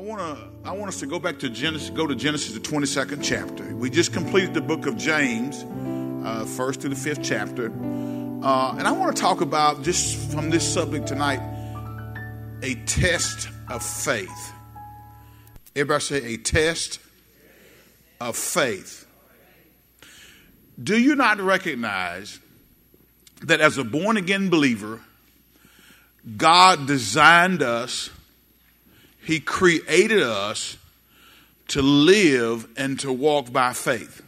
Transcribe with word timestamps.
want 0.00 0.20
to 0.20 0.68
I 0.68 0.72
want 0.72 0.88
us 0.88 1.00
to 1.00 1.06
go 1.06 1.18
back 1.18 1.38
to 1.40 1.50
Genesis, 1.50 1.90
go 1.90 2.06
to 2.06 2.14
Genesis 2.14 2.54
the 2.54 2.60
22nd 2.60 3.20
chapter. 3.22 3.64
We 3.76 3.90
just 3.90 4.12
completed 4.12 4.54
the 4.54 4.60
book 4.60 4.86
of 4.86 4.96
James, 4.96 5.64
uh, 6.26 6.46
first 6.46 6.80
to 6.82 6.88
the 6.88 6.96
fifth 6.96 7.22
chapter, 7.22 7.66
uh, 7.66 8.76
and 8.78 8.88
I 8.88 8.92
want 8.92 9.14
to 9.14 9.20
talk 9.20 9.40
about 9.42 9.82
just 9.82 10.32
from 10.32 10.48
this 10.48 10.66
subject 10.66 11.06
tonight, 11.06 11.40
a 12.62 12.74
test 12.86 13.48
of 13.68 13.82
faith. 13.82 14.52
Everybody 15.76 16.02
say 16.02 16.34
a 16.34 16.36
test 16.38 16.98
of 18.20 18.36
faith. 18.36 19.06
Do 20.82 20.98
you 20.98 21.14
not 21.14 21.40
recognize 21.40 22.38
that 23.42 23.60
as 23.60 23.76
a 23.76 23.84
born 23.84 24.16
again 24.16 24.48
believer, 24.48 25.00
God 26.36 26.86
designed 26.86 27.62
us? 27.62 28.10
He 29.22 29.40
created 29.40 30.22
us 30.22 30.76
to 31.68 31.82
live 31.82 32.66
and 32.76 32.98
to 33.00 33.12
walk 33.12 33.52
by 33.52 33.72
faith. 33.72 34.22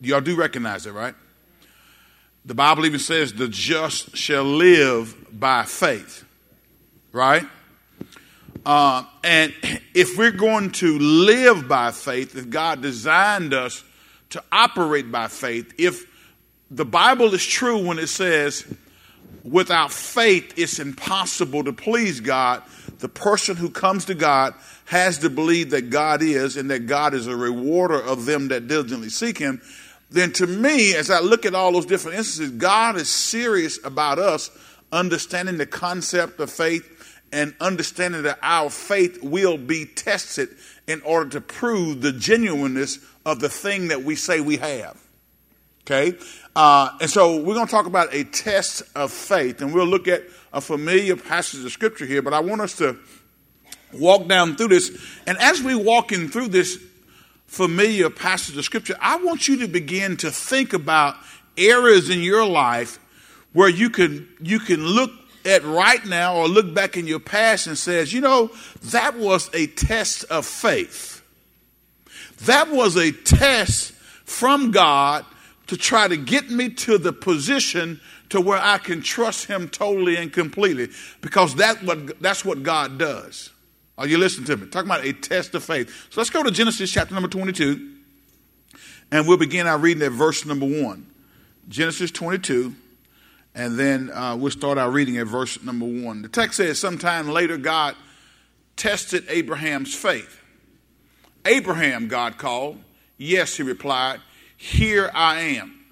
Y'all 0.00 0.20
do 0.20 0.36
recognize 0.36 0.84
that, 0.84 0.92
right? 0.92 1.14
The 2.44 2.54
Bible 2.54 2.84
even 2.86 3.00
says 3.00 3.32
the 3.32 3.48
just 3.48 4.16
shall 4.16 4.44
live 4.44 5.16
by 5.32 5.64
faith, 5.64 6.24
right? 7.10 7.44
Uh, 8.66 9.04
and 9.22 9.52
if 9.94 10.16
we're 10.16 10.30
going 10.30 10.70
to 10.72 10.98
live 10.98 11.66
by 11.66 11.90
faith, 11.90 12.36
if 12.36 12.50
God 12.50 12.82
designed 12.82 13.54
us 13.54 13.82
to 14.30 14.42
operate 14.52 15.10
by 15.10 15.28
faith, 15.28 15.72
if 15.78 16.06
the 16.70 16.84
Bible 16.84 17.32
is 17.34 17.44
true 17.44 17.86
when 17.86 17.98
it 17.98 18.08
says, 18.08 18.66
without 19.44 19.92
faith 19.92 20.54
it's 20.56 20.78
impossible 20.78 21.62
to 21.64 21.72
please 21.72 22.20
God, 22.20 22.62
the 22.98 23.08
person 23.08 23.56
who 23.56 23.70
comes 23.70 24.06
to 24.06 24.14
God 24.14 24.54
has 24.86 25.18
to 25.18 25.30
believe 25.30 25.70
that 25.70 25.90
God 25.90 26.22
is 26.22 26.56
and 26.56 26.70
that 26.70 26.86
God 26.86 27.14
is 27.14 27.26
a 27.26 27.36
rewarder 27.36 28.00
of 28.00 28.24
them 28.24 28.48
that 28.48 28.66
diligently 28.66 29.10
seek 29.10 29.38
Him, 29.38 29.60
then 30.10 30.32
to 30.32 30.46
me, 30.46 30.94
as 30.94 31.10
I 31.10 31.20
look 31.20 31.44
at 31.44 31.54
all 31.54 31.72
those 31.72 31.86
different 31.86 32.18
instances, 32.18 32.50
God 32.52 32.96
is 32.96 33.08
serious 33.08 33.78
about 33.84 34.18
us 34.18 34.50
understanding 34.92 35.58
the 35.58 35.66
concept 35.66 36.40
of 36.40 36.50
faith 36.50 37.20
and 37.32 37.54
understanding 37.60 38.22
that 38.22 38.38
our 38.42 38.70
faith 38.70 39.22
will 39.22 39.58
be 39.58 39.84
tested 39.84 40.48
in 40.86 41.02
order 41.02 41.30
to 41.30 41.40
prove 41.40 42.00
the 42.00 42.12
genuineness 42.12 43.00
of 43.26 43.40
the 43.40 43.48
thing 43.48 43.88
that 43.88 44.02
we 44.04 44.14
say 44.14 44.40
we 44.40 44.56
have. 44.58 45.00
Okay? 45.82 46.16
Uh, 46.56 46.90
and 47.00 47.10
so 47.10 47.36
we're 47.36 47.54
going 47.54 47.66
to 47.66 47.70
talk 47.70 47.86
about 47.86 48.14
a 48.14 48.24
test 48.24 48.82
of 48.94 49.12
faith, 49.12 49.60
and 49.60 49.74
we'll 49.74 49.86
look 49.86 50.06
at 50.06 50.22
a 50.52 50.60
familiar 50.60 51.16
passage 51.16 51.64
of 51.64 51.72
scripture 51.72 52.06
here, 52.06 52.22
but 52.22 52.32
I 52.32 52.40
want 52.40 52.60
us 52.60 52.76
to 52.76 52.96
walk 53.92 54.28
down 54.28 54.56
through 54.56 54.68
this. 54.68 54.96
And 55.26 55.36
as 55.38 55.62
we 55.62 55.74
walk 55.74 56.12
in 56.12 56.28
through 56.28 56.48
this 56.48 56.78
familiar 57.46 58.08
passage 58.08 58.56
of 58.56 58.64
scripture, 58.64 58.96
I 59.00 59.16
want 59.16 59.48
you 59.48 59.60
to 59.60 59.68
begin 59.68 60.16
to 60.18 60.30
think 60.30 60.72
about 60.72 61.16
areas 61.56 62.10
in 62.10 62.20
your 62.20 62.46
life 62.46 62.98
where 63.52 63.68
you 63.68 63.90
can 63.90 64.28
you 64.40 64.58
can 64.58 64.84
look 64.84 65.12
at 65.44 65.64
right 65.64 66.04
now 66.06 66.36
or 66.36 66.48
look 66.48 66.74
back 66.74 66.96
in 66.96 67.06
your 67.06 67.20
past 67.20 67.66
and 67.66 67.76
says, 67.76 68.12
you 68.12 68.20
know, 68.20 68.50
that 68.84 69.16
was 69.16 69.50
a 69.54 69.66
test 69.66 70.24
of 70.24 70.46
faith. 70.46 71.22
That 72.42 72.70
was 72.70 72.96
a 72.96 73.12
test 73.12 73.92
from 74.24 74.70
God 74.70 75.24
to 75.66 75.76
try 75.76 76.08
to 76.08 76.16
get 76.16 76.50
me 76.50 76.68
to 76.68 76.98
the 76.98 77.12
position 77.12 78.00
to 78.30 78.40
where 78.40 78.58
I 78.60 78.78
can 78.78 79.00
trust 79.00 79.46
him 79.46 79.68
totally 79.68 80.16
and 80.16 80.32
completely 80.32 80.88
because 81.20 81.56
that 81.56 81.82
what, 81.82 82.20
that's 82.20 82.44
what 82.44 82.62
God 82.62 82.98
does. 82.98 83.50
Are 83.96 84.06
you 84.06 84.18
listening 84.18 84.46
to 84.46 84.56
me? 84.56 84.66
Talking 84.66 84.90
about 84.90 85.04
a 85.04 85.12
test 85.12 85.54
of 85.54 85.64
faith. 85.64 85.88
So 86.10 86.20
let's 86.20 86.30
go 86.30 86.42
to 86.42 86.50
Genesis 86.50 86.90
chapter 86.90 87.14
number 87.14 87.28
22 87.28 87.92
and 89.10 89.28
we'll 89.28 89.36
begin 89.36 89.66
our 89.66 89.78
reading 89.78 90.02
at 90.02 90.12
verse 90.12 90.44
number 90.44 90.66
1. 90.66 91.06
Genesis 91.68 92.10
22 92.10 92.74
and 93.54 93.78
then 93.78 94.10
uh, 94.10 94.36
we'll 94.36 94.50
start 94.50 94.78
our 94.78 94.90
reading 94.90 95.16
at 95.18 95.28
verse 95.28 95.62
number 95.62 95.86
1. 95.86 96.22
The 96.22 96.28
text 96.28 96.56
says, 96.56 96.78
Sometime 96.78 97.28
later, 97.28 97.56
God 97.56 97.94
tested 98.76 99.24
Abraham's 99.28 99.94
faith. 99.94 100.40
Abraham, 101.46 102.08
God 102.08 102.36
called. 102.36 102.78
Yes, 103.16 103.56
he 103.56 103.62
replied, 103.62 104.20
Here 104.64 105.10
I 105.12 105.40
am. 105.40 105.84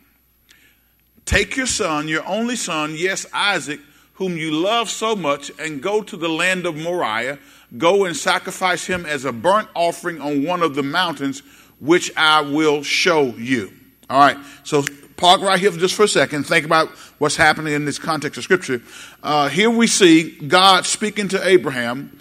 Take 1.27 1.57
your 1.59 1.67
son, 1.67 2.09
your 2.09 2.27
only 2.27 2.57
son, 2.57 2.95
yes, 2.97 3.27
Isaac, 3.31 3.81
whom 4.15 4.39
you 4.39 4.51
love 4.51 4.89
so 4.89 5.15
much, 5.15 5.53
and 5.59 5.83
go 5.83 6.03
to 6.03 6.17
the 6.17 6.31
land 6.31 6.65
of 6.65 6.75
Moriah. 6.75 7.39
Go 7.77 8.07
and 8.07 8.17
sacrifice 8.17 8.87
him 8.87 9.05
as 9.05 9.27
a 9.27 9.33
burnt 9.33 9.69
offering 9.75 10.23
on 10.23 10.45
one 10.45 10.63
of 10.63 10.75
the 10.75 10.83
mountains, 10.83 11.41
which 11.81 12.11
I 12.17 12.41
will 12.41 12.83
show 12.83 13.35
you. 13.37 13.75
All 14.09 14.19
right, 14.19 14.39
so 14.65 14.83
park 15.19 15.43
right 15.43 15.61
here 15.61 15.71
just 15.73 15.95
for 15.95 16.05
a 16.05 16.09
second. 16.09 16.47
Think 16.47 16.65
about 16.65 16.89
what's 17.19 17.37
happening 17.37 17.75
in 17.75 17.85
this 17.85 17.99
context 17.99 18.39
of 18.39 18.45
Scripture. 18.45 18.81
Uh, 19.23 19.51
here 19.51 19.69
we 19.69 19.87
see 19.87 20.31
God 20.39 20.87
speaking 20.87 21.29
to 21.29 21.47
Abraham, 21.47 22.19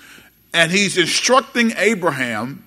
and 0.54 0.70
he's 0.70 0.98
instructing 0.98 1.72
Abraham 1.78 2.66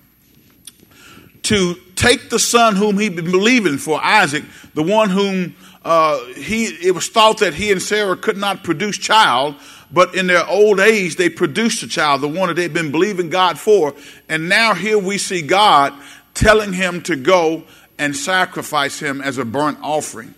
to 1.45 1.75
take 1.95 2.29
the 2.29 2.39
son 2.39 2.75
whom 2.75 2.97
he'd 2.97 3.15
been 3.15 3.31
believing 3.31 3.77
for, 3.77 4.03
Isaac, 4.03 4.43
the 4.73 4.83
one 4.83 5.09
whom 5.09 5.55
uh, 5.83 6.23
he, 6.33 6.65
it 6.65 6.95
was 6.95 7.07
thought 7.07 7.39
that 7.39 7.53
he 7.53 7.71
and 7.71 7.79
Sarah 7.81 8.17
could 8.17 8.37
not 8.37 8.63
produce 8.63 8.97
child, 8.97 9.55
but 9.91 10.15
in 10.15 10.25
their 10.25 10.45
old 10.47 10.79
age 10.79 11.15
they 11.15 11.29
produced 11.29 11.83
a 11.83 11.87
child, 11.87 12.21
the 12.21 12.27
one 12.27 12.47
that 12.47 12.55
they'd 12.55 12.73
been 12.73 12.91
believing 12.91 13.29
God 13.29 13.59
for. 13.59 13.93
And 14.27 14.49
now 14.49 14.73
here 14.73 14.97
we 14.97 15.19
see 15.19 15.43
God 15.43 15.93
telling 16.33 16.73
him 16.73 17.01
to 17.03 17.15
go 17.15 17.63
and 17.99 18.15
sacrifice 18.15 18.99
him 18.99 19.21
as 19.21 19.37
a 19.37 19.45
burnt 19.45 19.77
offering 19.83 20.33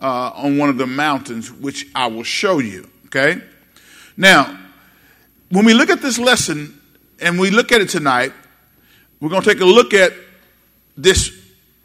uh, 0.00 0.30
on 0.34 0.58
one 0.58 0.68
of 0.68 0.78
the 0.78 0.86
mountains, 0.86 1.52
which 1.52 1.88
I 1.94 2.06
will 2.06 2.22
show 2.22 2.60
you. 2.60 2.88
Okay? 3.06 3.42
Now, 4.16 4.56
when 5.50 5.64
we 5.64 5.74
look 5.74 5.90
at 5.90 6.00
this 6.00 6.18
lesson 6.18 6.80
and 7.20 7.38
we 7.38 7.50
look 7.50 7.72
at 7.72 7.80
it 7.80 7.88
tonight, 7.88 8.32
we're 9.20 9.30
going 9.30 9.42
to 9.42 9.52
take 9.52 9.60
a 9.60 9.66
look 9.66 9.92
at 9.92 10.12
this 10.96 11.32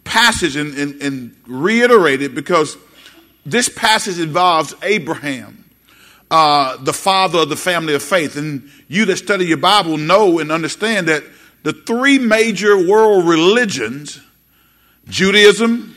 passage 0.03 0.55
and, 0.55 0.73
and, 0.75 1.01
and 1.01 1.35
reiterate 1.47 2.21
it 2.21 2.33
because 2.35 2.77
this 3.45 3.69
passage 3.69 4.19
involves 4.19 4.73
Abraham, 4.83 5.69
uh, 6.29 6.77
the 6.77 6.93
father 6.93 7.39
of 7.39 7.49
the 7.49 7.55
family 7.55 7.93
of 7.93 8.03
faith. 8.03 8.35
And 8.35 8.69
you 8.87 9.05
that 9.05 9.17
study 9.17 9.45
your 9.45 9.57
Bible 9.57 9.97
know 9.97 10.39
and 10.39 10.51
understand 10.51 11.07
that 11.07 11.23
the 11.63 11.73
three 11.73 12.19
major 12.19 12.87
world 12.87 13.27
religions, 13.27 14.19
Judaism, 15.07 15.95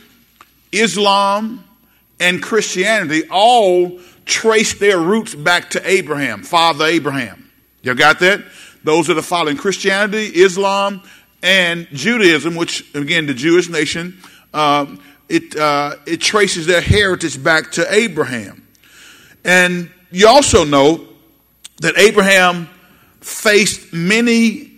Islam, 0.73 1.65
and 2.21 2.43
Christianity, 2.43 3.29
all 3.31 4.01
trace 4.25 4.75
their 4.79 4.99
roots 4.99 5.35
back 5.35 5.71
to 5.71 5.89
Abraham, 5.89 6.43
Father 6.43 6.87
Abraham. 6.87 7.51
You 7.83 7.95
got 7.95 8.21
that? 8.21 8.45
Those 8.83 9.09
are 9.11 9.15
the 9.15 9.23
following 9.23 9.57
Christianity, 9.57 10.27
Islam, 10.27 11.03
and 11.45 11.87
Judaism, 11.93 12.57
which, 12.57 12.93
again, 12.95 13.27
the 13.27 13.35
Jewish 13.35 13.69
nation. 13.69 14.19
Um, 14.55 15.01
it, 15.29 15.55
uh, 15.55 15.97
it 16.07 16.21
traces 16.21 16.67
their 16.67 16.81
heritage 16.81 17.43
back 17.43 17.73
to 17.73 17.87
Abraham. 17.93 18.67
And 19.45 19.91
you 20.11 20.27
also 20.27 20.65
know 20.65 21.07
that 21.83 21.99
Abraham 21.99 22.69
faced 23.21 23.93
many 23.93 24.73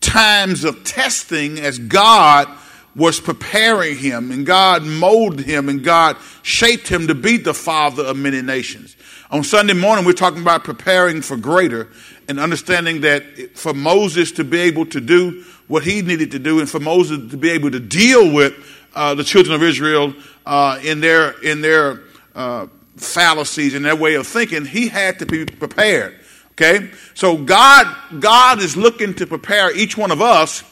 times 0.00 0.64
of 0.64 0.82
testing 0.82 1.58
as 1.60 1.78
God 1.78 2.48
was 2.94 3.20
preparing 3.20 3.98
him 3.98 4.30
and 4.30 4.46
God 4.46 4.82
molded 4.82 5.44
him 5.44 5.68
and 5.68 5.84
God 5.84 6.16
shaped 6.42 6.88
him 6.88 7.08
to 7.08 7.14
be 7.14 7.36
the 7.36 7.52
father 7.52 8.02
of 8.02 8.16
many 8.16 8.40
nations. 8.40 8.96
On 9.30 9.44
Sunday 9.44 9.74
morning, 9.74 10.06
we're 10.06 10.12
talking 10.12 10.40
about 10.40 10.64
preparing 10.64 11.20
for 11.20 11.36
greater 11.36 11.88
and 12.28 12.40
understanding 12.40 13.02
that 13.02 13.56
for 13.56 13.74
Moses 13.74 14.32
to 14.32 14.44
be 14.44 14.60
able 14.60 14.86
to 14.86 15.00
do 15.00 15.44
what 15.68 15.82
he 15.82 16.02
needed 16.02 16.30
to 16.32 16.38
do 16.38 16.60
and 16.60 16.68
for 16.68 16.80
Moses 16.80 17.30
to 17.30 17.36
be 17.36 17.50
able 17.50 17.70
to 17.70 17.80
deal 17.80 18.32
with 18.32 18.54
uh, 18.94 19.14
the 19.14 19.24
children 19.24 19.54
of 19.54 19.62
Israel 19.62 20.14
uh, 20.44 20.80
in 20.82 21.00
their 21.00 21.32
in 21.42 21.60
their 21.60 22.00
uh, 22.34 22.66
fallacies 22.96 23.74
and 23.74 23.84
their 23.84 23.96
way 23.96 24.14
of 24.14 24.26
thinking, 24.26 24.64
he 24.64 24.88
had 24.88 25.18
to 25.18 25.26
be 25.26 25.44
prepared. 25.44 26.18
Okay, 26.52 26.90
so 27.14 27.36
God 27.36 27.94
God 28.20 28.60
is 28.60 28.76
looking 28.76 29.14
to 29.14 29.26
prepare 29.26 29.74
each 29.76 29.96
one 29.96 30.10
of 30.10 30.22
us. 30.22 30.64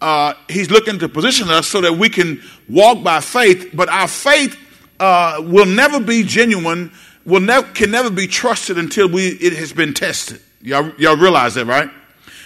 Uh, 0.00 0.32
he's 0.48 0.70
looking 0.70 0.98
to 1.00 1.08
position 1.08 1.48
us 1.50 1.66
so 1.66 1.80
that 1.80 1.92
we 1.92 2.08
can 2.08 2.40
walk 2.68 3.02
by 3.02 3.20
faith, 3.20 3.70
but 3.74 3.88
our 3.88 4.06
faith 4.06 4.56
uh, 5.00 5.42
will 5.44 5.66
never 5.66 6.00
be 6.00 6.22
genuine. 6.22 6.92
Will 7.26 7.40
never 7.40 7.66
can 7.72 7.90
never 7.90 8.08
be 8.08 8.26
trusted 8.26 8.78
until 8.78 9.08
we 9.08 9.28
it 9.28 9.52
has 9.54 9.72
been 9.72 9.92
tested. 9.92 10.40
Y'all, 10.62 10.90
y'all 10.98 11.16
realize 11.16 11.54
that, 11.54 11.66
right? 11.66 11.90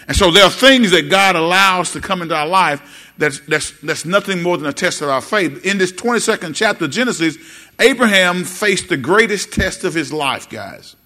And 0.08 0.16
so 0.16 0.30
there 0.30 0.44
are 0.44 0.50
things 0.50 0.90
that 0.90 1.10
God 1.10 1.36
allows 1.36 1.92
to 1.92 2.00
come 2.00 2.22
into 2.22 2.34
our 2.34 2.46
life 2.46 3.12
that's, 3.18 3.40
that's, 3.40 3.72
that's 3.80 4.04
nothing 4.04 4.42
more 4.42 4.56
than 4.56 4.66
a 4.66 4.72
test 4.72 5.00
of 5.00 5.08
our 5.08 5.20
faith. 5.20 5.64
In 5.64 5.78
this 5.78 5.92
22nd 5.92 6.54
chapter 6.54 6.86
of 6.86 6.90
Genesis, 6.90 7.36
Abraham 7.78 8.44
faced 8.44 8.88
the 8.88 8.96
greatest 8.96 9.52
test 9.52 9.84
of 9.84 9.94
his 9.94 10.12
life, 10.12 10.48
guys. 10.48 10.96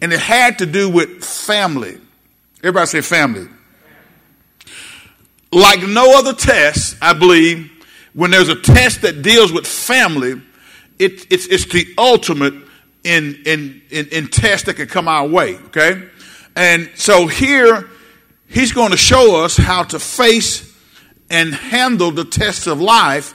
And 0.00 0.12
it 0.12 0.20
had 0.20 0.58
to 0.58 0.66
do 0.66 0.90
with 0.90 1.24
family. 1.24 1.98
Everybody 2.58 2.86
say 2.86 3.00
family. 3.00 3.48
like 5.52 5.80
no 5.80 6.18
other 6.18 6.34
test, 6.34 6.96
I 7.00 7.14
believe, 7.14 7.70
when 8.12 8.30
there's 8.30 8.48
a 8.48 8.60
test 8.60 9.02
that 9.02 9.22
deals 9.22 9.52
with 9.52 9.66
family, 9.66 10.42
it, 10.98 11.26
it's, 11.32 11.46
it's 11.46 11.66
the 11.66 11.86
ultimate 11.96 12.54
in, 13.04 13.42
in, 13.46 13.82
in, 13.90 14.06
in 14.08 14.28
tests 14.28 14.66
that 14.66 14.74
can 14.74 14.88
come 14.88 15.08
our 15.08 15.26
way, 15.26 15.56
okay? 15.66 16.08
And 16.56 16.90
so 16.96 17.26
here, 17.26 17.88
he's 18.48 18.72
going 18.72 18.90
to 18.90 18.96
show 18.96 19.44
us 19.44 19.56
how 19.56 19.84
to 19.84 19.98
face 19.98 20.74
and 21.30 21.54
handle 21.54 22.10
the 22.10 22.24
tests 22.24 22.66
of 22.66 22.80
life 22.80 23.34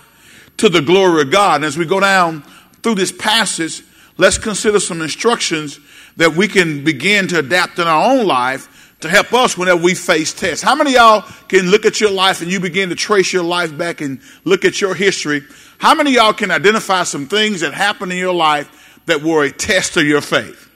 to 0.57 0.69
the 0.69 0.81
glory 0.81 1.21
of 1.21 1.31
God. 1.31 1.57
And 1.57 1.65
as 1.65 1.77
we 1.77 1.85
go 1.85 1.99
down 1.99 2.43
through 2.81 2.95
this 2.95 3.11
passage, 3.11 3.83
let's 4.17 4.37
consider 4.37 4.79
some 4.79 5.01
instructions 5.01 5.79
that 6.17 6.35
we 6.35 6.47
can 6.47 6.83
begin 6.83 7.27
to 7.29 7.39
adapt 7.39 7.79
in 7.79 7.87
our 7.87 8.11
own 8.11 8.25
life 8.25 8.95
to 9.01 9.09
help 9.09 9.33
us 9.33 9.57
whenever 9.57 9.81
we 9.81 9.93
face 9.95 10.33
tests. 10.33 10.63
How 10.63 10.75
many 10.75 10.93
y'all 10.93 11.21
can 11.49 11.69
look 11.69 11.85
at 11.85 11.99
your 11.99 12.11
life 12.11 12.41
and 12.41 12.51
you 12.51 12.59
begin 12.59 12.89
to 12.89 12.95
trace 12.95 13.33
your 13.33 13.43
life 13.43 13.77
back 13.77 14.01
and 14.01 14.21
look 14.45 14.63
at 14.63 14.79
your 14.79 14.95
history? 14.95 15.43
How 15.77 15.93
many 15.93 16.13
y'all 16.13 16.33
can 16.33 16.51
identify 16.51 17.03
some 17.03 17.27
things 17.27 17.61
that 17.61 17.73
happened 17.73 18.13
in 18.13 18.17
your 18.17 18.33
life 18.33 19.01
that 19.05 19.21
were 19.21 19.43
a 19.43 19.51
test 19.51 19.97
of 19.97 20.05
your 20.05 20.21
faith? 20.21 20.69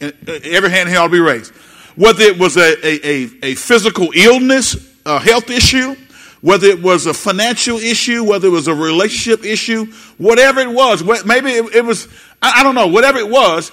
Every 0.00 0.70
hand 0.70 0.88
here 0.88 1.00
will 1.00 1.08
be 1.08 1.20
raised. 1.20 1.52
Whether 1.96 2.24
it 2.24 2.38
was 2.38 2.56
a, 2.56 2.86
a, 2.86 3.30
a, 3.42 3.54
physical 3.54 4.10
illness, 4.14 4.76
a 5.06 5.20
health 5.20 5.50
issue, 5.50 5.94
whether 6.40 6.66
it 6.66 6.82
was 6.82 7.06
a 7.06 7.14
financial 7.14 7.78
issue, 7.78 8.24
whether 8.24 8.48
it 8.48 8.50
was 8.50 8.68
a 8.68 8.74
relationship 8.74 9.44
issue, 9.44 9.86
whatever 10.18 10.60
it 10.60 10.70
was, 10.70 11.04
maybe 11.24 11.50
it, 11.50 11.74
it 11.74 11.84
was, 11.84 12.08
I, 12.42 12.60
I 12.60 12.62
don't 12.62 12.74
know, 12.74 12.88
whatever 12.88 13.18
it 13.18 13.28
was, 13.28 13.70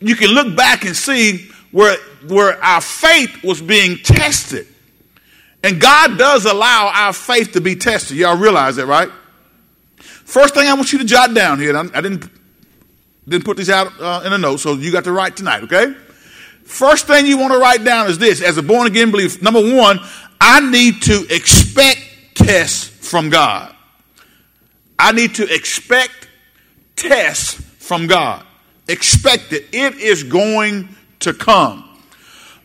you 0.00 0.14
can 0.14 0.30
look 0.30 0.56
back 0.56 0.84
and 0.84 0.94
see 0.94 1.50
where, 1.70 1.96
where 2.28 2.62
our 2.62 2.80
faith 2.80 3.42
was 3.42 3.60
being 3.60 3.98
tested. 3.98 4.68
And 5.62 5.80
God 5.80 6.18
does 6.18 6.44
allow 6.44 6.90
our 6.94 7.12
faith 7.12 7.52
to 7.52 7.60
be 7.60 7.74
tested. 7.74 8.16
Y'all 8.16 8.36
realize 8.36 8.76
that, 8.76 8.86
right? 8.86 9.10
First 9.96 10.54
thing 10.54 10.68
I 10.68 10.74
want 10.74 10.92
you 10.92 10.98
to 11.00 11.04
jot 11.04 11.34
down 11.34 11.58
here, 11.58 11.76
I 11.76 12.00
didn't, 12.00 12.30
didn't 13.28 13.44
put 13.44 13.56
these 13.56 13.70
out 13.70 13.92
uh, 14.00 14.22
in 14.24 14.32
a 14.32 14.38
note, 14.38 14.58
so 14.58 14.74
you 14.74 14.92
got 14.92 15.04
to 15.04 15.12
write 15.12 15.36
tonight, 15.36 15.62
okay? 15.64 15.94
First 16.64 17.06
thing 17.06 17.26
you 17.26 17.38
want 17.38 17.52
to 17.52 17.58
write 17.58 17.84
down 17.84 18.08
is 18.08 18.18
this 18.18 18.42
as 18.42 18.56
a 18.56 18.62
born 18.62 18.86
again 18.86 19.10
believer, 19.10 19.42
number 19.42 19.60
one, 19.60 20.00
I 20.40 20.60
need 20.68 21.02
to 21.02 21.26
expect 21.30 22.00
tests 22.34 22.84
from 22.86 23.30
God. 23.30 23.74
I 24.98 25.12
need 25.12 25.36
to 25.36 25.54
expect 25.54 26.28
tests 26.96 27.54
from 27.78 28.06
God. 28.06 28.44
Expect 28.88 29.52
it. 29.52 29.66
It 29.72 29.96
is 29.96 30.22
going 30.22 30.88
to 31.20 31.32
come. 31.32 31.88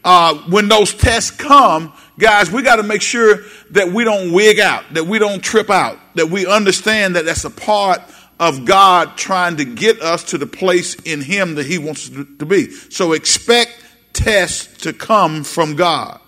Uh, 0.03 0.35
when 0.49 0.69
those 0.69 0.93
tests 0.93 1.31
come, 1.31 1.93
guys, 2.17 2.51
we 2.51 2.61
got 2.61 2.77
to 2.77 2.83
make 2.83 3.01
sure 3.01 3.39
that 3.71 3.89
we 3.89 4.03
don't 4.03 4.31
wig 4.31 4.59
out, 4.59 4.85
that 4.93 5.05
we 5.05 5.19
don't 5.19 5.43
trip 5.43 5.69
out, 5.69 5.97
that 6.15 6.29
we 6.29 6.45
understand 6.45 7.15
that 7.15 7.25
that's 7.25 7.43
a 7.43 7.49
part 7.49 8.01
of 8.39 8.63
God 8.63 9.17
trying 9.17 9.57
to 9.57 9.65
get 9.65 10.01
us 10.01 10.23
to 10.25 10.37
the 10.37 10.47
place 10.47 10.95
in 10.95 11.21
Him 11.21 11.55
that 11.55 11.65
He 11.65 11.77
wants 11.77 12.09
to 12.09 12.45
be. 12.45 12.71
So 12.71 13.13
expect 13.13 13.71
tests 14.19 14.83
to 14.83 14.93
come 14.93 15.43
from 15.43 15.75
God. 15.75 16.19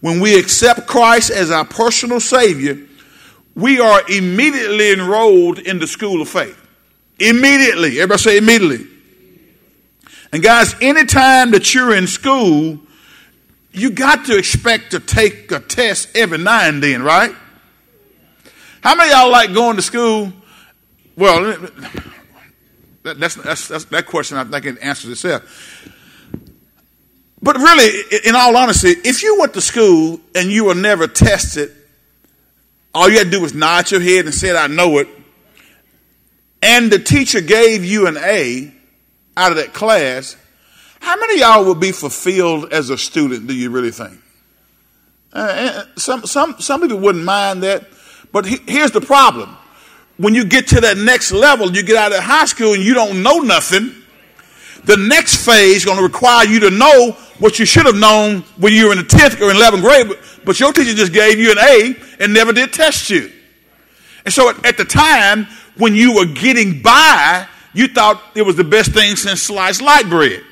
When 0.00 0.20
we 0.20 0.38
accept 0.38 0.86
Christ 0.86 1.30
as 1.30 1.50
our 1.50 1.64
personal 1.64 2.20
Savior, 2.20 2.78
we 3.54 3.78
are 3.78 4.02
immediately 4.10 4.92
enrolled 4.92 5.58
in 5.58 5.78
the 5.78 5.86
school 5.86 6.22
of 6.22 6.28
faith. 6.28 6.56
Immediately. 7.18 8.00
Everybody 8.00 8.22
say 8.22 8.38
immediately. 8.38 8.86
And 10.32 10.42
guys, 10.42 10.74
anytime 10.80 11.50
that 11.50 11.74
you're 11.74 11.94
in 11.94 12.06
school, 12.06 12.78
you 13.72 13.90
got 13.90 14.24
to 14.26 14.38
expect 14.38 14.92
to 14.92 15.00
take 15.00 15.52
a 15.52 15.60
test 15.60 16.16
every 16.16 16.38
now 16.38 16.66
and 16.66 16.82
then, 16.82 17.02
right? 17.02 17.34
How 18.82 18.94
many 18.94 19.10
y'all 19.10 19.30
like 19.30 19.52
going 19.52 19.76
to 19.76 19.82
school? 19.82 20.32
Well, 21.16 21.68
that's, 23.02 23.34
that's, 23.34 23.68
that's 23.68 23.84
that 23.86 24.06
question 24.06 24.38
I 24.38 24.44
think 24.44 24.64
it 24.64 24.78
answers 24.80 25.10
itself. 25.10 25.86
But 27.42 27.56
really, 27.56 27.90
in 28.24 28.34
all 28.34 28.56
honesty, 28.56 28.90
if 28.90 29.22
you 29.22 29.38
went 29.38 29.54
to 29.54 29.60
school 29.60 30.20
and 30.34 30.50
you 30.50 30.64
were 30.64 30.74
never 30.74 31.06
tested, 31.06 31.72
all 32.94 33.08
you 33.08 33.18
had 33.18 33.24
to 33.24 33.30
do 33.30 33.40
was 33.40 33.54
nod 33.54 33.90
your 33.90 34.00
head 34.00 34.26
and 34.26 34.34
said, 34.34 34.56
I 34.56 34.66
know 34.66 34.98
it, 34.98 35.08
and 36.62 36.90
the 36.90 36.98
teacher 36.98 37.40
gave 37.40 37.84
you 37.84 38.06
an 38.06 38.18
A, 38.18 38.72
out 39.36 39.52
of 39.52 39.56
that 39.56 39.72
class, 39.72 40.36
how 41.00 41.16
many 41.16 41.40
y'all 41.40 41.64
would 41.64 41.80
be 41.80 41.92
fulfilled 41.92 42.72
as 42.72 42.90
a 42.90 42.98
student, 42.98 43.46
do 43.46 43.54
you 43.54 43.70
really 43.70 43.90
think? 43.90 44.20
Uh, 45.32 45.84
some, 45.96 46.26
some, 46.26 46.56
some 46.58 46.82
people 46.82 46.98
wouldn't 46.98 47.24
mind 47.24 47.62
that, 47.62 47.86
but 48.32 48.44
he, 48.44 48.58
here's 48.66 48.90
the 48.90 49.00
problem. 49.00 49.56
When 50.18 50.34
you 50.34 50.44
get 50.44 50.68
to 50.68 50.80
that 50.82 50.98
next 50.98 51.32
level, 51.32 51.70
you 51.70 51.82
get 51.82 51.96
out 51.96 52.12
of 52.12 52.22
high 52.22 52.44
school 52.44 52.74
and 52.74 52.82
you 52.82 52.92
don't 52.92 53.22
know 53.22 53.38
nothing, 53.38 53.94
the 54.84 54.96
next 54.96 55.44
phase 55.44 55.76
is 55.76 55.84
going 55.84 55.98
to 55.98 56.02
require 56.02 56.46
you 56.46 56.60
to 56.60 56.70
know 56.70 57.12
what 57.38 57.58
you 57.58 57.64
should 57.64 57.86
have 57.86 57.96
known 57.96 58.40
when 58.58 58.72
you 58.72 58.86
were 58.86 58.92
in 58.92 58.98
the 58.98 59.04
10th 59.04 59.40
or 59.40 59.52
11th 59.52 59.80
grade, 59.82 60.18
but, 60.44 60.60
your 60.60 60.72
teacher 60.72 60.94
just 60.94 61.12
gave 61.12 61.38
you 61.38 61.52
an 61.52 61.58
A 61.58 61.96
and 62.18 62.34
never 62.34 62.52
did 62.52 62.72
test 62.72 63.08
you. 63.10 63.30
And 64.24 64.32
so 64.32 64.50
at, 64.50 64.64
at 64.66 64.76
the 64.76 64.84
time 64.84 65.46
when 65.76 65.94
you 65.94 66.14
were 66.14 66.26
getting 66.26 66.82
by, 66.82 67.46
you 67.72 67.88
thought 67.88 68.22
it 68.34 68.42
was 68.42 68.56
the 68.56 68.64
best 68.64 68.92
thing 68.92 69.16
since 69.16 69.42
sliced 69.42 69.80
light 69.80 70.08
bread. 70.08 70.42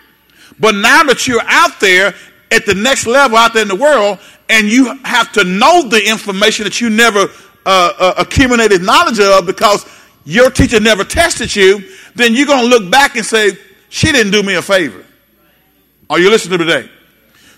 But 0.59 0.75
now 0.75 1.03
that 1.05 1.27
you're 1.27 1.43
out 1.45 1.81
there 1.81 2.15
at 2.51 2.65
the 2.65 2.75
next 2.75 3.07
level 3.07 3.37
out 3.37 3.53
there 3.53 3.63
in 3.63 3.69
the 3.69 3.77
world, 3.77 4.19
and 4.49 4.67
you 4.67 4.95
have 5.05 5.33
to 5.33 5.45
know 5.45 5.89
the 5.89 6.09
information 6.09 6.65
that 6.65 6.81
you 6.81 6.91
never 6.91 7.29
uh, 7.67 7.93
uh, 7.99 8.15
accumulated 8.19 8.83
knowledge 8.83 9.21
of 9.21 9.47
because 9.47 9.87
your 10.25 10.51
teacher 10.51 10.81
never 10.81 11.05
tested 11.05 11.55
you, 11.55 11.83
then 12.15 12.35
you're 12.35 12.47
going 12.47 12.63
to 12.63 12.69
look 12.69 12.91
back 12.91 13.17
and 13.17 13.25
say, 13.25 13.53
she 13.89 14.13
didn't 14.13 14.33
do 14.33 14.43
me 14.43 14.55
a 14.55 14.63
favor. 14.63 15.05
Are 16.11 16.19
you 16.19 16.31
listening 16.31 16.59
to 16.59 16.65
me 16.65 16.73
today? 16.73 16.91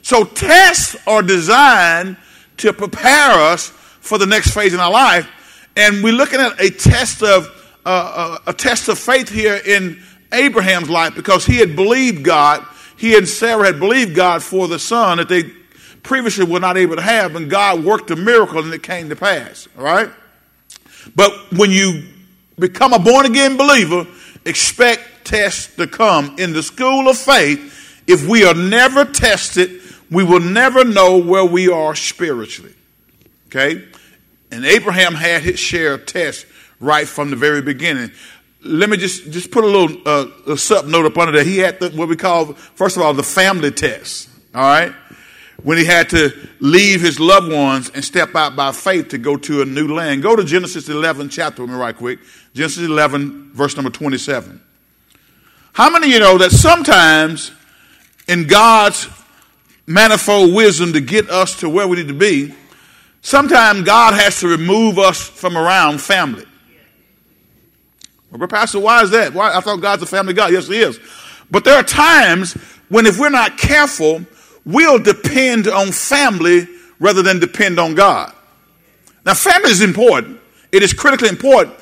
So 0.03 0.25
tests 0.25 0.97
are 1.07 1.23
designed 1.23 2.17
to 2.59 2.73
prepare 2.73 3.33
us 3.33 3.69
for 4.01 4.19
the 4.19 4.27
next 4.27 4.53
phase 4.55 4.75
in 4.75 4.81
our 4.81 4.91
life. 4.91 5.29
And 5.77 6.03
we're 6.03 6.13
looking 6.13 6.41
at 6.41 6.61
a 6.61 6.71
test 6.71 7.23
of 7.23 7.49
uh, 7.85 8.39
a 8.47 8.53
test 8.53 8.89
of 8.89 8.99
faith 8.99 9.29
here 9.29 9.61
in 9.65 10.03
Abraham's 10.33 10.91
life 10.91 11.15
because 11.15 11.47
he 11.47 11.57
had 11.57 11.77
believed 11.77 12.25
God. 12.25 12.65
He 12.97 13.17
and 13.17 13.27
Sarah 13.27 13.67
had 13.67 13.81
believed 13.81 14.15
God 14.15 14.43
for 14.43 14.69
the 14.69 14.79
son 14.79 15.19
that 15.19 15.29
they 15.29 15.45
previously 16.03 16.45
were 16.45 16.61
not 16.61 16.77
able 16.77 16.97
to 16.97 17.03
have, 17.03 17.37
and 17.37 17.51
God 17.51 17.85
worked 17.85 18.11
a 18.11 18.17
miracle 18.17 18.59
and 18.59 18.73
it 18.73 18.83
came 18.83 19.09
to 19.09 19.17
pass. 19.17 19.69
All 19.79 19.85
right? 19.85 20.11
But 21.15 21.33
when 21.53 21.71
you 21.71 22.05
become 22.59 22.93
a 22.93 22.99
born 22.99 23.27
again 23.27 23.57
believer, 23.57 24.07
expect 24.45 25.03
tests 25.25 25.75
to 25.77 25.87
come. 25.87 26.37
In 26.39 26.53
the 26.53 26.63
school 26.63 27.09
of 27.09 27.17
faith, 27.17 28.03
if 28.07 28.27
we 28.27 28.45
are 28.45 28.55
never 28.55 29.05
tested, 29.05 29.81
we 30.11 30.25
will 30.25 30.41
never 30.41 30.85
know 30.85 31.19
where 31.19 31.45
we 31.45 31.69
are 31.69 31.95
spiritually. 31.95 32.75
Okay? 33.47 33.85
And 34.51 34.65
Abraham 34.65 35.15
had 35.15 35.43
his 35.43 35.61
share 35.61 35.95
of 35.95 36.07
tests 36.07 36.45
right 36.81 37.07
from 37.07 37.31
the 37.31 37.37
very 37.37 37.63
beginning. 37.63 38.11
Let 38.63 38.91
me 38.91 38.97
just, 38.97 39.31
just 39.31 39.51
put 39.51 39.65
a 39.65 39.67
little 39.67 39.97
uh, 40.05 40.27
a 40.53 40.57
sub 40.57 40.87
note 40.87 41.07
up 41.07 41.17
under 41.17 41.33
there. 41.33 41.45
He 41.45 41.59
had 41.59 41.79
the, 41.79 41.91
what 41.91 42.09
we 42.09 42.17
call, 42.17 42.55
first 42.55 42.97
of 42.97 43.03
all, 43.03 43.15
the 43.15 43.23
family 43.23 43.71
test. 43.71 44.29
All 44.55 44.63
right? 44.63 44.93
When 45.63 45.79
he 45.79 45.85
had 45.85 46.09
to 46.11 46.31
leave 46.59 47.01
his 47.01 47.21
loved 47.21 47.53
ones 47.53 47.91
and 47.95 48.05
step 48.05 48.35
out 48.35 48.57
by 48.57 48.73
faith 48.73 49.09
to 49.09 49.19
go 49.19 49.37
to 49.37 49.63
a 49.63 49.65
new 49.65 49.95
land. 49.95 50.23
Go 50.23 50.35
to 50.35 50.43
Genesis 50.43 50.89
11 50.89 51.29
chapter 51.29 51.63
with 51.63 51.71
me 51.71 51.77
right 51.77 51.97
quick. 51.97 52.19
Genesis 52.55 52.85
11, 52.85 53.53
verse 53.53 53.77
number 53.77 53.91
27. 53.91 54.61
How 55.73 55.91
many 55.91 56.07
of 56.09 56.13
you 56.13 56.21
know 56.21 56.39
that 56.39 56.51
sometimes 56.51 57.53
in 58.29 58.47
God's 58.47 59.09
manifold 59.91 60.55
wisdom 60.55 60.93
to 60.93 61.01
get 61.01 61.29
us 61.29 61.59
to 61.61 61.69
where 61.69 61.89
we 61.89 61.97
need 61.97 62.09
to 62.09 62.15
be, 62.15 62.55
sometimes 63.23 63.83
God 63.83 64.15
has 64.15 64.39
to 64.41 64.49
remove 64.49 64.99
us 64.99 65.21
from 65.21 65.57
around 65.57 66.01
family. 66.01 66.45
Well, 68.31 68.47
Pastor, 68.47 68.79
why 68.79 69.03
is 69.03 69.11
that? 69.11 69.35
Why? 69.35 69.53
I 69.53 69.61
thought 69.61 69.79
God's 69.79 70.05
a 70.05 70.07
family 70.07 70.33
God. 70.33 70.53
Yes, 70.53 70.69
He 70.69 70.79
is. 70.79 71.01
But 71.51 71.65
there 71.65 71.75
are 71.75 71.83
times 71.83 72.53
when, 72.89 73.07
if 73.07 73.19
we're 73.19 73.31
not 73.31 73.59
careful, 73.59 74.25
we'll 74.65 75.01
depend 75.01 75.67
on 75.67 75.91
family 75.91 76.69
rather 77.01 77.23
than 77.23 77.41
depend 77.41 77.81
on 77.81 77.97
God. 77.97 78.33
Now, 79.27 79.35
family 79.35 79.71
is 79.71 79.83
important. 79.83 80.41
It 80.71 80.85
is 80.85 80.93
critically 80.93 81.29
important. 81.29 81.75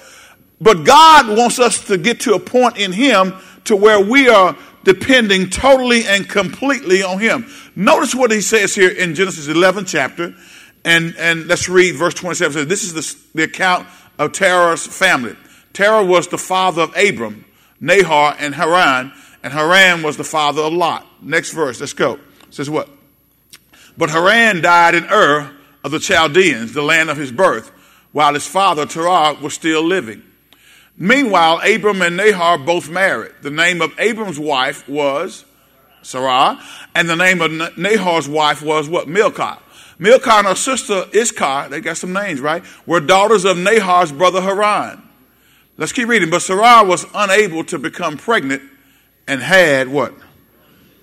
But 0.61 0.85
God 0.85 1.37
wants 1.37 1.59
us 1.59 1.85
to 1.85 1.99
get 1.99 2.21
to 2.21 2.33
a 2.33 2.40
point 2.40 2.78
in 2.78 2.92
Him 2.92 3.35
to 3.69 3.77
where 3.77 4.01
we 4.01 4.29
are 4.29 4.57
depending 4.85 5.51
totally 5.51 6.05
and 6.05 6.29
completely 6.29 7.03
on 7.03 7.19
Him. 7.21 7.47
Notice 7.77 8.15
what 8.15 8.31
He 8.31 8.41
says 8.41 8.75
here 8.75 8.91
in 8.91 9.15
Genesis 9.15 9.49
11 9.49 9.87
chapter. 9.87 10.35
And, 10.85 11.15
and 11.19 11.47
let's 11.47 11.69
read 11.69 11.97
verse 11.97 12.15
27. 12.15 12.53
Says, 12.53 12.67
this 12.67 12.85
is 12.85 12.95
the, 12.95 13.39
the 13.39 13.45
account 13.45 13.87
of 14.19 14.33
Terah's 14.33 14.87
family. 14.87 15.37
Terah 15.73 16.05
was 16.05 16.29
the 16.29 16.39
father 16.39 16.83
of 16.83 16.97
Abram, 16.97 17.45
Nahor, 17.81 18.35
and 18.39 18.55
Haran, 18.55 19.13
and 19.43 19.53
Haran 19.53 20.03
was 20.03 20.17
the 20.17 20.25
father 20.25 20.63
of 20.63 20.73
Lot. 20.73 21.07
Next 21.23 21.53
verse, 21.53 21.81
let's 21.81 21.93
go. 21.93 22.15
It 22.15 22.55
says 22.55 22.71
what? 22.71 22.89
But 23.97 24.11
Haran 24.11 24.63
died 24.63 24.95
in 24.95 25.05
Ur 25.05 25.53
of 25.85 25.91
the 25.91 25.99
Chaldeans, 25.99 26.73
the 26.73 26.83
land 26.83 27.11
of 27.11 27.17
his 27.17 27.31
birth, 27.31 27.71
while 28.13 28.35
his 28.35 28.47
father 28.47 28.87
Terah 28.87 29.35
was 29.41 29.55
still 29.55 29.83
living. 29.83 30.23
Meanwhile, 30.99 31.61
Abram 31.64 32.02
and 32.02 32.17
Nahor 32.17 32.59
both 32.59 32.90
married. 32.90 33.33
The 33.43 33.50
name 33.50 33.81
of 33.81 33.99
Abram's 34.00 34.38
wife 34.38 34.88
was 34.88 35.45
Sarah, 36.02 36.61
and 36.95 37.09
the 37.09 37.14
name 37.14 37.40
of 37.40 37.78
Nahor's 37.78 38.28
wife 38.28 38.62
was 38.62 38.88
what? 38.88 39.07
Milcah. 39.07 39.61
Milcah 40.00 40.31
and 40.31 40.47
her 40.49 40.55
sister 40.55 41.05
Iscah, 41.12 41.69
they 41.71 41.81
got 41.81 41.97
some 41.97 42.12
names, 42.12 42.40
right? 42.40 42.64
Were 42.87 43.00
daughters 43.00 43.45
of 43.45 43.57
Nahor's 43.57 44.12
brother 44.12 44.40
Haran. 44.40 45.02
Let's 45.76 45.93
keep 45.93 46.09
reading. 46.09 46.31
But 46.31 46.43
Sarah 46.43 46.85
was 46.85 47.07
unable 47.14 47.64
to 47.64 47.78
become 47.78 48.17
pregnant 48.17 48.62
and 49.28 49.40
had 49.40 49.88
what? 49.88 50.12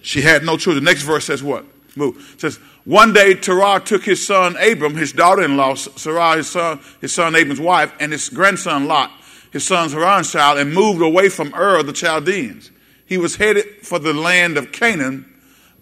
She 0.02 0.22
had 0.22 0.44
no 0.44 0.58
children. 0.58 0.84
Next 0.84 1.04
verse 1.04 1.26
says 1.26 1.42
what? 1.42 1.66
Move. 1.96 2.34
It 2.34 2.42
says, 2.42 2.58
one 2.84 3.14
day 3.14 3.34
Terah 3.34 3.80
took 3.80 4.04
his 4.04 4.26
son 4.26 4.58
Abram, 4.58 4.96
his 4.96 5.14
daughter-in-law, 5.14 5.76
Sarah, 5.76 6.36
his 6.36 6.50
son, 6.50 6.80
his 7.00 7.14
son 7.14 7.36
Abram's 7.36 7.60
wife, 7.62 7.94
and 8.00 8.12
his 8.12 8.28
grandson 8.30 8.88
Lot, 8.88 9.12
his 9.56 9.66
son's 9.66 9.94
Haran's 9.94 10.34
child, 10.34 10.58
and 10.58 10.74
moved 10.74 11.02
away 11.02 11.30
from 11.30 11.56
Ur 11.56 11.78
of 11.78 11.88
the 11.88 11.94
Chaldeans. 11.94 12.72
He 13.06 13.18
was 13.18 13.38
headed 13.38 13.66
for 13.84 14.00
the 14.00 14.14
land 14.14 14.58
of 14.58 14.74
Canaan, 14.74 15.34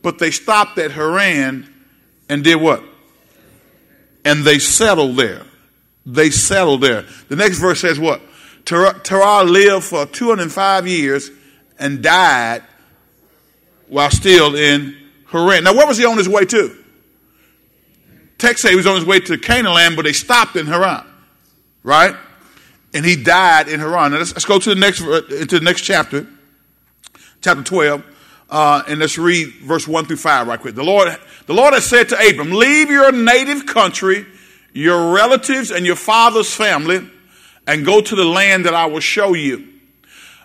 but 0.03 0.19
they 0.19 0.29
stopped 0.29 0.77
at 0.77 0.91
Haran 0.91 1.73
and 2.29 2.43
did 2.43 2.61
what? 2.61 2.83
And 4.23 4.43
they 4.43 4.59
settled 4.59 5.15
there. 5.15 5.41
They 6.05 6.29
settled 6.29 6.81
there. 6.81 7.03
The 7.29 7.35
next 7.35 7.57
verse 7.57 7.81
says 7.81 7.99
what? 7.99 8.21
Terah 8.65 9.43
lived 9.43 9.85
for 9.85 10.05
205 10.05 10.87
years 10.87 11.31
and 11.79 12.03
died 12.03 12.61
while 13.87 14.11
still 14.11 14.55
in 14.55 14.95
Haran. 15.29 15.63
Now, 15.63 15.73
where 15.73 15.87
was 15.87 15.97
he 15.97 16.05
on 16.05 16.19
his 16.19 16.29
way 16.29 16.45
to? 16.45 16.77
Text 18.37 18.61
say 18.61 18.69
he 18.69 18.75
was 18.75 18.85
on 18.85 18.97
his 18.97 19.05
way 19.05 19.19
to 19.21 19.35
Canaan 19.39 19.73
land, 19.73 19.95
but 19.95 20.03
they 20.03 20.13
stopped 20.13 20.57
in 20.57 20.67
Haran, 20.67 21.07
right? 21.81 22.15
And 22.93 23.05
he 23.05 23.15
died 23.15 23.67
in 23.67 23.79
Haran. 23.79 24.11
Now, 24.11 24.19
let's, 24.19 24.33
let's 24.33 24.45
go 24.45 24.59
to 24.59 24.69
the 24.69 24.79
next 24.79 25.01
into 25.01 25.59
the 25.59 25.65
next 25.65 25.81
chapter, 25.81 26.27
chapter 27.41 27.63
12, 27.63 28.03
uh, 28.49 28.83
and 28.87 28.99
let's 28.99 29.17
read 29.17 29.47
verse 29.63 29.87
1 29.87 30.05
through 30.05 30.17
5 30.17 30.47
right 30.47 30.59
quick. 30.59 30.75
The 30.75 30.83
Lord, 30.83 31.15
the 31.47 31.53
Lord 31.53 31.73
has 31.73 31.85
said 31.85 32.09
to 32.09 32.15
Abram, 32.15 32.51
Leave 32.51 32.89
your 32.89 33.11
native 33.11 33.65
country, 33.65 34.25
your 34.73 35.13
relatives, 35.13 35.71
and 35.71 35.85
your 35.85 35.95
father's 35.95 36.53
family 36.53 37.09
and 37.67 37.85
go 37.85 38.01
to 38.01 38.15
the 38.15 38.25
land 38.25 38.65
that 38.65 38.73
I 38.73 38.85
will 38.85 38.99
show 38.99 39.33
you. 39.33 39.69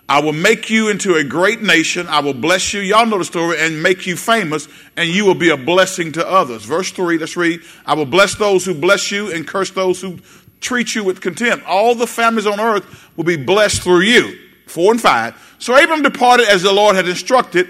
I 0.07 0.21
will 0.21 0.33
make 0.33 0.71
you 0.71 0.89
into 0.89 1.15
a 1.15 1.23
great 1.23 1.61
nation. 1.61 2.07
I 2.07 2.21
will 2.21 2.33
bless 2.33 2.73
you. 2.73 2.79
Y'all 2.79 3.05
know 3.05 3.19
the 3.19 3.25
story 3.25 3.59
and 3.59 3.83
make 3.83 4.07
you 4.07 4.15
famous 4.15 4.67
and 4.97 5.07
you 5.07 5.23
will 5.23 5.35
be 5.35 5.51
a 5.51 5.57
blessing 5.57 6.11
to 6.13 6.27
others. 6.27 6.65
Verse 6.65 6.91
three, 6.91 7.19
let's 7.19 7.37
read. 7.37 7.61
I 7.85 7.93
will 7.93 8.07
bless 8.07 8.33
those 8.33 8.65
who 8.65 8.73
bless 8.73 9.11
you 9.11 9.31
and 9.31 9.47
curse 9.47 9.69
those 9.69 10.01
who 10.01 10.17
treat 10.61 10.95
you 10.95 11.03
with 11.03 11.21
contempt. 11.21 11.65
All 11.65 11.95
the 11.95 12.07
families 12.07 12.45
on 12.45 12.59
earth 12.59 13.09
will 13.15 13.23
be 13.23 13.37
blessed 13.37 13.81
through 13.81 14.01
you. 14.01 14.37
Four 14.67 14.91
and 14.91 15.01
five. 15.01 15.55
So 15.59 15.75
Abram 15.81 16.01
departed 16.01 16.47
as 16.47 16.61
the 16.61 16.71
Lord 16.71 16.95
had 16.95 17.07
instructed 17.07 17.67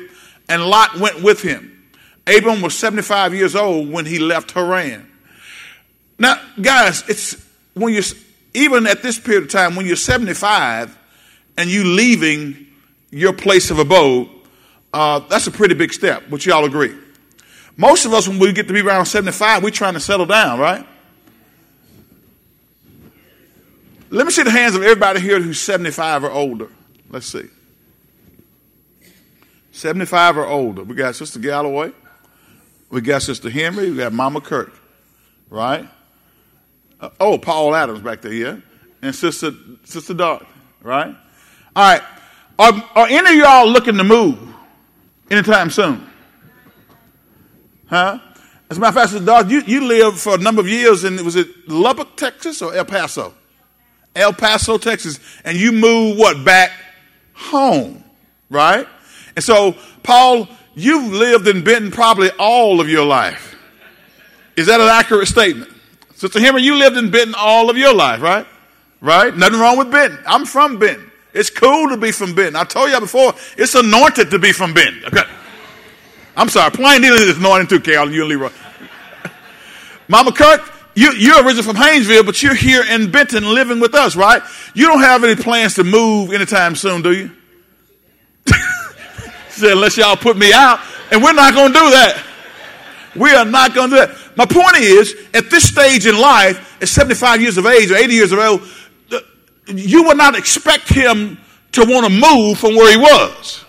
and 0.47 0.65
Lot 0.65 0.99
went 0.99 1.21
with 1.23 1.41
him. 1.41 1.91
Abram 2.27 2.61
was 2.61 2.77
75 2.77 3.33
years 3.33 3.55
old 3.55 3.91
when 3.91 4.05
he 4.05 4.19
left 4.19 4.51
Haran. 4.51 5.09
Now, 6.17 6.41
guys, 6.61 7.03
it's 7.07 7.43
when 7.73 7.93
you 7.93 8.01
even 8.53 8.87
at 8.87 9.01
this 9.01 9.19
period 9.19 9.43
of 9.43 9.49
time, 9.49 9.75
when 9.75 9.85
you're 9.85 9.95
75 9.95 10.97
and 11.57 11.69
you 11.69 11.83
leaving 11.83 12.67
your 13.11 13.33
place 13.33 13.71
of 13.71 13.79
abode, 13.79 14.29
uh, 14.93 15.19
that's 15.19 15.47
a 15.47 15.51
pretty 15.51 15.75
big 15.75 15.93
step. 15.93 16.27
Would 16.29 16.45
you 16.45 16.53
all 16.53 16.65
agree? 16.65 16.95
Most 17.77 18.05
of 18.05 18.13
us, 18.13 18.27
when 18.27 18.39
we 18.39 18.51
get 18.51 18.67
to 18.67 18.73
be 18.73 18.81
around 18.81 19.05
75, 19.05 19.63
we're 19.63 19.69
trying 19.69 19.93
to 19.93 19.99
settle 19.99 20.25
down, 20.25 20.59
right? 20.59 20.85
Let 24.11 24.25
me 24.25 24.31
see 24.31 24.43
the 24.43 24.51
hands 24.51 24.75
of 24.75 24.81
everybody 24.81 25.19
here 25.19 25.39
who's 25.39 25.59
75 25.59 26.23
or 26.23 26.31
older. 26.31 26.69
Let's 27.09 27.27
see. 27.27 27.47
75 29.71 30.37
or 30.37 30.45
older. 30.45 30.83
We 30.83 30.95
got 30.95 31.15
Sister 31.15 31.39
Galloway. 31.39 31.91
We 32.89 33.01
got 33.01 33.21
Sister 33.21 33.49
Henry. 33.49 33.91
We 33.91 33.97
got 33.97 34.13
Mama 34.13 34.41
Kirk. 34.41 34.73
Right? 35.49 35.87
Uh, 36.99 37.09
oh, 37.19 37.37
Paul 37.37 37.75
Adams 37.75 38.01
back 38.01 38.21
there, 38.21 38.33
yeah? 38.33 38.57
And 39.01 39.15
Sister, 39.15 39.51
Sister 39.85 40.13
Dart, 40.13 40.45
right? 40.81 41.15
All 41.75 41.91
right. 41.91 42.01
Are, 42.57 42.89
are 42.95 43.07
any 43.07 43.29
of 43.29 43.35
y'all 43.35 43.69
looking 43.69 43.95
to 43.97 44.03
move 44.03 44.37
anytime 45.29 45.69
soon? 45.69 46.09
Huh? 47.87 48.19
As 48.69 48.77
a 48.77 48.79
matter 48.79 48.89
of 48.89 48.95
fact, 48.95 49.11
Sister 49.11 49.25
Dart, 49.25 49.47
you, 49.47 49.61
you 49.61 49.85
lived 49.85 50.17
for 50.17 50.35
a 50.35 50.37
number 50.37 50.61
of 50.61 50.67
years 50.67 51.03
in, 51.03 51.23
was 51.23 51.35
it 51.35 51.47
Lubbock, 51.69 52.17
Texas 52.17 52.61
or 52.61 52.75
El 52.75 52.85
Paso? 52.85 53.33
El 54.19 54.33
Paso, 54.33 54.77
Texas. 54.77 55.19
And 55.43 55.57
you 55.57 55.71
move 55.71 56.17
what? 56.17 56.43
Back 56.43 56.71
home, 57.33 58.03
right? 58.49 58.87
And 59.35 59.43
so, 59.43 59.75
Paul, 60.03 60.47
you've 60.75 61.11
lived 61.11 61.47
in 61.47 61.63
Benton 61.63 61.91
probably 61.91 62.29
all 62.37 62.81
of 62.81 62.89
your 62.89 63.05
life. 63.05 63.55
Is 64.55 64.67
that 64.67 64.81
an 64.81 64.87
accurate 64.87 65.27
statement? 65.27 65.71
Sister 66.15 66.39
Henry, 66.39 66.61
you 66.61 66.75
lived 66.75 66.97
in 66.97 67.09
Benton 67.11 67.33
all 67.37 67.69
of 67.69 67.77
your 67.77 67.93
life, 67.93 68.21
right? 68.21 68.45
Right? 68.99 69.35
Nothing 69.35 69.59
wrong 69.59 69.77
with 69.77 69.89
Benton. 69.89 70.19
I'm 70.27 70.45
from 70.45 70.77
Benton. 70.77 71.09
It's 71.33 71.49
cool 71.49 71.89
to 71.89 71.97
be 71.97 72.11
from 72.11 72.35
Benton. 72.35 72.57
I 72.57 72.65
told 72.65 72.89
you 72.89 72.99
before, 72.99 73.33
it's 73.57 73.75
anointed 73.75 74.31
to 74.31 74.39
be 74.39 74.51
from 74.51 74.73
Benton. 74.73 75.05
Okay. 75.05 75.23
I'm 76.35 76.49
sorry, 76.49 76.71
Plain 76.71 77.01
Dealing 77.01 77.21
is 77.21 77.37
anointed 77.37 77.69
too, 77.69 77.79
Carol, 77.79 78.11
you 78.11 78.21
and 78.21 78.29
Leroy. 78.29 78.49
Mama 80.07 80.31
Kirk, 80.31 80.61
you, 80.95 81.13
you're 81.13 81.43
originally 81.43 81.63
from 81.63 81.75
Haynesville, 81.75 82.25
but 82.25 82.41
you're 82.41 82.55
here 82.55 82.83
in 82.83 83.11
Benton 83.11 83.43
living 83.43 83.79
with 83.79 83.93
us, 83.93 84.15
right? 84.15 84.41
You 84.73 84.87
don't 84.87 85.01
have 85.01 85.23
any 85.23 85.35
plans 85.35 85.75
to 85.75 85.83
move 85.83 86.33
anytime 86.33 86.75
soon, 86.75 87.01
do 87.01 87.11
you? 87.13 87.31
said, 89.59 89.73
unless 89.73 89.97
y'all 89.97 90.15
put 90.15 90.37
me 90.37 90.51
out, 90.53 90.79
and 91.11 91.23
we're 91.23 91.33
not 91.33 91.53
going 91.53 91.73
to 91.73 91.79
do 91.79 91.89
that. 91.91 92.23
We 93.15 93.33
are 93.33 93.45
not 93.45 93.73
going 93.73 93.89
to 93.89 93.95
do 93.95 94.05
that. 94.05 94.37
My 94.37 94.45
point 94.45 94.77
is, 94.77 95.15
at 95.33 95.49
this 95.49 95.67
stage 95.67 96.05
in 96.05 96.17
life, 96.17 96.81
at 96.81 96.87
75 96.87 97.41
years 97.41 97.57
of 97.57 97.65
age 97.65 97.91
or 97.91 97.95
80 97.95 98.13
years 98.13 98.31
of 98.31 98.39
age, 98.39 98.61
you 99.67 100.03
would 100.03 100.17
not 100.17 100.37
expect 100.37 100.89
him 100.89 101.37
to 101.73 101.85
want 101.85 102.05
to 102.05 102.11
move 102.11 102.57
from 102.57 102.75
where 102.75 102.91
he 102.91 102.97
was, 102.97 103.65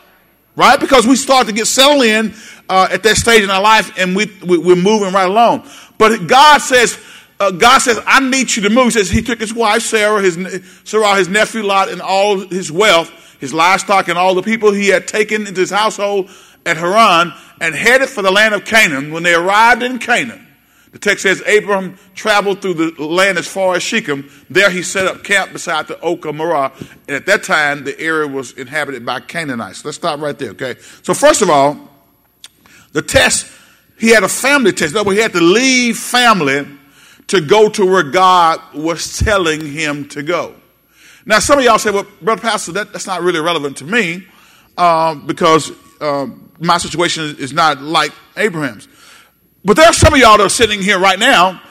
right? 0.57 0.79
Because 0.79 1.07
we 1.07 1.17
start 1.17 1.47
to 1.49 1.53
get 1.53 1.67
settled 1.67 2.05
in 2.05 2.35
uh, 2.69 2.89
at 2.91 3.03
that 3.03 3.17
stage 3.17 3.43
in 3.43 3.51
our 3.51 3.61
life, 3.61 3.93
and 3.99 4.15
we, 4.15 4.27
we 4.47 4.73
are 4.73 4.77
moving 4.77 5.13
right 5.13 5.29
along. 5.29 5.69
But 5.99 6.27
God 6.27 6.59
says, 6.59 6.99
uh, 7.41 7.51
God 7.51 7.79
says, 7.79 7.99
I 8.07 8.21
need 8.21 8.55
you 8.55 8.63
to 8.65 8.71
move. 8.71 8.85
He 8.85 8.91
says 8.91 9.11
he 9.11 9.23
took 9.23 9.41
his 9.41 9.55
wife 9.55 9.83
Sarah, 9.83 10.21
his 10.21 10.39
Sarah, 10.85 11.17
his 11.17 11.29
nephew 11.29 11.63
Lot, 11.63 11.89
and 11.89 12.03
all 12.03 12.39
his 12.39 12.71
wealth, 12.71 13.11
his 13.41 13.55
livestock, 13.55 14.09
and 14.09 14.19
all 14.19 14.35
the 14.35 14.43
people 14.43 14.73
he 14.73 14.89
had 14.89 15.09
taken 15.09 15.47
into 15.47 15.61
his 15.61 15.71
household 15.71 16.29
at 16.67 16.77
Haran, 16.77 17.33
and 17.63 17.75
headed 17.75 18.11
for 18.11 18.21
the 18.21 18.31
land 18.31 18.55
of 18.55 18.67
Canaan. 18.67 19.11
When 19.11 19.23
they 19.23 19.33
arrived 19.33 19.83
in 19.83 19.99
Canaan, 19.99 20.47
the 20.93 20.99
text 20.99 21.23
says 21.23 21.43
Abraham 21.47 21.97
traveled 22.15 22.61
through 22.61 22.75
the 22.75 23.03
land 23.03 23.39
as 23.39 23.47
far 23.47 23.75
as 23.75 23.83
Shechem. 23.83 24.29
There 24.51 24.69
he 24.69 24.83
set 24.83 25.07
up 25.07 25.25
camp 25.25 25.55
beside 25.55 25.87
the 25.87 25.99
oak 26.01 26.27
of 26.27 26.35
Moreh. 26.35 26.73
And 27.09 27.17
at 27.17 27.25
that 27.25 27.43
time, 27.43 27.85
the 27.85 27.99
area 27.99 28.29
was 28.29 28.53
inhabited 28.53 29.07
by 29.07 29.21
Canaanites. 29.21 29.83
Let's 29.83 29.97
stop 29.97 30.21
right 30.21 30.39
there, 30.39 30.51
okay? 30.51 30.77
So, 31.03 31.15
first 31.15 31.41
of 31.41 31.49
all, 31.49 31.89
the 32.93 33.01
test, 33.01 33.51
he 33.99 34.11
had 34.11 34.25
a 34.25 34.29
family 34.29 34.73
test. 34.73 34.93
That 34.93 35.07
way, 35.07 35.15
he 35.15 35.23
had 35.23 35.33
to 35.33 35.41
leave 35.41 35.97
family 35.97 36.67
to 37.31 37.41
go 37.41 37.69
to 37.69 37.87
where 37.87 38.03
God 38.03 38.61
was 38.75 39.19
telling 39.19 39.65
him 39.65 40.09
to 40.09 40.23
go. 40.23 40.53
Now, 41.25 41.39
some 41.39 41.61
of 41.61 41.65
y'all 41.65 41.79
say, 41.79 41.93
well, 41.93 42.07
Brother 42.21 42.43
Pastor, 42.43 42.73
that, 42.73 42.93
that's 42.93 43.07
not 43.07 43.23
really 43.23 43.39
relevant 43.39 43.77
to 43.77 43.85
me 43.85 44.27
um, 44.77 45.29
because 45.29 45.71
um, 46.01 46.51
my 46.59 46.79
situation 46.79 47.37
is 47.39 47.53
not 47.53 47.81
like 47.81 48.11
Abraham's. 48.37 48.89
But 49.65 49.77
there 49.77 49.87
are 49.87 49.93
some 49.93 50.13
of 50.13 50.19
y'all 50.19 50.39
that 50.39 50.47
are 50.47 50.49
sitting 50.49 50.83
here 50.83 50.99
right 50.99 51.21
now 51.21 51.63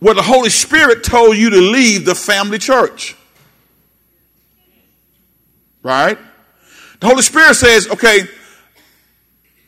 where 0.00 0.14
the 0.14 0.22
Holy 0.22 0.48
Spirit 0.48 1.04
told 1.04 1.36
you 1.36 1.50
to 1.50 1.60
leave 1.60 2.06
the 2.06 2.14
family 2.14 2.58
church. 2.58 3.14
Right? 5.82 6.16
The 7.00 7.06
Holy 7.06 7.22
Spirit 7.22 7.56
says, 7.56 7.90
okay, 7.90 8.20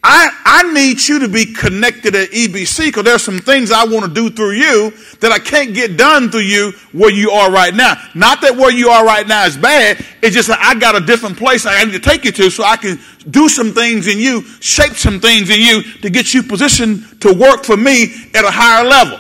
I, 0.03 0.31
I 0.45 0.73
need 0.73 1.07
you 1.09 1.19
to 1.21 1.29
be 1.29 1.47
connected 1.47 2.15
at 2.15 2.31
EBC 2.31 2.87
because 2.87 3.03
there's 3.03 3.23
some 3.23 3.41
things 3.41 3.73
I 3.73 3.85
want 3.85 4.05
to 4.05 4.11
do 4.13 4.31
through 4.31 4.53
you 4.53 4.93
that 5.21 5.33
I 5.33 5.41
can't 5.41 5.75
get 5.75 5.97
done 5.97 6.31
through 6.31 6.41
you 6.43 6.73
where 6.93 7.11
you 7.11 7.31
are 7.31 7.51
right 7.51 7.75
now. 7.75 7.95
Not 8.15 8.41
that 8.43 8.55
where 8.55 8.71
you 8.71 8.89
are 8.89 9.05
right 9.05 9.27
now 9.27 9.47
is 9.47 9.57
bad. 9.57 10.05
It's 10.23 10.35
just 10.35 10.47
that 10.49 10.61
I 10.61 10.79
got 10.79 10.95
a 10.95 11.01
different 11.01 11.37
place 11.37 11.67
I 11.67 11.83
need 11.83 11.93
to 11.93 11.99
take 11.99 12.25
you 12.25 12.31
to 12.33 12.51
so 12.51 12.63
I 12.63 12.77
can 12.77 13.01
do 13.31 13.49
some 13.49 13.73
things 13.73 14.07
in 14.07 14.19
you, 14.19 14.43
shape 14.61 14.93
some 14.93 15.19
things 15.19 15.51
in 15.51 15.61
you 15.61 15.83
to 16.03 16.11
get 16.11 16.33
you 16.33 16.45
positioned 16.45 17.21
to 17.23 17.33
work 17.33 17.65
for 17.65 17.77
me 17.77 18.15
at 18.35 18.45
a 18.45 18.51
higher 18.51 18.85
level. 18.85 19.19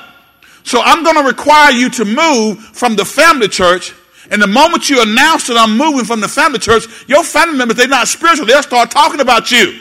So 0.62 0.80
I'm 0.82 1.02
going 1.02 1.16
to 1.16 1.24
require 1.24 1.72
you 1.72 1.90
to 1.90 2.04
move 2.04 2.60
from 2.60 2.94
the 2.94 3.04
family 3.04 3.48
church 3.48 3.92
and 4.30 4.42
the 4.42 4.46
moment 4.46 4.90
you 4.90 5.02
announce 5.02 5.46
that 5.46 5.56
I'm 5.56 5.76
moving 5.76 6.04
from 6.04 6.20
the 6.20 6.28
family 6.28 6.58
church, 6.58 6.86
your 7.08 7.22
family 7.22 7.58
members, 7.58 7.76
they're 7.76 7.88
not 7.88 8.08
spiritual. 8.08 8.46
They'll 8.46 8.62
start 8.62 8.90
talking 8.90 9.20
about 9.20 9.50
you. 9.50 9.80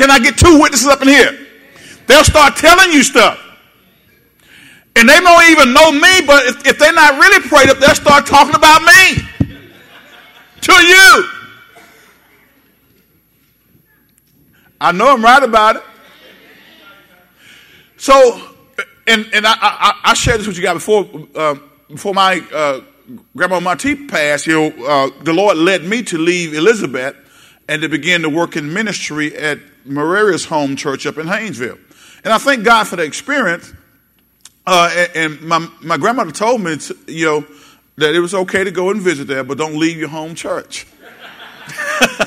Can 0.00 0.10
I 0.10 0.18
get 0.18 0.38
two 0.38 0.58
witnesses 0.58 0.86
up 0.86 1.02
in 1.02 1.08
here? 1.08 1.46
They'll 2.06 2.24
start 2.24 2.56
telling 2.56 2.90
you 2.90 3.02
stuff. 3.02 3.38
And 4.96 5.06
they 5.06 5.20
don't 5.20 5.50
even 5.50 5.74
know 5.74 5.92
me, 5.92 6.22
but 6.26 6.46
if, 6.46 6.66
if 6.66 6.78
they're 6.78 6.94
not 6.94 7.20
really 7.20 7.46
prayed 7.46 7.68
up, 7.68 7.76
they'll 7.76 7.94
start 7.94 8.24
talking 8.24 8.54
about 8.54 8.80
me 8.80 9.22
to 10.62 10.72
you. 10.72 11.24
I 14.80 14.92
know 14.92 15.12
I'm 15.12 15.22
right 15.22 15.42
about 15.42 15.76
it. 15.76 15.82
So, 17.98 18.40
and, 19.06 19.28
and 19.34 19.46
I, 19.46 19.52
I, 19.60 20.00
I 20.02 20.14
shared 20.14 20.40
this 20.40 20.46
with 20.46 20.56
you 20.56 20.62
guys 20.62 20.76
before, 20.76 21.10
uh, 21.34 21.56
before 21.88 22.14
my 22.14 22.42
uh, 22.54 22.80
grandma 23.36 23.60
Monty 23.60 24.06
passed. 24.06 24.46
You 24.46 24.54
know, 24.54 24.86
uh, 24.86 25.10
the 25.24 25.34
Lord 25.34 25.58
led 25.58 25.84
me 25.84 26.02
to 26.04 26.16
leave 26.16 26.54
Elizabeth 26.54 27.16
and 27.68 27.82
to 27.82 27.88
begin 27.90 28.22
to 28.22 28.30
work 28.30 28.56
in 28.56 28.72
ministry 28.72 29.36
at 29.36 29.58
Maria's 29.84 30.44
home 30.44 30.76
church 30.76 31.06
up 31.06 31.18
in 31.18 31.26
Haynesville. 31.26 31.78
And 32.24 32.32
I 32.32 32.38
thank 32.38 32.64
God 32.64 32.86
for 32.86 32.96
the 32.96 33.02
experience. 33.02 33.72
Uh, 34.66 35.06
and, 35.14 35.40
my, 35.42 35.66
my 35.82 35.96
grandmother 35.96 36.32
told 36.32 36.60
me, 36.60 36.76
you 37.06 37.26
know, 37.26 37.46
that 37.96 38.14
it 38.14 38.20
was 38.20 38.34
okay 38.34 38.64
to 38.64 38.70
go 38.70 38.90
and 38.90 39.00
visit 39.00 39.26
there, 39.26 39.44
but 39.44 39.58
don't 39.58 39.78
leave 39.78 39.98
your 39.98 40.08
home 40.08 40.34
church. 40.34 40.86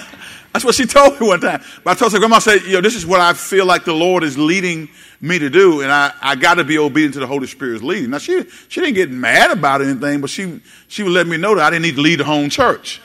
That's 0.54 0.64
what 0.64 0.76
she 0.76 0.86
told 0.86 1.20
me 1.20 1.28
one 1.28 1.40
time. 1.40 1.64
But 1.84 1.92
I 1.92 2.00
told 2.00 2.12
her, 2.14 2.20
Grandma, 2.20 2.36
I 2.36 2.40
said, 2.40 2.62
you 2.64 2.74
know, 2.74 2.82
this 2.82 2.96
is 2.96 3.06
what 3.06 3.20
I 3.20 3.34
feel 3.34 3.66
like 3.66 3.86
the 3.86 3.94
Lord 3.94 4.24
is 4.24 4.38
leading 4.38 4.88
me 5.20 5.40
to 5.40 5.50
do, 5.50 5.82
and 5.82 5.92
I, 5.92 6.14
I 6.22 6.36
got 6.36 6.56
to 6.56 6.64
be 6.64 6.78
obedient 6.78 7.16
to 7.16 7.22
the 7.22 7.28
Holy 7.28 7.48
Spirit's 7.48 7.82
leading. 7.82 8.12
Now, 8.12 8.20
she, 8.20 8.46
she 8.68 8.82
didn't 8.82 8.96
get 8.96 9.10
mad 9.10 9.50
about 9.52 9.82
anything, 9.82 10.22
but 10.22 10.30
she, 10.30 10.62
she 10.90 11.02
would 11.02 11.14
let 11.14 11.26
me 11.26 11.38
know 11.38 11.56
that 11.56 11.64
I 11.64 11.70
didn't 11.72 11.84
need 11.84 11.96
to 11.96 12.02
leave 12.02 12.20
the 12.20 12.24
home 12.24 12.50
church. 12.50 13.02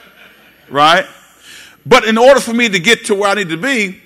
Right? 0.69 1.07
But 1.87 2.05
in 2.05 2.19
order 2.19 2.41
for 2.41 2.53
me 2.53 2.69
to 2.69 2.79
get 2.79 3.07
to 3.07 3.15
where 3.15 3.31
I 3.31 3.35
need 3.35 3.49
to 3.49 3.57
be, 3.57 3.99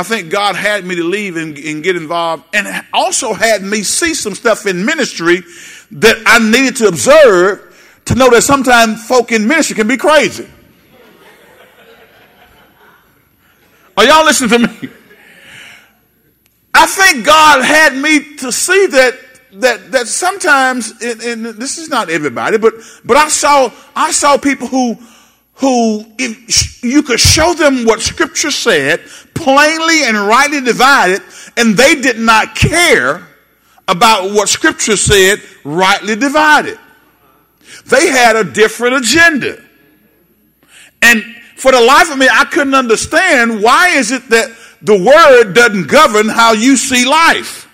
I 0.00 0.02
think 0.02 0.30
God 0.30 0.56
had 0.56 0.86
me 0.86 0.96
to 0.96 1.04
leave 1.04 1.36
and, 1.36 1.58
and 1.58 1.82
get 1.82 1.94
involved, 1.94 2.44
and 2.54 2.86
also 2.90 3.34
had 3.34 3.62
me 3.62 3.82
see 3.82 4.14
some 4.14 4.34
stuff 4.34 4.64
in 4.64 4.86
ministry 4.86 5.42
that 5.90 6.16
I 6.24 6.38
needed 6.38 6.76
to 6.76 6.88
observe 6.88 8.00
to 8.06 8.14
know 8.14 8.30
that 8.30 8.40
sometimes 8.40 9.06
folk 9.06 9.30
in 9.30 9.46
ministry 9.46 9.76
can 9.76 9.86
be 9.86 9.98
crazy. 9.98 10.48
Are 13.94 14.04
y'all 14.06 14.24
listening 14.24 14.48
to 14.48 14.58
me? 14.68 14.88
I 16.72 16.86
think 16.86 17.26
God 17.26 17.62
had 17.62 17.94
me 17.94 18.36
to 18.36 18.50
see 18.50 18.86
that 18.86 19.18
that 19.52 19.92
that 19.92 20.08
sometimes, 20.08 20.92
and 21.02 21.44
this 21.44 21.76
is 21.76 21.90
not 21.90 22.08
everybody, 22.08 22.56
but 22.56 22.72
but 23.04 23.18
I 23.18 23.28
saw 23.28 23.70
I 23.94 24.12
saw 24.12 24.38
people 24.38 24.66
who 24.66 24.96
who 25.60 26.06
if 26.18 26.82
you 26.82 27.02
could 27.02 27.20
show 27.20 27.54
them 27.54 27.84
what 27.84 28.00
Scripture 28.00 28.50
said 28.50 29.00
plainly 29.34 30.04
and 30.04 30.16
rightly 30.16 30.60
divided, 30.60 31.22
and 31.56 31.76
they 31.76 32.00
did 32.00 32.18
not 32.18 32.54
care 32.54 33.26
about 33.86 34.30
what 34.30 34.48
Scripture 34.48 34.96
said 34.96 35.40
rightly 35.64 36.16
divided. 36.16 36.78
They 37.86 38.08
had 38.08 38.36
a 38.36 38.44
different 38.44 38.96
agenda, 38.96 39.62
and 41.02 41.22
for 41.56 41.72
the 41.72 41.80
life 41.80 42.10
of 42.10 42.16
me, 42.16 42.26
I 42.30 42.46
couldn't 42.46 42.74
understand 42.74 43.62
why 43.62 43.90
is 43.90 44.12
it 44.12 44.28
that 44.30 44.50
the 44.80 44.96
word 44.96 45.52
doesn't 45.52 45.88
govern 45.88 46.28
how 46.28 46.52
you 46.52 46.76
see 46.76 47.04
life. 47.04 47.68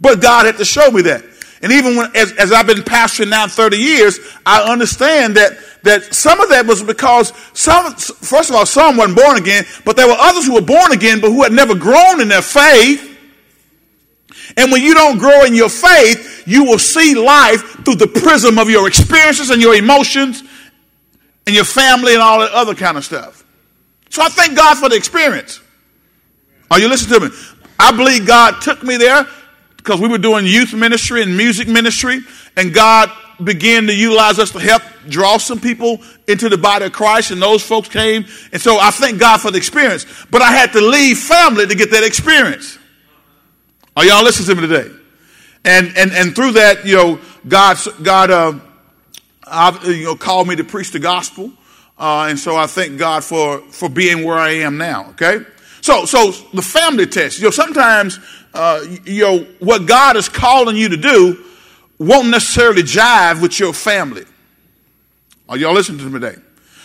But 0.00 0.22
God 0.22 0.46
had 0.46 0.56
to 0.56 0.64
show 0.64 0.90
me 0.90 1.02
that. 1.02 1.22
And 1.62 1.72
even 1.72 1.96
when, 1.96 2.14
as, 2.16 2.32
as 2.32 2.52
I've 2.52 2.66
been 2.66 2.78
pastoring 2.78 3.28
now 3.28 3.46
30 3.46 3.76
years, 3.76 4.18
I 4.46 4.62
understand 4.62 5.36
that, 5.36 5.58
that 5.82 6.14
some 6.14 6.40
of 6.40 6.48
that 6.48 6.66
was 6.66 6.82
because 6.82 7.34
some, 7.52 7.94
first 7.94 8.48
of 8.48 8.56
all, 8.56 8.64
some 8.64 8.96
weren't 8.96 9.16
born 9.16 9.36
again, 9.36 9.64
but 9.84 9.96
there 9.96 10.06
were 10.06 10.16
others 10.18 10.46
who 10.46 10.54
were 10.54 10.62
born 10.62 10.92
again, 10.92 11.20
but 11.20 11.28
who 11.28 11.42
had 11.42 11.52
never 11.52 11.74
grown 11.74 12.20
in 12.20 12.28
their 12.28 12.42
faith. 12.42 13.06
And 14.56 14.72
when 14.72 14.82
you 14.82 14.94
don't 14.94 15.18
grow 15.18 15.44
in 15.44 15.54
your 15.54 15.68
faith, 15.68 16.44
you 16.46 16.64
will 16.64 16.78
see 16.78 17.14
life 17.14 17.84
through 17.84 17.96
the 17.96 18.06
prism 18.06 18.58
of 18.58 18.70
your 18.70 18.88
experiences 18.88 19.50
and 19.50 19.60
your 19.60 19.74
emotions 19.74 20.42
and 21.46 21.54
your 21.54 21.64
family 21.64 22.14
and 22.14 22.22
all 22.22 22.40
that 22.40 22.52
other 22.52 22.74
kind 22.74 22.96
of 22.96 23.04
stuff. 23.04 23.44
So 24.08 24.22
I 24.22 24.28
thank 24.28 24.56
God 24.56 24.78
for 24.78 24.88
the 24.88 24.96
experience. 24.96 25.60
Are 26.70 26.80
you 26.80 26.88
listening 26.88 27.20
to 27.20 27.28
me? 27.28 27.36
I 27.78 27.92
believe 27.92 28.26
God 28.26 28.60
took 28.62 28.82
me 28.82 28.96
there 28.96 29.26
because 29.82 29.98
we 30.00 30.08
were 30.08 30.18
doing 30.18 30.46
youth 30.46 30.74
ministry 30.74 31.22
and 31.22 31.36
music 31.36 31.66
ministry, 31.66 32.20
and 32.56 32.74
God 32.74 33.10
began 33.42 33.86
to 33.86 33.94
utilize 33.94 34.38
us 34.38 34.50
to 34.50 34.58
help 34.58 34.82
draw 35.08 35.38
some 35.38 35.58
people 35.58 36.00
into 36.28 36.48
the 36.50 36.58
body 36.58 36.84
of 36.84 36.92
Christ, 36.92 37.30
and 37.30 37.40
those 37.40 37.62
folks 37.62 37.88
came. 37.88 38.26
And 38.52 38.60
so 38.60 38.78
I 38.78 38.90
thank 38.90 39.18
God 39.18 39.40
for 39.40 39.50
the 39.50 39.56
experience. 39.56 40.04
But 40.30 40.42
I 40.42 40.52
had 40.52 40.72
to 40.72 40.80
leave 40.80 41.18
family 41.18 41.66
to 41.66 41.74
get 41.74 41.90
that 41.92 42.04
experience. 42.04 42.78
Are 43.96 44.04
y'all 44.04 44.22
listening 44.22 44.56
to 44.56 44.62
me 44.62 44.68
today? 44.68 44.94
And 45.64 45.96
and 45.96 46.12
and 46.12 46.34
through 46.34 46.52
that, 46.52 46.86
you 46.86 46.96
know, 46.96 47.20
God 47.48 47.78
God 48.02 48.30
uh, 48.30 48.58
you 49.84 50.04
know 50.04 50.16
called 50.16 50.46
me 50.46 50.56
to 50.56 50.64
preach 50.64 50.90
the 50.90 50.98
gospel, 50.98 51.50
uh, 51.98 52.26
and 52.28 52.38
so 52.38 52.56
I 52.56 52.66
thank 52.66 52.98
God 52.98 53.24
for 53.24 53.60
for 53.70 53.88
being 53.88 54.24
where 54.24 54.38
I 54.38 54.50
am 54.50 54.76
now. 54.76 55.10
Okay. 55.10 55.44
So, 55.80 56.04
so 56.04 56.30
the 56.52 56.62
family 56.62 57.06
test. 57.06 57.38
You 57.38 57.46
know, 57.46 57.50
sometimes, 57.50 58.18
uh, 58.54 58.84
you 59.04 59.22
know, 59.22 59.46
what 59.60 59.86
God 59.86 60.16
is 60.16 60.28
calling 60.28 60.76
you 60.76 60.88
to 60.88 60.96
do 60.96 61.44
won't 61.98 62.28
necessarily 62.28 62.82
jive 62.82 63.42
with 63.42 63.58
your 63.58 63.72
family. 63.72 64.24
Are 65.48 65.56
y'all 65.56 65.74
listening 65.74 65.98
to 65.98 66.04
me 66.04 66.20
today? 66.20 66.40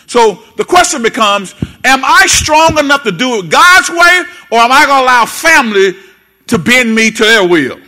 So 0.06 0.42
the 0.56 0.64
question 0.64 1.02
becomes, 1.02 1.54
am 1.84 2.02
I 2.04 2.26
strong 2.26 2.78
enough 2.78 3.02
to 3.04 3.12
do 3.12 3.40
it 3.40 3.50
God's 3.50 3.90
way, 3.90 4.22
or 4.52 4.58
am 4.58 4.72
I 4.72 4.86
going 4.86 5.00
to 5.00 5.04
allow 5.04 5.26
family 5.26 5.94
to 6.48 6.58
bend 6.58 6.94
me 6.94 7.10
to 7.10 7.22
their 7.24 7.46
will? 7.46 7.80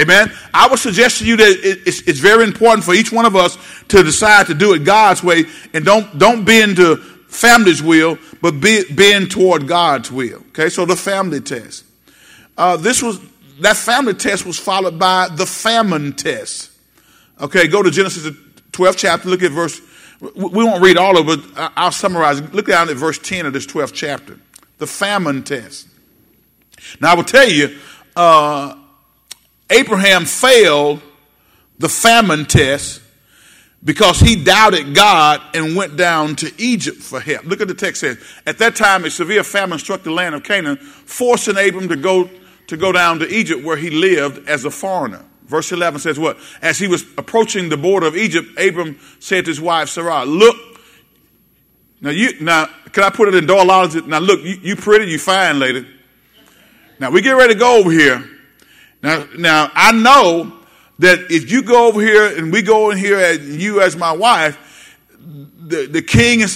Amen. 0.00 0.32
I 0.54 0.68
would 0.68 0.78
suggest 0.78 1.18
to 1.18 1.26
you 1.26 1.36
that 1.36 1.60
it's, 1.86 2.00
it's, 2.02 2.18
very 2.18 2.44
important 2.44 2.82
for 2.82 2.94
each 2.94 3.12
one 3.12 3.26
of 3.26 3.36
us 3.36 3.58
to 3.88 4.02
decide 4.02 4.46
to 4.46 4.54
do 4.54 4.72
it 4.72 4.84
God's 4.84 5.22
way 5.22 5.44
and 5.74 5.84
don't, 5.84 6.18
don't 6.18 6.46
bend 6.46 6.76
to 6.76 6.96
family's 7.32 7.82
will, 7.82 8.18
but 8.40 8.60
be, 8.60 8.84
bend 8.92 9.30
toward 9.30 9.66
God's 9.66 10.10
will. 10.12 10.38
Okay, 10.48 10.68
so 10.68 10.84
the 10.84 10.96
family 10.96 11.40
test. 11.40 11.84
Uh, 12.56 12.76
this 12.76 13.02
was 13.02 13.20
that 13.60 13.76
family 13.76 14.14
test 14.14 14.46
was 14.46 14.58
followed 14.58 14.98
by 14.98 15.28
the 15.28 15.46
famine 15.46 16.12
test. 16.12 16.70
Okay, 17.40 17.66
go 17.66 17.82
to 17.82 17.90
Genesis 17.90 18.24
the 18.24 18.36
12th 18.72 18.96
chapter. 18.96 19.28
Look 19.28 19.42
at 19.42 19.52
verse. 19.52 19.80
We 20.20 20.64
won't 20.64 20.82
read 20.82 20.96
all 20.96 21.18
of 21.18 21.28
it. 21.28 21.40
I'll 21.76 21.92
summarize. 21.92 22.40
Look 22.52 22.66
down 22.66 22.88
at 22.88 22.96
verse 22.96 23.18
10 23.18 23.46
of 23.46 23.52
this 23.52 23.66
12th 23.66 23.92
chapter. 23.92 24.38
The 24.78 24.86
famine 24.86 25.42
test. 25.42 25.88
Now 27.00 27.12
I 27.12 27.14
will 27.14 27.24
tell 27.24 27.48
you, 27.48 27.76
uh, 28.16 28.76
Abraham 29.70 30.24
failed 30.24 31.02
the 31.78 31.88
famine 31.88 32.44
test 32.44 33.01
because 33.84 34.20
he 34.20 34.42
doubted 34.42 34.94
God 34.94 35.42
and 35.54 35.74
went 35.74 35.96
down 35.96 36.36
to 36.36 36.52
Egypt 36.58 36.98
for 36.98 37.20
help. 37.20 37.44
Look 37.44 37.60
at 37.60 37.68
the 37.68 37.74
text 37.74 38.00
says, 38.00 38.18
at 38.46 38.58
that 38.58 38.76
time 38.76 39.04
a 39.04 39.10
severe 39.10 39.42
famine 39.42 39.78
struck 39.78 40.02
the 40.02 40.12
land 40.12 40.34
of 40.34 40.44
Canaan, 40.44 40.76
forcing 40.76 41.56
Abram 41.56 41.88
to 41.88 41.96
go 41.96 42.30
to 42.68 42.76
go 42.76 42.92
down 42.92 43.18
to 43.18 43.28
Egypt 43.28 43.64
where 43.64 43.76
he 43.76 43.90
lived 43.90 44.48
as 44.48 44.64
a 44.64 44.70
foreigner. 44.70 45.24
Verse 45.44 45.72
11 45.72 46.00
says 46.00 46.18
what? 46.18 46.38
As 46.62 46.78
he 46.78 46.86
was 46.86 47.04
approaching 47.18 47.68
the 47.68 47.76
border 47.76 48.06
of 48.06 48.16
Egypt, 48.16 48.48
Abram 48.58 48.98
said 49.18 49.44
to 49.44 49.50
his 49.50 49.60
wife 49.60 49.88
Sarah, 49.88 50.24
look, 50.24 50.56
now 52.00 52.10
you, 52.10 52.40
now, 52.40 52.66
can 52.92 53.04
I 53.04 53.10
put 53.10 53.28
it 53.28 53.34
in 53.34 53.46
Doyleology? 53.46 54.06
Now 54.06 54.20
look, 54.20 54.40
you, 54.42 54.56
you 54.62 54.76
pretty, 54.76 55.10
you 55.10 55.18
fine 55.18 55.58
lady. 55.58 55.86
Now 56.98 57.10
we 57.10 57.20
get 57.20 57.32
ready 57.32 57.54
to 57.54 57.58
go 57.58 57.78
over 57.78 57.90
here. 57.90 58.24
Now, 59.02 59.26
now 59.36 59.70
I 59.74 59.92
know 59.92 60.61
that 60.98 61.30
if 61.30 61.50
you 61.50 61.62
go 61.62 61.88
over 61.88 62.00
here 62.00 62.36
and 62.36 62.52
we 62.52 62.62
go 62.62 62.90
in 62.90 62.98
here 62.98 63.18
and 63.18 63.60
you 63.60 63.80
as 63.80 63.96
my 63.96 64.12
wife, 64.12 64.58
the, 65.18 65.86
the 65.86 66.02
king 66.02 66.42
and, 66.42 66.50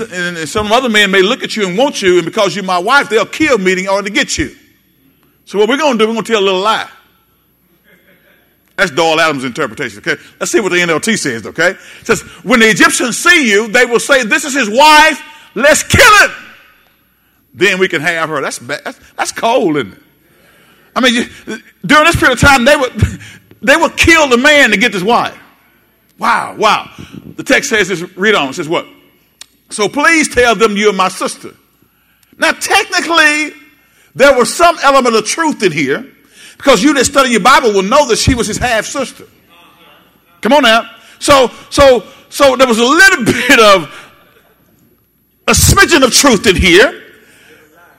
some 0.48 0.72
other 0.72 0.88
men 0.88 1.10
may 1.10 1.22
look 1.22 1.42
at 1.42 1.56
you 1.56 1.66
and 1.66 1.78
want 1.78 2.02
you, 2.02 2.16
and 2.16 2.24
because 2.24 2.54
you're 2.54 2.64
my 2.64 2.78
wife, 2.78 3.08
they'll 3.08 3.26
kill 3.26 3.58
me 3.58 3.72
in 3.72 3.88
order 3.88 4.08
to 4.08 4.14
get 4.14 4.36
you. 4.36 4.54
So 5.44 5.58
what 5.58 5.68
we're 5.68 5.78
going 5.78 5.96
to 5.96 5.98
do, 5.98 6.08
we're 6.08 6.14
going 6.14 6.24
to 6.24 6.32
tell 6.32 6.42
a 6.42 6.44
little 6.44 6.60
lie. 6.60 6.90
That's 8.76 8.90
Doyle 8.90 9.18
Adams' 9.20 9.44
interpretation, 9.44 10.00
okay? 10.00 10.20
Let's 10.38 10.52
see 10.52 10.60
what 10.60 10.70
the 10.70 10.76
NLT 10.76 11.18
says, 11.18 11.46
okay? 11.46 11.70
It 11.70 12.06
says, 12.06 12.20
when 12.44 12.60
the 12.60 12.68
Egyptians 12.68 13.16
see 13.16 13.50
you, 13.50 13.68
they 13.68 13.86
will 13.86 14.00
say, 14.00 14.22
this 14.24 14.44
is 14.44 14.54
his 14.54 14.68
wife, 14.68 15.22
let's 15.54 15.82
kill 15.82 16.28
him. 16.28 16.30
Then 17.54 17.78
we 17.78 17.88
can 17.88 18.02
have 18.02 18.28
her. 18.28 18.42
That's, 18.42 18.58
bad. 18.58 18.82
that's, 18.84 19.00
that's 19.16 19.32
cold, 19.32 19.76
isn't 19.76 19.94
it? 19.94 20.02
I 20.94 21.00
mean, 21.00 21.28
during 21.84 22.04
this 22.04 22.16
period 22.16 22.34
of 22.34 22.40
time, 22.40 22.64
they 22.64 22.76
would, 22.76 22.92
they 23.66 23.76
would 23.76 23.96
kill 23.96 24.28
the 24.28 24.38
man 24.38 24.70
to 24.70 24.76
get 24.76 24.92
this 24.92 25.02
wife. 25.02 25.36
Wow, 26.18 26.54
wow. 26.56 26.90
The 27.34 27.42
text 27.42 27.68
says 27.68 27.88
this, 27.88 28.00
read 28.16 28.36
on, 28.36 28.50
it 28.50 28.54
says 28.54 28.68
what? 28.68 28.86
So 29.70 29.88
please 29.88 30.32
tell 30.32 30.54
them 30.54 30.76
you're 30.76 30.92
my 30.92 31.08
sister. 31.08 31.50
Now, 32.38 32.52
technically, 32.52 33.52
there 34.14 34.36
was 34.36 34.54
some 34.54 34.78
element 34.84 35.16
of 35.16 35.26
truth 35.26 35.64
in 35.64 35.72
here 35.72 36.06
because 36.56 36.80
you 36.82 36.94
that 36.94 37.06
study 37.06 37.30
your 37.30 37.40
Bible 37.40 37.72
will 37.72 37.82
know 37.82 38.06
that 38.06 38.18
she 38.18 38.36
was 38.36 38.46
his 38.46 38.56
half 38.56 38.86
sister. 38.86 39.24
Come 40.42 40.52
on 40.52 40.62
now. 40.62 40.88
So, 41.18 41.50
so, 41.70 42.06
so 42.28 42.54
there 42.56 42.68
was 42.68 42.78
a 42.78 42.84
little 42.84 43.24
bit 43.48 43.58
of 43.58 44.12
a 45.48 45.52
smidgen 45.52 46.04
of 46.04 46.12
truth 46.12 46.46
in 46.46 46.54
here, 46.54 47.02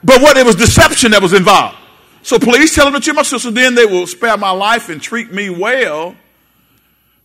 but 0.02 0.22
what 0.22 0.38
it 0.38 0.46
was 0.46 0.56
deception 0.56 1.10
that 1.10 1.20
was 1.20 1.34
involved. 1.34 1.76
So 2.22 2.38
please 2.38 2.74
tell 2.74 2.86
them 2.86 2.94
that 2.94 3.06
you're 3.06 3.14
my 3.14 3.22
sister. 3.22 3.50
Then 3.50 3.74
they 3.74 3.86
will 3.86 4.06
spare 4.06 4.36
my 4.36 4.50
life 4.50 4.88
and 4.88 5.00
treat 5.00 5.32
me 5.32 5.50
well. 5.50 6.16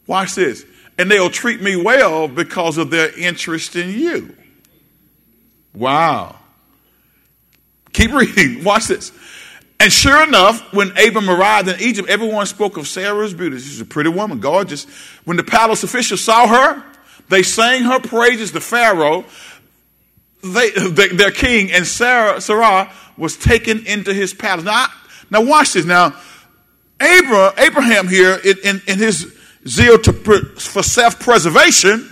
Watch 0.08 0.36
this. 0.36 0.66
And 0.98 1.10
they'll 1.10 1.30
treat 1.30 1.62
me 1.62 1.76
well 1.76 2.28
because 2.28 2.78
of 2.78 2.90
their 2.90 3.18
interest 3.18 3.76
in 3.76 3.90
you. 3.90 4.36
Wow. 5.74 6.38
Keep 7.94 8.12
reading. 8.14 8.64
Watch 8.64 8.88
this. 8.88 9.12
And 9.80 9.92
sure 9.92 10.24
enough, 10.24 10.72
when 10.74 10.92
Abram 10.98 11.30
arrived 11.30 11.68
in 11.68 11.80
Egypt, 11.82 12.08
everyone 12.08 12.46
spoke 12.46 12.78
of 12.78 12.88
Sarah's 12.88 13.34
beauty. 13.34 13.58
She's 13.60 13.82
a 13.82 13.86
pretty 13.86 14.10
woman, 14.10 14.40
gorgeous. 14.40 14.86
When 15.26 15.36
the 15.36 15.44
palace 15.44 15.84
officials 15.84 16.22
saw 16.22 16.48
her, 16.48 16.84
they 17.30 17.44
sang 17.44 17.84
her 17.84 18.00
praises 18.00 18.52
to 18.52 18.62
Pharaoh, 18.62 19.26
they, 20.42 20.70
their 20.70 21.32
king, 21.32 21.72
and 21.72 21.86
Sarah, 21.86 22.40
Sarah 22.40 22.94
was 23.18 23.38
taken 23.38 23.86
into 23.86 24.14
his 24.14 24.34
palace. 24.34 24.66
Now, 24.66 24.88
now 25.30 25.42
watch 25.42 25.74
this. 25.74 25.86
Now, 25.86 26.16
Abraham, 27.02 27.54
Abraham 27.58 28.08
here, 28.08 28.40
in, 28.44 28.58
in, 28.64 28.82
in 28.88 29.00
his 29.00 29.36
zeal 29.68 29.98
to, 30.00 30.14
for 30.14 30.84
self-preservation, 30.84 32.10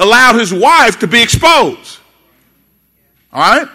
allowed 0.00 0.38
his 0.38 0.52
wife 0.52 0.98
to 1.00 1.06
be 1.06 1.22
exposed. 1.22 1.98
All 3.32 3.40
right? 3.40 3.68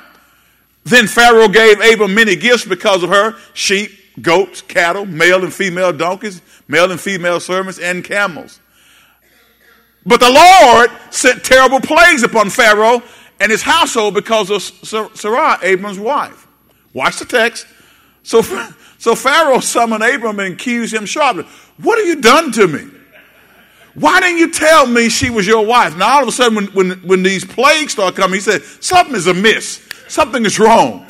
Then 0.83 1.07
Pharaoh 1.07 1.49
gave 1.49 1.79
Abram 1.81 2.15
many 2.15 2.35
gifts 2.35 2.65
because 2.65 3.03
of 3.03 3.09
her 3.09 3.35
sheep, 3.53 3.91
goats, 4.21 4.61
cattle, 4.61 5.05
male 5.05 5.43
and 5.43 5.53
female 5.53 5.93
donkeys, 5.93 6.41
male 6.67 6.91
and 6.91 6.99
female 6.99 7.39
servants, 7.39 7.79
and 7.79 8.03
camels. 8.03 8.59
But 10.05 10.19
the 10.19 10.29
Lord 10.29 10.89
sent 11.11 11.43
terrible 11.43 11.79
plagues 11.79 12.23
upon 12.23 12.49
Pharaoh 12.49 13.03
and 13.39 13.51
his 13.51 13.61
household 13.61 14.13
because 14.13 14.49
of 14.49 14.61
Sarah, 15.17 15.59
Abram's 15.61 15.99
wife. 15.99 16.47
Watch 16.93 17.19
the 17.19 17.25
text. 17.25 17.65
So, 18.23 18.41
so 18.97 19.15
Pharaoh 19.15 19.59
summoned 19.59 20.03
Abram 20.03 20.39
and 20.39 20.53
accused 20.53 20.93
him 20.93 21.05
sharply. 21.05 21.45
What 21.77 21.97
have 21.97 22.07
you 22.07 22.21
done 22.21 22.51
to 22.53 22.67
me? 22.67 22.87
Why 23.95 24.19
didn't 24.21 24.37
you 24.37 24.51
tell 24.51 24.85
me 24.85 25.09
she 25.09 25.29
was 25.29 25.47
your 25.47 25.65
wife? 25.65 25.97
Now 25.97 26.17
all 26.17 26.23
of 26.23 26.29
a 26.29 26.31
sudden, 26.31 26.55
when, 26.55 26.67
when, 26.67 26.91
when 27.07 27.23
these 27.23 27.43
plagues 27.43 27.93
start 27.93 28.15
coming, 28.15 28.35
he 28.35 28.41
said, 28.41 28.63
something 28.63 29.15
is 29.15 29.27
amiss. 29.27 29.85
Something 30.07 30.45
is 30.45 30.59
wrong. 30.59 31.07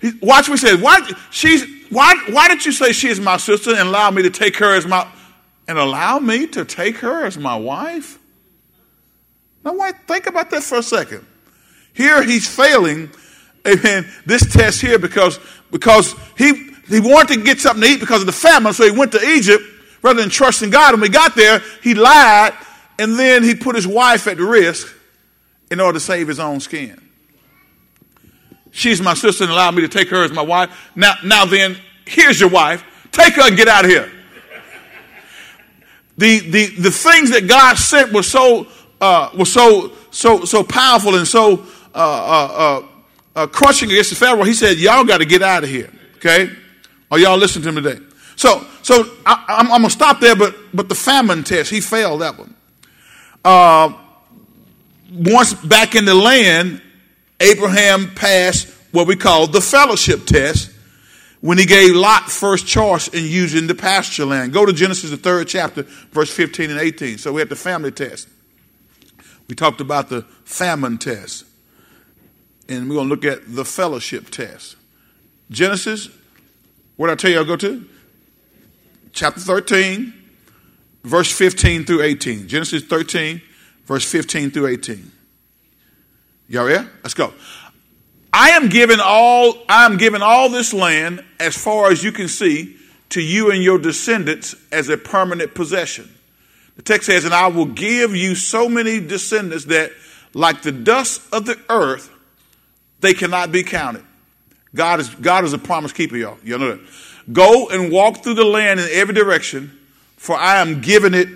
He, 0.00 0.12
watch 0.22 0.48
what 0.48 0.58
he 0.58 0.66
says. 0.66 0.80
Why, 0.80 1.00
she's, 1.30 1.64
why, 1.90 2.14
why 2.30 2.48
did 2.48 2.64
you 2.64 2.72
say 2.72 2.92
she 2.92 3.08
is 3.08 3.20
my 3.20 3.36
sister 3.36 3.70
and 3.70 3.88
allow 3.88 4.10
me 4.10 4.22
to 4.22 4.30
take 4.30 4.56
her 4.56 4.74
as 4.74 4.86
my, 4.86 5.06
and 5.68 5.78
allow 5.78 6.18
me 6.18 6.46
to 6.48 6.64
take 6.64 6.96
her 6.98 7.24
as 7.24 7.36
my 7.36 7.56
wife? 7.56 8.18
Now, 9.64 9.74
wait, 9.74 9.94
think 10.08 10.26
about 10.26 10.50
that 10.50 10.62
for 10.62 10.78
a 10.78 10.82
second. 10.82 11.26
Here 11.92 12.22
he's 12.22 12.48
failing, 12.48 13.10
amen, 13.66 14.06
this 14.26 14.50
test 14.52 14.80
here 14.80 14.98
because, 14.98 15.38
because 15.70 16.14
he, 16.36 16.70
he 16.88 17.00
wanted 17.00 17.34
to 17.34 17.44
get 17.44 17.60
something 17.60 17.82
to 17.82 17.88
eat 17.88 18.00
because 18.00 18.20
of 18.20 18.26
the 18.26 18.32
famine, 18.32 18.72
so 18.72 18.84
he 18.84 18.96
went 18.96 19.12
to 19.12 19.24
Egypt 19.24 19.62
rather 20.02 20.20
than 20.20 20.30
trusting 20.30 20.70
God. 20.70 20.94
When 20.94 21.02
he 21.02 21.08
got 21.08 21.34
there, 21.34 21.62
he 21.82 21.94
lied, 21.94 22.54
and 22.98 23.18
then 23.18 23.42
he 23.42 23.54
put 23.54 23.76
his 23.76 23.86
wife 23.86 24.26
at 24.26 24.38
risk 24.38 24.94
in 25.70 25.80
order 25.80 25.94
to 25.98 26.04
save 26.04 26.28
his 26.28 26.38
own 26.38 26.60
skin. 26.60 27.00
She's 28.70 29.00
my 29.00 29.14
sister 29.14 29.44
and 29.44 29.52
allow 29.52 29.70
me 29.70 29.82
to 29.82 29.88
take 29.88 30.08
her 30.08 30.24
as 30.24 30.32
my 30.32 30.42
wife. 30.42 30.90
Now, 30.96 31.14
now 31.24 31.44
then, 31.44 31.76
here's 32.06 32.40
your 32.40 32.48
wife. 32.48 32.84
Take 33.12 33.34
her 33.34 33.46
and 33.46 33.56
get 33.56 33.68
out 33.68 33.84
of 33.84 33.90
here. 33.90 34.10
The, 36.16 36.40
the, 36.40 36.66
the 36.66 36.90
things 36.90 37.30
that 37.30 37.46
God 37.48 37.76
sent 37.76 38.12
were 38.12 38.22
so, 38.22 38.66
uh, 39.00 39.30
were 39.36 39.44
so, 39.44 39.92
so, 40.10 40.44
so 40.44 40.62
powerful 40.62 41.16
and 41.16 41.26
so 41.26 41.66
uh, 41.94 41.98
uh, 41.98 42.86
uh, 43.34 43.46
crushing 43.46 43.90
against 43.90 44.10
the 44.10 44.16
Pharaoh. 44.16 44.42
He 44.44 44.54
said, 44.54 44.78
y'all 44.78 45.04
got 45.04 45.18
to 45.18 45.24
get 45.24 45.42
out 45.42 45.64
of 45.64 45.70
here. 45.70 45.90
Okay? 46.16 46.50
Are 47.10 47.18
y'all 47.18 47.36
listening 47.36 47.64
to 47.64 47.72
me 47.72 47.82
today? 47.82 48.04
So, 48.36 48.66
so 48.82 49.04
I, 49.26 49.56
am 49.60 49.68
going 49.68 49.82
to 49.82 49.90
stop 49.90 50.20
there, 50.20 50.34
but, 50.34 50.54
but 50.72 50.88
the 50.88 50.94
famine 50.94 51.44
test, 51.44 51.70
he 51.70 51.80
failed 51.80 52.22
that 52.22 52.38
one. 52.38 52.54
Uh, 53.44 53.92
once 55.12 55.54
back 55.54 55.94
in 55.94 56.04
the 56.04 56.14
land, 56.14 56.80
Abraham 57.40 58.14
passed 58.14 58.68
what 58.92 59.06
we 59.06 59.16
call 59.16 59.46
the 59.46 59.60
fellowship 59.60 60.26
test 60.26 60.70
when 61.40 61.58
he 61.58 61.66
gave 61.66 61.94
Lot 61.94 62.30
first 62.30 62.66
choice 62.66 63.08
in 63.08 63.24
using 63.24 63.66
the 63.66 63.74
pasture 63.74 64.24
land. 64.24 64.52
Go 64.52 64.64
to 64.64 64.72
Genesis, 64.72 65.10
the 65.10 65.16
third 65.16 65.48
chapter, 65.48 65.82
verse 66.12 66.32
15 66.32 66.70
and 66.70 66.80
18. 66.80 67.18
So 67.18 67.32
we 67.32 67.40
had 67.40 67.48
the 67.48 67.56
family 67.56 67.90
test. 67.90 68.28
We 69.48 69.54
talked 69.54 69.80
about 69.80 70.08
the 70.08 70.22
famine 70.44 70.98
test. 70.98 71.44
And 72.68 72.88
we're 72.88 72.96
going 72.96 73.08
to 73.08 73.14
look 73.14 73.24
at 73.24 73.54
the 73.54 73.64
fellowship 73.64 74.30
test. 74.30 74.76
Genesis, 75.50 76.08
what 76.96 77.08
did 77.08 77.12
I 77.12 77.16
tell 77.16 77.30
you 77.30 77.38
I'll 77.38 77.44
go 77.44 77.56
to? 77.56 77.84
Chapter 79.12 79.40
13, 79.40 80.12
verse 81.04 81.30
15 81.30 81.84
through 81.84 82.02
18. 82.02 82.48
Genesis 82.48 82.84
13, 82.84 83.42
verse 83.84 84.10
15 84.10 84.50
through 84.50 84.68
18. 84.68 85.12
Y'all 86.48 86.66
ready? 86.66 86.88
Let's 87.02 87.14
go. 87.14 87.32
I 88.32 88.50
am 88.50 88.68
giving 88.68 88.98
all 89.02 89.62
I 89.68 89.84
am 89.84 89.98
giving 89.98 90.22
all 90.22 90.48
this 90.48 90.72
land 90.72 91.22
as 91.38 91.56
far 91.56 91.90
as 91.90 92.02
you 92.02 92.12
can 92.12 92.28
see 92.28 92.76
to 93.10 93.20
you 93.20 93.50
and 93.50 93.62
your 93.62 93.78
descendants 93.78 94.54
as 94.70 94.88
a 94.88 94.96
permanent 94.96 95.54
possession. 95.54 96.10
The 96.76 96.82
text 96.82 97.06
says, 97.06 97.24
and 97.26 97.34
I 97.34 97.48
will 97.48 97.66
give 97.66 98.16
you 98.16 98.34
so 98.34 98.68
many 98.68 99.00
descendants 99.00 99.66
that 99.66 99.92
like 100.32 100.62
the 100.62 100.72
dust 100.72 101.22
of 101.32 101.44
the 101.44 101.60
earth, 101.68 102.10
they 103.02 103.12
cannot 103.12 103.52
be 103.52 103.62
counted. 103.62 104.04
God 104.74 105.00
is 105.00 105.10
God 105.10 105.44
is 105.44 105.52
a 105.52 105.58
promise 105.58 105.92
keeper, 105.92 106.16
y'all. 106.16 106.38
You 106.42 106.56
know 106.56 106.76
that. 106.76 106.80
Go 107.30 107.68
and 107.68 107.92
walk 107.92 108.22
through 108.22 108.34
the 108.34 108.44
land 108.44 108.80
in 108.80 108.88
every 108.90 109.14
direction, 109.14 109.78
for 110.16 110.36
I 110.36 110.60
am 110.60 110.80
giving 110.80 111.12
it 111.12 111.28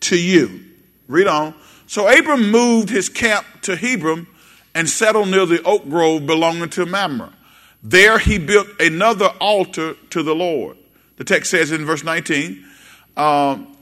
to 0.00 0.18
you. 0.18 0.64
Read 1.06 1.26
on. 1.26 1.54
So 1.86 2.08
Abram 2.08 2.50
moved 2.50 2.88
his 2.88 3.08
camp 3.08 3.46
to 3.62 3.76
Hebron 3.76 4.26
and 4.74 4.88
settled 4.88 5.28
near 5.28 5.44
the 5.44 5.62
oak 5.62 5.88
grove 5.88 6.26
belonging 6.26 6.70
to 6.70 6.86
Mamre. 6.86 7.32
There 7.82 8.18
he 8.18 8.38
built 8.38 8.68
another 8.80 9.26
altar 9.40 9.94
to 10.10 10.22
the 10.22 10.34
Lord. 10.34 10.78
The 11.16 11.24
text 11.24 11.50
says 11.50 11.72
in 11.72 11.84
verse 11.84 12.04
19, 12.04 12.64
um, 13.16 13.76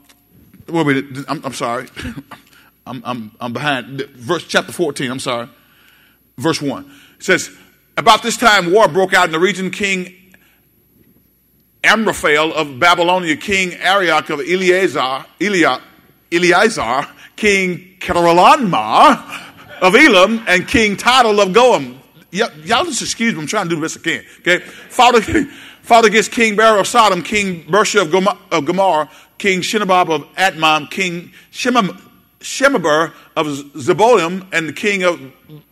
wait 0.67 1.05
I'm, 1.29 1.45
I'm 1.45 1.53
sorry. 1.53 1.87
I'm, 2.85 3.01
I'm, 3.05 3.31
I'm 3.39 3.53
behind. 3.53 4.01
Verse 4.01 4.45
chapter 4.45 4.71
14, 4.71 5.09
I'm 5.09 5.19
sorry. 5.19 5.47
Verse 6.37 6.61
1. 6.61 6.91
It 7.21 7.25
says, 7.25 7.51
About 7.97 8.23
this 8.23 8.35
time 8.35 8.71
war 8.71 8.87
broke 8.87 9.13
out 9.13 9.25
in 9.25 9.31
the 9.31 9.39
region. 9.39 9.69
King 9.69 10.11
Amraphel 11.83 12.51
of 12.51 12.79
Babylonia, 12.79 13.37
King 13.37 13.75
Arioch 13.75 14.31
of 14.31 14.39
Eleazar, 14.39 15.25
Eleazar, 16.31 17.07
King 17.35 17.97
Kedorlaomer 17.99 19.51
of 19.81 19.95
Elam 19.95 20.43
and 20.47 20.67
King 20.67 20.97
Tidal 20.97 21.39
of 21.39 21.49
Goiim. 21.49 21.99
y'all 22.31 22.85
just 22.85 23.03
excuse 23.03 23.35
me, 23.35 23.41
I'm 23.41 23.45
trying 23.45 23.69
to 23.69 23.69
do 23.69 23.75
the 23.75 23.81
best 23.83 23.99
I 23.99 24.01
can. 24.01 24.25
Okay? 24.39 24.59
Father, 24.59 25.21
Father 25.83 26.09
gets 26.09 26.27
King 26.27 26.55
Ber 26.55 26.79
of 26.79 26.87
Sodom, 26.87 27.21
King 27.21 27.65
Birsha 27.65 28.01
of, 28.01 28.37
of 28.51 28.65
Gomorrah 28.65 29.09
King 29.37 29.61
Shinabab 29.61 30.09
of 30.11 30.21
Admam, 30.35 30.89
King 30.89 31.31
Shemeber 31.51 33.13
of 33.35 33.47
Zeboim, 33.47 34.47
and 34.51 34.69
the 34.69 34.73
king 34.73 35.03
of 35.03 35.19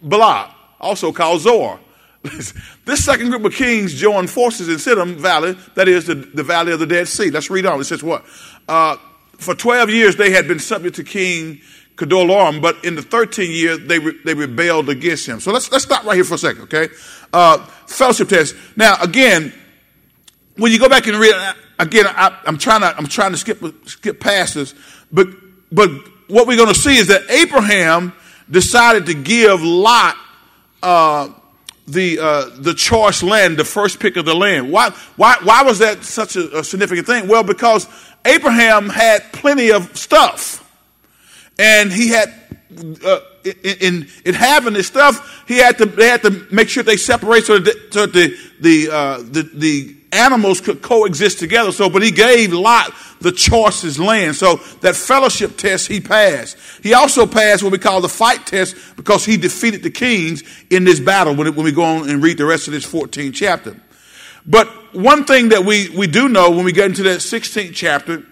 Bela, 0.04 0.56
also 0.80 1.12
called 1.12 1.42
Zoar. 1.42 1.80
this 2.24 3.06
second 3.06 3.30
group 3.30 3.46
of 3.46 3.54
kings 3.54 3.94
joined 3.94 4.30
forces 4.30 4.68
in 4.68 4.76
Siddim 4.76 5.16
Valley, 5.16 5.58
that 5.76 5.88
is 5.88 6.06
the, 6.08 6.16
the 6.16 6.44
valley 6.44 6.74
of 6.74 6.80
the 6.80 6.86
Dead 6.86 7.08
Sea. 7.08 7.30
Let's 7.30 7.50
read 7.50 7.66
on. 7.66 7.80
It 7.80 7.86
says 7.86 8.04
what? 8.04 8.26
Uh, 8.68 8.98
for 9.38 9.56
12 9.56 9.90
years 9.90 10.16
they 10.18 10.32
had 10.32 10.48
been 10.48 10.60
subject 10.60 10.98
to 10.98 11.04
King 11.04 11.62
Kedorlaomer, 11.96 12.62
but 12.62 12.84
in 12.84 12.96
the 12.96 13.02
13th 13.02 13.48
year, 13.48 13.78
they, 13.78 14.00
re- 14.00 14.20
they 14.24 14.34
rebelled 14.34 14.90
against 14.90 15.28
him. 15.28 15.40
So 15.40 15.52
let's, 15.52 15.72
let's 15.72 15.84
stop 15.84 16.06
right 16.06 16.16
here 16.16 16.24
for 16.24 16.36
a 16.36 16.38
second, 16.38 16.64
okay? 16.64 16.88
Uh, 17.32 17.58
fellowship 17.88 18.30
test. 18.30 18.56
Now, 18.76 18.96
again, 19.02 19.54
when 20.56 20.72
you 20.72 20.80
go 20.80 20.88
back 20.90 21.08
and 21.08 21.18
read, 21.18 21.36
again, 21.78 22.06
I, 22.08 22.38
am 22.46 22.58
trying 22.58 22.82
to, 22.82 22.96
I'm 22.98 23.08
trying 23.08 23.32
to 23.32 23.38
skip, 23.38 23.62
skip 23.86 24.20
past 24.20 24.56
this, 24.56 24.74
but, 25.12 25.28
but 25.72 25.90
what 26.30 26.48
we're 26.48 26.58
going 26.58 26.74
to 26.74 26.80
see 26.80 26.98
is 26.98 27.08
that 27.08 27.30
Abraham 27.30 28.14
decided 28.50 29.06
to 29.08 29.14
give 29.14 29.62
Lot, 29.62 30.16
uh, 30.82 31.30
the 31.88 32.20
uh, 32.20 32.50
the 32.58 32.74
choice 32.74 33.24
land, 33.24 33.58
the 33.58 33.66
first 33.66 34.00
pick 34.00 34.16
of 34.18 34.26
the 34.26 34.36
land. 34.36 34.72
Why 34.72 34.92
why 35.16 35.38
why 35.44 35.64
was 35.64 35.80
that 35.80 36.04
such 36.04 36.36
a, 36.36 36.60
a 36.60 36.64
significant 36.64 37.08
thing? 37.08 37.28
Well, 37.28 37.44
because 37.44 37.88
Abraham 38.26 38.90
had 38.90 39.32
plenty 39.34 39.72
of 39.72 39.96
stuff 39.98 40.66
and 41.58 41.92
he 41.92 42.10
had 42.10 42.34
uh, 43.04 43.20
in, 43.44 44.08
in 44.26 44.34
having 44.34 44.74
this 44.74 44.88
stuff, 44.88 45.44
he 45.48 45.58
had 45.58 45.78
to 45.80 45.86
they 45.86 46.08
had 46.08 46.22
to 46.22 46.46
make 46.52 46.70
sure 46.70 46.84
they 46.84 46.98
separate 46.98 47.46
so 47.46 47.60
that, 47.60 47.94
so 47.94 48.06
that 48.06 48.14
the 48.14 48.38
the, 48.60 48.94
uh, 48.94 49.18
the 49.18 49.50
the 49.54 49.96
animals 50.12 50.62
could 50.62 50.82
coexist 50.82 51.40
together. 51.40 51.72
So, 51.72 51.90
but 51.90 52.02
he 52.02 52.12
gave 52.12 52.54
Lot 52.54 52.94
the 53.22 53.32
choicest 53.32 54.00
land. 54.00 54.36
So 54.36 54.58
that 54.82 54.96
fellowship 54.96 55.58
test 55.58 55.88
he 55.88 56.00
passed. 56.00 56.58
He 56.82 56.94
also 56.94 57.26
passed 57.26 57.64
what 57.64 57.72
we 57.72 57.78
call 57.78 58.02
the 58.02 58.10
fight 58.10 58.46
test 58.46 58.76
because 58.96 59.26
he 59.26 59.38
defeated 59.38 59.84
the 59.84 59.90
kings 59.90 60.44
in 60.70 60.84
this 60.84 61.00
battle. 61.00 61.36
When, 61.36 61.54
when 61.56 61.66
we 61.66 61.72
go 61.72 61.84
on 61.84 62.10
and 62.10 62.24
read 62.24 62.38
the 62.38 62.46
rest 62.46 62.68
of 62.68 62.74
this 62.74 62.86
14th 62.86 63.34
chapter. 63.34 63.76
But 64.46 64.68
one 64.96 65.26
thing 65.26 65.50
that 65.50 65.66
we, 65.66 65.90
we 65.90 66.08
do 66.08 66.30
know 66.30 66.52
when 66.52 66.66
we 66.66 66.72
get 66.72 66.86
into 66.86 67.04
that 67.04 67.20
16th 67.20 67.74
chapter, 67.74 68.24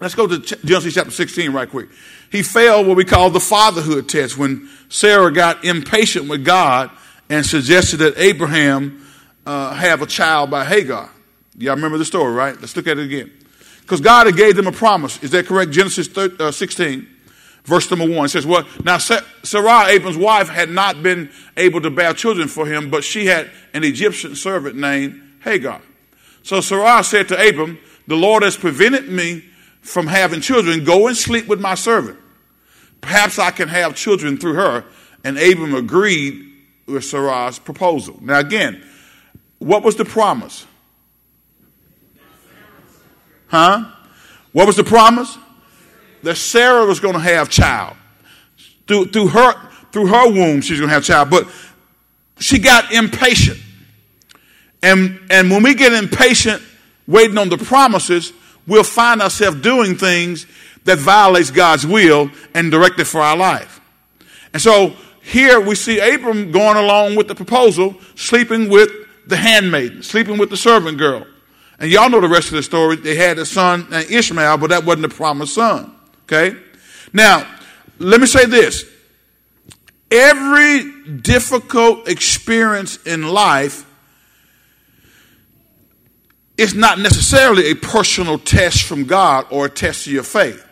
let's 0.00 0.14
go 0.14 0.26
to 0.26 0.38
Genesis 0.38 0.94
chapter 0.94 1.10
16 1.10 1.52
right 1.52 1.68
quick. 1.68 1.88
He 2.30 2.42
failed 2.42 2.86
what 2.86 2.96
we 2.96 3.04
call 3.04 3.30
the 3.30 3.40
fatherhood 3.40 4.08
test 4.08 4.38
when 4.38 4.68
Sarah 4.88 5.32
got 5.32 5.64
impatient 5.64 6.28
with 6.28 6.44
God 6.44 6.90
and 7.28 7.44
suggested 7.44 7.98
that 7.98 8.18
Abraham 8.18 9.06
uh, 9.46 9.74
have 9.74 10.02
a 10.02 10.06
child 10.06 10.50
by 10.50 10.64
Hagar. 10.64 11.10
Y'all 11.56 11.76
remember 11.76 11.98
the 11.98 12.04
story, 12.04 12.32
right? 12.32 12.58
Let's 12.60 12.74
look 12.76 12.86
at 12.86 12.98
it 12.98 13.04
again. 13.04 13.30
Because 13.84 14.00
God 14.00 14.26
had 14.26 14.36
gave 14.36 14.56
them 14.56 14.66
a 14.66 14.72
promise. 14.72 15.22
Is 15.22 15.30
that 15.32 15.46
correct? 15.46 15.70
Genesis 15.70 16.08
13, 16.08 16.40
uh, 16.40 16.50
16, 16.50 17.06
verse 17.64 17.90
number 17.90 18.08
1. 18.08 18.24
It 18.24 18.28
says, 18.30 18.46
well, 18.46 18.66
now 18.82 18.96
Sarah, 18.96 19.86
Abram's 19.88 20.16
wife, 20.16 20.48
had 20.48 20.70
not 20.70 21.02
been 21.02 21.30
able 21.56 21.82
to 21.82 21.90
bear 21.90 22.14
children 22.14 22.48
for 22.48 22.66
him, 22.66 22.88
but 22.90 23.04
she 23.04 23.26
had 23.26 23.50
an 23.74 23.84
Egyptian 23.84 24.34
servant 24.36 24.76
named 24.76 25.20
Hagar. 25.42 25.82
So 26.42 26.62
Sarah 26.62 27.04
said 27.04 27.28
to 27.28 27.48
Abram, 27.48 27.78
the 28.06 28.16
Lord 28.16 28.42
has 28.42 28.56
prevented 28.56 29.08
me 29.08 29.44
from 29.82 30.06
having 30.06 30.40
children. 30.40 30.84
Go 30.84 31.06
and 31.06 31.16
sleep 31.16 31.46
with 31.46 31.60
my 31.60 31.74
servant. 31.74 32.18
Perhaps 33.02 33.38
I 33.38 33.50
can 33.50 33.68
have 33.68 33.94
children 33.94 34.38
through 34.38 34.54
her. 34.54 34.84
And 35.24 35.38
Abram 35.38 35.74
agreed 35.74 36.52
with 36.86 37.04
Sarah's 37.04 37.58
proposal. 37.58 38.18
Now 38.20 38.38
again, 38.38 38.82
what 39.58 39.82
was 39.82 39.96
the 39.96 40.04
promise? 40.04 40.66
Huh? 43.48 43.90
What 44.52 44.66
was 44.66 44.76
the 44.76 44.84
promise? 44.84 45.38
That 46.22 46.36
Sarah 46.36 46.86
was 46.86 47.00
going 47.00 47.14
to 47.14 47.20
have 47.20 47.50
child. 47.50 47.96
Through, 48.86 49.06
through, 49.06 49.28
her, 49.28 49.70
through 49.92 50.06
her 50.06 50.30
womb, 50.30 50.60
she's 50.60 50.78
going 50.78 50.88
to 50.88 50.94
have 50.94 51.04
child. 51.04 51.30
But 51.30 51.48
she 52.38 52.58
got 52.58 52.92
impatient. 52.92 53.58
And, 54.82 55.20
and 55.30 55.50
when 55.50 55.62
we 55.62 55.74
get 55.74 55.92
impatient, 55.92 56.62
waiting 57.06 57.38
on 57.38 57.48
the 57.48 57.58
promises, 57.58 58.32
we'll 58.66 58.84
find 58.84 59.22
ourselves 59.22 59.60
doing 59.60 59.96
things 59.96 60.46
that 60.84 60.98
violates 60.98 61.50
God's 61.50 61.86
will 61.86 62.30
and 62.54 62.70
directed 62.70 63.06
for 63.06 63.20
our 63.20 63.36
life. 63.36 63.80
And 64.52 64.60
so 64.60 64.94
here 65.22 65.58
we 65.58 65.74
see 65.74 65.98
Abram 65.98 66.52
going 66.52 66.76
along 66.76 67.16
with 67.16 67.28
the 67.28 67.34
proposal, 67.34 67.96
sleeping 68.14 68.68
with 68.68 68.90
the 69.26 69.36
handmaiden, 69.36 70.02
sleeping 70.02 70.36
with 70.38 70.50
the 70.50 70.56
servant 70.56 70.98
girl. 70.98 71.26
And 71.78 71.90
y'all 71.90 72.08
know 72.08 72.20
the 72.20 72.28
rest 72.28 72.48
of 72.48 72.54
the 72.54 72.62
story. 72.62 72.96
They 72.96 73.16
had 73.16 73.38
a 73.38 73.46
son 73.46 73.88
Ishmael, 73.90 74.58
but 74.58 74.70
that 74.70 74.84
wasn't 74.84 75.08
the 75.08 75.14
promised 75.14 75.54
son. 75.54 75.94
Okay? 76.24 76.56
Now, 77.12 77.46
let 77.98 78.20
me 78.20 78.26
say 78.26 78.46
this. 78.46 78.84
Every 80.10 81.02
difficult 81.20 82.08
experience 82.08 82.98
in 83.04 83.22
life 83.28 83.84
is 86.56 86.74
not 86.74 86.98
necessarily 86.98 87.70
a 87.70 87.74
personal 87.74 88.38
test 88.38 88.84
from 88.84 89.04
God 89.04 89.46
or 89.50 89.66
a 89.66 89.70
test 89.70 90.06
of 90.06 90.12
your 90.12 90.22
faith. 90.22 90.64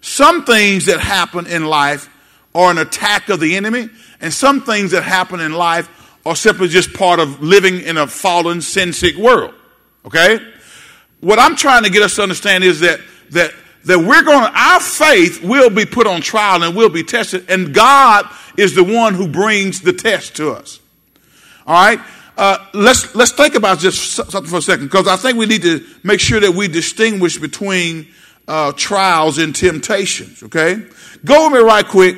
Some 0.00 0.44
things 0.44 0.86
that 0.86 1.00
happen 1.00 1.46
in 1.46 1.66
life 1.66 2.08
are 2.54 2.70
an 2.70 2.78
attack 2.78 3.28
of 3.28 3.40
the 3.40 3.56
enemy, 3.56 3.88
and 4.20 4.32
some 4.32 4.62
things 4.62 4.90
that 4.90 5.04
happen 5.04 5.38
in 5.38 5.52
life 5.52 5.88
are 6.26 6.34
simply 6.34 6.68
just 6.68 6.92
part 6.92 7.20
of 7.20 7.40
living 7.42 7.80
in 7.80 7.96
a 7.96 8.06
fallen, 8.06 8.60
sin 8.60 8.92
sick 8.92 9.16
world. 9.16 9.54
Okay? 10.08 10.40
What 11.20 11.38
I'm 11.38 11.54
trying 11.54 11.84
to 11.84 11.90
get 11.90 12.02
us 12.02 12.16
to 12.16 12.22
understand 12.22 12.64
is 12.64 12.80
that, 12.80 12.98
that, 13.30 13.52
that 13.84 13.98
we're 13.98 14.22
going 14.22 14.42
to, 14.42 14.58
our 14.58 14.80
faith 14.80 15.42
will 15.42 15.68
be 15.68 15.84
put 15.84 16.06
on 16.06 16.22
trial 16.22 16.62
and 16.62 16.74
will 16.74 16.88
be 16.88 17.02
tested, 17.02 17.50
and 17.50 17.74
God 17.74 18.26
is 18.56 18.74
the 18.74 18.84
one 18.84 19.12
who 19.12 19.28
brings 19.28 19.82
the 19.82 19.92
test 19.92 20.36
to 20.36 20.52
us. 20.52 20.80
All 21.66 21.74
right? 21.74 22.00
Uh, 22.38 22.64
let's, 22.72 23.14
let's 23.14 23.32
think 23.32 23.54
about 23.54 23.80
just 23.80 24.12
something 24.12 24.46
for 24.46 24.58
a 24.58 24.62
second, 24.62 24.86
because 24.86 25.06
I 25.06 25.16
think 25.16 25.36
we 25.36 25.44
need 25.44 25.62
to 25.62 25.84
make 26.02 26.20
sure 26.20 26.40
that 26.40 26.52
we 26.52 26.68
distinguish 26.68 27.36
between 27.36 28.08
uh, 28.46 28.72
trials 28.72 29.36
and 29.36 29.54
temptations, 29.54 30.42
okay? 30.42 30.82
Go 31.22 31.50
with 31.50 31.60
me 31.60 31.66
right 31.66 31.86
quick 31.86 32.16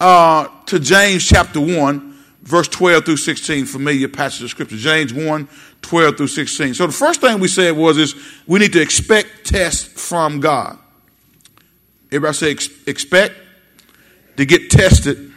uh, 0.00 0.48
to 0.66 0.80
James 0.80 1.24
chapter 1.24 1.60
1, 1.60 2.18
verse 2.42 2.66
12 2.66 3.04
through 3.04 3.16
16, 3.18 3.66
familiar 3.66 4.08
passage 4.08 4.42
of 4.42 4.50
scripture. 4.50 4.76
James 4.76 5.14
1, 5.14 5.48
12 5.82 6.16
through 6.16 6.26
16. 6.28 6.74
So 6.74 6.86
the 6.86 6.92
first 6.92 7.20
thing 7.20 7.40
we 7.40 7.48
said 7.48 7.76
was 7.76 7.98
is 7.98 8.14
we 8.46 8.58
need 8.58 8.72
to 8.72 8.80
expect 8.80 9.46
tests 9.46 9.84
from 9.84 10.40
God. 10.40 10.78
Everybody 12.06 12.34
say 12.34 12.50
ex- 12.50 12.68
expect 12.86 13.34
to 14.36 14.44
get 14.44 14.70
tested 14.70 15.32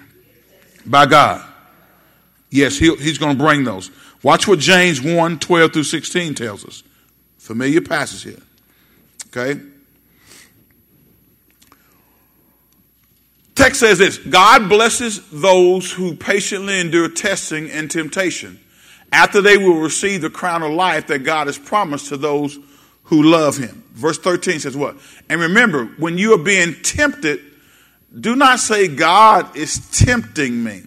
by 0.86 1.06
God. 1.06 1.48
Yes, 2.50 2.78
he's 2.78 3.18
going 3.18 3.38
to 3.38 3.44
bring 3.44 3.64
those. 3.64 3.92
Watch 4.24 4.48
what 4.48 4.60
James 4.60 5.02
1, 5.02 5.40
12 5.40 5.74
through 5.74 5.84
16 5.84 6.36
tells 6.36 6.66
us. 6.66 6.84
Familiar 7.38 7.82
passage 7.82 8.24
here. 8.24 8.44
Okay? 9.28 9.62
Text 13.56 13.80
says 13.80 14.00
this 14.00 14.18
God 14.18 14.70
blesses 14.70 15.22
those 15.32 15.92
who 15.92 16.16
patiently 16.16 16.80
endure 16.80 17.10
testing 17.10 17.70
and 17.70 17.90
temptation 17.90 18.60
after 19.12 19.42
they 19.42 19.58
will 19.58 19.80
receive 19.80 20.22
the 20.22 20.30
crown 20.30 20.64
of 20.64 20.72
life 20.72 21.08
that 21.08 21.20
God 21.20 21.48
has 21.48 21.58
promised 21.58 22.10
to 22.10 22.18
those 22.18 22.58
who 23.06 23.24
love 23.24 23.58
him. 23.58 23.84
Verse 23.92 24.18
13 24.18 24.60
says 24.60 24.78
what? 24.78 24.96
And 25.30 25.42
remember, 25.42 25.86
when 25.98 26.18
you 26.18 26.34
are 26.34 26.44
being 26.44 26.76
tempted, 26.82 27.42
do 28.18 28.36
not 28.36 28.60
say, 28.60 28.88
God 28.88 29.56
is 29.56 29.90
tempting 29.92 30.64
me. 30.64 30.84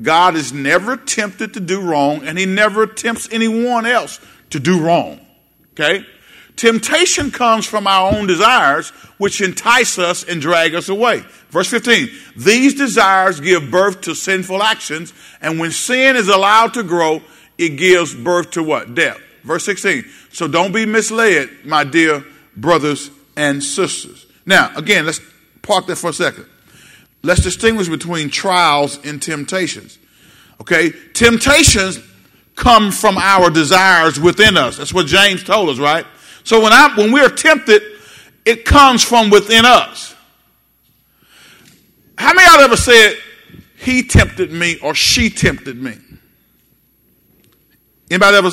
God 0.00 0.34
is 0.34 0.52
never 0.52 0.96
tempted 0.96 1.54
to 1.54 1.60
do 1.60 1.82
wrong, 1.82 2.24
and 2.24 2.38
he 2.38 2.46
never 2.46 2.86
tempts 2.86 3.28
anyone 3.30 3.84
else 3.84 4.20
to 4.50 4.58
do 4.58 4.80
wrong. 4.80 5.20
Okay? 5.72 6.06
Temptation 6.56 7.30
comes 7.30 7.66
from 7.66 7.86
our 7.86 8.12
own 8.12 8.26
desires, 8.26 8.90
which 9.18 9.40
entice 9.40 9.98
us 9.98 10.24
and 10.24 10.40
drag 10.40 10.74
us 10.74 10.88
away. 10.88 11.24
Verse 11.50 11.68
15, 11.68 12.08
these 12.36 12.74
desires 12.74 13.40
give 13.40 13.70
birth 13.70 14.02
to 14.02 14.14
sinful 14.14 14.62
actions, 14.62 15.12
and 15.40 15.58
when 15.58 15.70
sin 15.70 16.16
is 16.16 16.28
allowed 16.28 16.74
to 16.74 16.82
grow, 16.82 17.22
it 17.60 17.76
gives 17.76 18.14
birth 18.14 18.52
to 18.52 18.62
what? 18.62 18.94
Death. 18.94 19.20
Verse 19.42 19.66
16. 19.66 20.04
So 20.32 20.48
don't 20.48 20.72
be 20.72 20.86
misled, 20.86 21.50
my 21.64 21.84
dear 21.84 22.24
brothers 22.56 23.10
and 23.36 23.62
sisters. 23.62 24.26
Now, 24.46 24.72
again, 24.76 25.04
let's 25.04 25.20
park 25.60 25.86
that 25.86 25.96
for 25.96 26.08
a 26.08 26.12
second. 26.14 26.46
Let's 27.22 27.42
distinguish 27.42 27.88
between 27.88 28.30
trials 28.30 28.98
and 29.04 29.20
temptations. 29.20 29.98
Okay? 30.62 30.90
Temptations 31.12 31.98
come 32.56 32.90
from 32.90 33.18
our 33.18 33.50
desires 33.50 34.18
within 34.18 34.56
us. 34.56 34.78
That's 34.78 34.94
what 34.94 35.06
James 35.06 35.44
told 35.44 35.68
us, 35.68 35.78
right? 35.78 36.06
So 36.44 36.62
when 36.62 36.72
I 36.72 36.94
when 36.96 37.12
we're 37.12 37.28
tempted, 37.28 37.82
it 38.46 38.64
comes 38.64 39.04
from 39.04 39.28
within 39.28 39.66
us. 39.66 40.14
How 42.16 42.32
many 42.32 42.46
of 42.46 42.54
y'all 42.54 42.64
ever 42.64 42.76
said, 42.76 43.16
he 43.76 44.02
tempted 44.02 44.50
me 44.50 44.78
or 44.78 44.94
she 44.94 45.28
tempted 45.28 45.76
me? 45.76 45.98
Anybody 48.10 48.36
ever, 48.36 48.50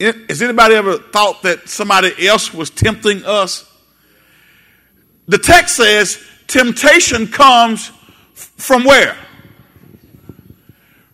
eh, 0.00 0.12
has 0.28 0.40
anybody 0.40 0.74
ever 0.74 0.96
thought 0.96 1.42
that 1.42 1.68
somebody 1.68 2.26
else 2.26 2.54
was 2.54 2.70
tempting 2.70 3.22
us? 3.24 3.70
The 5.28 5.38
text 5.38 5.76
says 5.76 6.22
temptation 6.46 7.26
comes 7.26 7.90
from 8.34 8.84
where? 8.84 9.16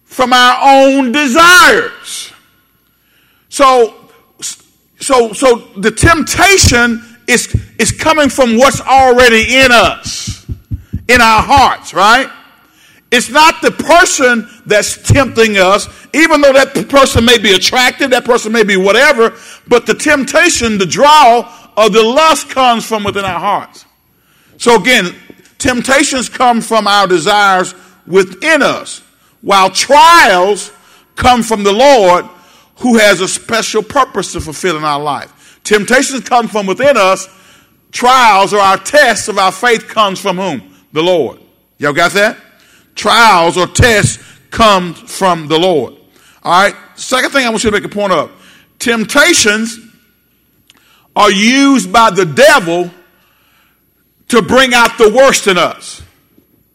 From 0.05 0.33
our 0.33 0.87
own 0.87 1.11
desires. 1.13 2.33
So, 3.49 4.09
so, 5.01 5.33
so 5.33 5.57
the 5.77 5.91
temptation 5.91 7.05
is, 7.27 7.55
is 7.79 7.91
coming 7.91 8.29
from 8.29 8.57
what's 8.57 8.81
already 8.81 9.57
in 9.57 9.73
us, 9.73 10.47
in 11.09 11.21
our 11.21 11.43
hearts, 11.43 11.93
right? 11.93 12.31
It's 13.13 13.29
not 13.29 13.61
the 13.61 13.73
person 13.73 14.49
that's 14.67 14.97
tempting 15.03 15.57
us, 15.57 15.89
even 16.15 16.41
though 16.41 16.53
that 16.53 16.89
person 16.89 17.25
may 17.25 17.39
be 17.39 17.55
attractive, 17.55 18.11
that 18.11 18.25
person 18.25 18.53
may 18.53 18.63
be 18.63 18.77
whatever, 18.77 19.37
but 19.67 19.85
the 19.85 19.95
temptation, 19.95 20.79
the 20.79 20.87
draw, 20.87 21.73
or 21.77 21.91
the 21.91 22.03
lust 22.03 22.51
comes 22.51 22.87
from 22.87 23.03
within 23.03 23.25
our 23.25 23.41
hearts. 23.41 23.85
So 24.59 24.81
again, 24.81 25.15
temptations 25.59 26.29
come 26.29 26.61
from 26.61 26.87
our 26.87 27.09
desires 27.09 27.75
within 28.07 28.63
us, 28.63 29.03
while 29.41 29.71
trials 29.71 30.71
come 31.17 31.43
from 31.43 31.65
the 31.65 31.73
Lord 31.73 32.27
who 32.77 32.99
has 32.99 33.21
a 33.21 33.29
special 33.29 33.83
purpose 33.83 34.33
to 34.33 34.41
fulfill 34.41 34.77
in 34.77 34.85
our 34.85 35.01
life. 35.01 35.61
Temptations 35.65 36.23
come 36.23 36.47
from 36.47 36.67
within 36.67 36.97
us, 36.97 37.29
trials 37.93 38.55
or 38.55 38.61
our 38.61 38.79
tests 38.79 39.29
of 39.29 39.37
our 39.37 39.53
faith 39.53 39.89
comes 39.89 40.21
from 40.21 40.37
whom? 40.37 40.75
The 40.93 41.03
Lord. 41.03 41.41
Y'all 41.79 41.93
got 41.93 42.13
that? 42.13 42.37
Trials 43.01 43.57
or 43.57 43.67
tests 43.67 44.23
come 44.51 44.93
from 44.95 45.49
the 45.49 45.59
Lord. 45.59 45.95
All 46.43 46.63
right. 46.63 46.75
Second 46.97 47.31
thing 47.31 47.47
I 47.47 47.51
want 47.51 47.65
you 47.65 47.71
to 47.71 47.77
make 47.77 47.85
a 47.85 47.95
point 47.95 48.13
of 48.13 48.31
temptations 48.79 49.79
are 51.17 51.31
used 51.31 51.93
by 51.93 52.11
the 52.11 52.27
devil 52.27 52.91
to 54.29 54.43
bring 54.43 54.75
out 54.75 54.99
the 54.99 55.13
worst 55.13 55.47
in 55.47 55.59
us. 55.59 56.03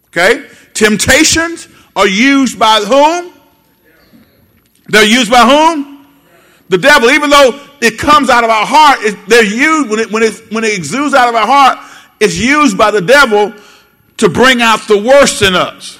Okay? 0.07 0.47
Temptations 0.73 1.67
are 1.95 2.07
used 2.07 2.57
by 2.59 2.79
whom? 2.81 3.31
They're 4.87 5.05
used 5.05 5.31
by 5.31 5.45
whom? 5.45 6.07
The 6.69 6.77
devil, 6.77 7.09
even 7.11 7.29
though 7.29 7.61
it 7.81 7.99
comes 7.99 8.29
out 8.29 8.43
of 8.43 8.49
our 8.49 8.65
heart, 8.65 8.99
it, 9.01 9.17
they're 9.27 9.45
used 9.45 9.89
when 9.89 9.99
it, 9.99 10.11
when 10.11 10.23
it 10.23 10.51
when 10.51 10.63
it 10.63 10.75
exudes 10.75 11.13
out 11.13 11.29
of 11.29 11.35
our 11.35 11.45
heart, 11.45 11.77
it's 12.19 12.37
used 12.37 12.77
by 12.77 12.89
the 12.89 13.01
devil 13.01 13.53
to 14.17 14.29
bring 14.29 14.61
out 14.61 14.79
the 14.87 14.97
worst 14.97 15.43
in 15.43 15.53
us. 15.55 15.99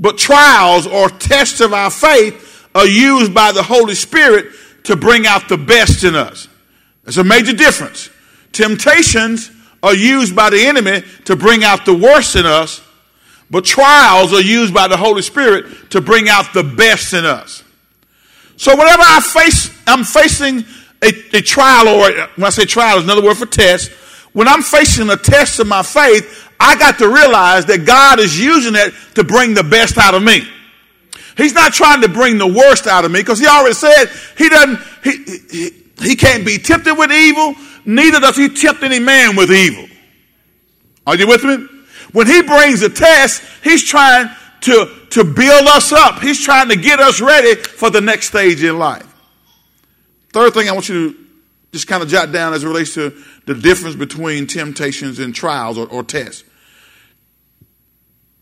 But 0.00 0.18
trials 0.18 0.86
or 0.86 1.08
tests 1.08 1.60
of 1.60 1.72
our 1.72 1.90
faith 1.90 2.68
are 2.74 2.86
used 2.86 3.34
by 3.34 3.52
the 3.52 3.62
Holy 3.62 3.94
Spirit 3.94 4.52
to 4.84 4.96
bring 4.96 5.26
out 5.26 5.48
the 5.48 5.58
best 5.58 6.04
in 6.04 6.14
us. 6.14 6.48
There's 7.04 7.18
a 7.18 7.24
major 7.24 7.52
difference. 7.52 8.10
Temptations 8.52 9.50
are 9.82 9.94
used 9.94 10.34
by 10.34 10.50
the 10.50 10.64
enemy 10.66 11.02
to 11.24 11.36
bring 11.36 11.64
out 11.64 11.84
the 11.84 11.94
worst 11.94 12.36
in 12.36 12.46
us, 12.46 12.80
but 13.50 13.64
trials 13.64 14.32
are 14.32 14.40
used 14.40 14.74
by 14.74 14.88
the 14.88 14.96
Holy 14.96 15.22
Spirit 15.22 15.90
to 15.90 16.00
bring 16.00 16.28
out 16.28 16.52
the 16.52 16.62
best 16.62 17.12
in 17.12 17.24
us. 17.24 17.64
So 18.56 18.76
whenever 18.76 19.02
I 19.04 19.20
face, 19.20 19.76
I'm 19.86 20.04
facing 20.04 20.64
a, 21.02 21.12
a 21.36 21.40
trial, 21.40 21.88
or 21.88 22.10
when 22.36 22.46
I 22.46 22.50
say 22.50 22.64
trial, 22.64 22.98
is 22.98 23.04
another 23.04 23.22
word 23.22 23.36
for 23.36 23.46
test. 23.46 23.90
When 24.32 24.48
I'm 24.48 24.62
facing 24.62 25.08
a 25.10 25.16
test 25.16 25.60
of 25.60 25.66
my 25.66 25.82
faith, 25.82 26.47
I 26.60 26.76
got 26.76 26.98
to 26.98 27.08
realize 27.08 27.66
that 27.66 27.84
God 27.86 28.18
is 28.18 28.38
using 28.38 28.74
it 28.74 28.92
to 29.14 29.24
bring 29.24 29.54
the 29.54 29.62
best 29.62 29.96
out 29.96 30.14
of 30.14 30.22
me. 30.22 30.46
He's 31.36 31.54
not 31.54 31.72
trying 31.72 32.02
to 32.02 32.08
bring 32.08 32.36
the 32.36 32.48
worst 32.48 32.86
out 32.86 33.04
of 33.04 33.12
me 33.12 33.20
because 33.20 33.38
he 33.38 33.46
already 33.46 33.74
said 33.74 34.06
he 34.36 34.48
doesn't, 34.48 34.78
he, 35.04 35.38
he, 35.50 35.70
he 36.02 36.16
can't 36.16 36.44
be 36.44 36.58
tempted 36.58 36.94
with 36.94 37.12
evil, 37.12 37.54
neither 37.84 38.18
does 38.18 38.36
he 38.36 38.48
tempt 38.48 38.82
any 38.82 38.98
man 38.98 39.36
with 39.36 39.52
evil. 39.52 39.86
Are 41.06 41.14
you 41.14 41.28
with 41.28 41.44
me? 41.44 41.66
When 42.12 42.26
he 42.26 42.42
brings 42.42 42.82
a 42.82 42.88
test, 42.88 43.42
he's 43.62 43.84
trying 43.84 44.28
to, 44.62 44.92
to 45.10 45.24
build 45.24 45.68
us 45.68 45.92
up. 45.92 46.20
He's 46.20 46.42
trying 46.42 46.68
to 46.70 46.76
get 46.76 46.98
us 46.98 47.20
ready 47.20 47.54
for 47.54 47.90
the 47.90 48.00
next 48.00 48.26
stage 48.26 48.62
in 48.64 48.78
life. 48.78 49.06
Third 50.32 50.54
thing 50.54 50.68
I 50.68 50.72
want 50.72 50.88
you 50.88 51.12
to 51.12 51.18
just 51.72 51.86
kind 51.86 52.02
of 52.02 52.08
jot 52.08 52.32
down 52.32 52.52
as 52.52 52.64
it 52.64 52.66
relates 52.66 52.94
to 52.94 53.10
the 53.46 53.54
difference 53.54 53.94
between 53.94 54.46
temptations 54.46 55.18
and 55.18 55.34
trials 55.34 55.78
or, 55.78 55.86
or 55.86 56.02
tests. 56.02 56.44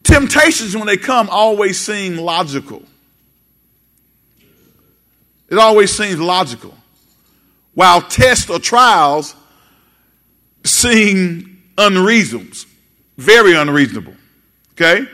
Temptations, 0.06 0.76
when 0.76 0.86
they 0.86 0.96
come, 0.96 1.28
always 1.28 1.80
seem 1.80 2.16
logical. 2.16 2.80
It 5.50 5.58
always 5.58 5.96
seems 5.96 6.20
logical. 6.20 6.72
While 7.74 8.02
tests 8.02 8.48
or 8.48 8.60
trials 8.60 9.34
seem 10.64 11.60
unreasonable, 11.76 12.56
very 13.18 13.56
unreasonable. 13.56 14.14
Okay? 14.74 15.08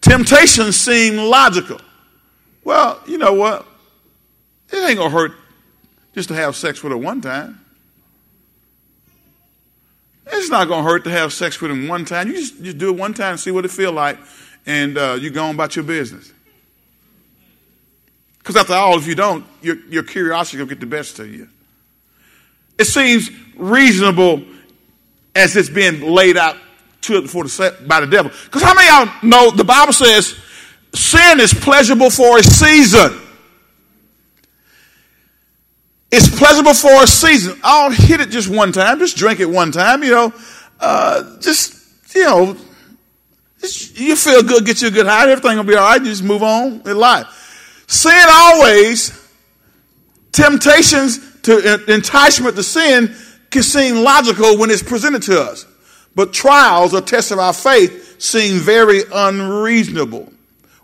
Temptations 0.00 0.76
seem 0.76 1.16
logical. 1.16 1.80
Well, 2.62 3.02
you 3.08 3.18
know 3.18 3.32
what? 3.32 3.66
It 4.72 4.76
ain't 4.76 4.98
gonna 4.98 5.10
hurt 5.10 5.32
just 6.14 6.28
to 6.28 6.36
have 6.36 6.54
sex 6.54 6.84
with 6.84 6.92
her 6.92 6.96
one 6.96 7.20
time. 7.20 7.60
It's 10.26 10.50
not 10.50 10.68
going 10.68 10.84
to 10.84 10.90
hurt 10.90 11.04
to 11.04 11.10
have 11.10 11.32
sex 11.32 11.60
with 11.60 11.70
him 11.70 11.88
one 11.88 12.04
time. 12.04 12.28
You 12.28 12.34
just, 12.34 12.62
just 12.62 12.78
do 12.78 12.90
it 12.90 12.96
one 12.96 13.14
time 13.14 13.32
and 13.32 13.40
see 13.40 13.50
what 13.50 13.64
it 13.64 13.70
feel 13.70 13.92
like, 13.92 14.18
and 14.66 14.96
uh, 14.96 15.18
you 15.20 15.30
go 15.30 15.44
on 15.44 15.54
about 15.54 15.76
your 15.76 15.84
business. 15.84 16.32
Because 18.38 18.56
after 18.56 18.74
all, 18.74 18.96
if 18.98 19.06
you 19.06 19.14
don't, 19.14 19.44
your, 19.60 19.76
your 19.88 20.02
curiosity 20.02 20.58
will 20.58 20.66
get 20.66 20.80
the 20.80 20.86
best 20.86 21.18
of 21.18 21.32
you. 21.32 21.48
It 22.78 22.84
seems 22.84 23.30
reasonable 23.56 24.42
as 25.34 25.56
it's 25.56 25.68
being 25.68 26.00
laid 26.00 26.36
out 26.36 26.56
to 27.02 27.26
for 27.26 27.44
the, 27.44 27.76
by 27.86 28.00
the 28.00 28.06
devil. 28.06 28.32
Because 28.44 28.62
how 28.62 28.74
many 28.74 28.88
of 28.88 29.14
y'all 29.22 29.28
know 29.28 29.50
the 29.50 29.64
Bible 29.64 29.92
says 29.92 30.36
sin 30.94 31.40
is 31.40 31.52
pleasurable 31.52 32.10
for 32.10 32.38
a 32.38 32.42
season? 32.42 33.20
It's 36.12 36.28
pleasurable 36.38 36.74
for 36.74 37.02
a 37.02 37.06
season. 37.06 37.58
I'll 37.62 37.90
hit 37.90 38.20
it 38.20 38.30
just 38.30 38.48
one 38.48 38.72
time. 38.72 38.98
Just 38.98 39.16
drink 39.16 39.38
it 39.40 39.48
one 39.48 39.70
time. 39.70 40.02
You 40.02 40.10
know, 40.10 40.34
uh, 40.80 41.38
just 41.40 42.14
you 42.14 42.24
know, 42.24 42.56
just, 43.60 43.98
you 43.98 44.16
feel 44.16 44.42
good, 44.42 44.66
get 44.66 44.82
you 44.82 44.88
a 44.88 44.90
good 44.90 45.06
high. 45.06 45.30
Everything 45.30 45.56
will 45.56 45.64
be 45.64 45.76
all 45.76 45.84
right. 45.84 46.00
You 46.00 46.10
just 46.10 46.24
move 46.24 46.42
on 46.42 46.82
in 46.84 46.96
life. 46.96 47.84
Sin 47.86 48.24
always, 48.28 49.28
temptations 50.32 51.40
to 51.42 51.92
enticement 51.92 52.56
to 52.56 52.62
sin 52.62 53.14
can 53.50 53.62
seem 53.62 53.96
logical 53.96 54.58
when 54.58 54.70
it's 54.70 54.82
presented 54.82 55.22
to 55.24 55.40
us, 55.40 55.66
but 56.14 56.32
trials 56.32 56.94
or 56.94 57.00
tests 57.00 57.30
of 57.30 57.38
our 57.38 57.52
faith 57.52 58.20
seem 58.20 58.58
very 58.58 59.02
unreasonable. 59.12 60.32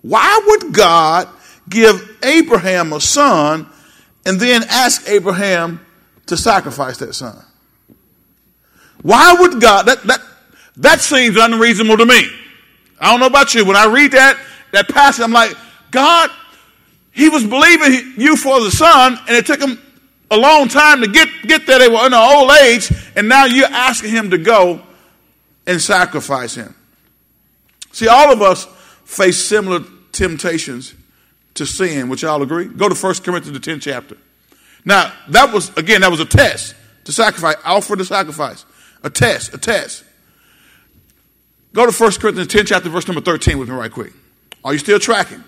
Why 0.02 0.40
would 0.46 0.72
God 0.72 1.28
give 1.68 2.18
Abraham 2.22 2.92
a 2.92 3.00
son? 3.00 3.68
And 4.26 4.40
then 4.40 4.64
ask 4.68 5.08
Abraham 5.08 5.80
to 6.26 6.36
sacrifice 6.36 6.98
that 6.98 7.14
son. 7.14 7.42
Why 9.02 9.36
would 9.38 9.60
God, 9.60 9.86
that, 9.86 10.02
that, 10.02 10.20
that 10.78 11.00
seems 11.00 11.36
unreasonable 11.36 11.96
to 11.98 12.04
me. 12.04 12.28
I 13.00 13.10
don't 13.10 13.20
know 13.20 13.26
about 13.26 13.54
you. 13.54 13.64
When 13.64 13.76
I 13.76 13.86
read 13.86 14.12
that, 14.12 14.38
that 14.72 14.88
passage, 14.88 15.22
I'm 15.22 15.32
like, 15.32 15.56
God, 15.92 16.30
he 17.12 17.28
was 17.28 17.44
believing 17.44 18.14
you 18.16 18.36
for 18.36 18.60
the 18.60 18.70
son, 18.70 19.16
and 19.28 19.36
it 19.36 19.46
took 19.46 19.60
him 19.60 19.80
a 20.30 20.36
long 20.36 20.68
time 20.68 21.02
to 21.02 21.08
get, 21.08 21.28
get 21.44 21.66
there. 21.66 21.78
They 21.78 21.88
were 21.88 22.04
in 22.06 22.12
an 22.12 22.14
old 22.14 22.50
age, 22.50 22.92
and 23.14 23.28
now 23.28 23.44
you're 23.44 23.66
asking 23.66 24.10
him 24.10 24.30
to 24.30 24.38
go 24.38 24.82
and 25.66 25.80
sacrifice 25.80 26.56
him. 26.56 26.74
See, 27.92 28.08
all 28.08 28.32
of 28.32 28.42
us 28.42 28.66
face 29.04 29.42
similar 29.42 29.84
temptations 30.10 30.94
to 31.56 31.66
sin. 31.66 32.08
Would 32.08 32.22
y'all 32.22 32.42
agree? 32.42 32.66
Go 32.66 32.88
to 32.88 32.94
1 32.94 33.14
Corinthians, 33.16 33.58
the 33.58 33.70
10th 33.70 33.82
chapter. 33.82 34.16
Now, 34.84 35.12
that 35.28 35.52
was, 35.52 35.76
again, 35.76 36.02
that 36.02 36.10
was 36.10 36.20
a 36.20 36.24
test 36.24 36.74
to 37.04 37.12
sacrifice, 37.12 37.56
offer 37.64 37.96
the 37.96 38.04
sacrifice. 38.04 38.64
A 39.02 39.10
test, 39.10 39.54
a 39.54 39.58
test. 39.58 40.04
Go 41.72 41.90
to 41.90 41.92
1 41.92 42.12
Corinthians 42.12 42.48
10, 42.48 42.66
chapter, 42.66 42.88
verse 42.88 43.06
number 43.06 43.20
13 43.20 43.58
with 43.58 43.68
me 43.68 43.74
right 43.74 43.92
quick. 43.92 44.12
Are 44.64 44.72
you 44.72 44.78
still 44.78 44.98
tracking? 44.98 45.44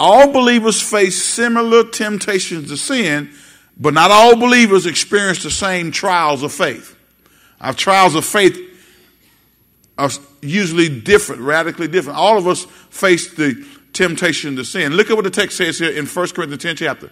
All 0.00 0.32
believers 0.32 0.82
face 0.82 1.22
similar 1.22 1.84
temptations 1.84 2.68
to 2.70 2.76
sin, 2.76 3.30
but 3.78 3.94
not 3.94 4.10
all 4.10 4.34
believers 4.36 4.84
experience 4.84 5.42
the 5.42 5.50
same 5.50 5.92
trials 5.92 6.42
of 6.42 6.52
faith. 6.52 6.96
Our 7.60 7.72
trials 7.72 8.16
of 8.16 8.24
faith 8.24 8.58
are 9.96 10.10
usually 10.42 10.88
different, 10.88 11.40
radically 11.40 11.88
different. 11.88 12.18
All 12.18 12.36
of 12.36 12.46
us 12.46 12.64
face 12.90 13.32
the 13.34 13.64
temptation 13.92 14.56
to 14.56 14.64
sin. 14.64 14.94
Look 14.94 15.10
at 15.10 15.16
what 15.16 15.24
the 15.24 15.30
text 15.30 15.56
says 15.56 15.78
here 15.78 15.90
in 15.90 16.06
1 16.06 16.28
Corinthians 16.30 16.62
10 16.62 16.76
chapter. 16.76 17.10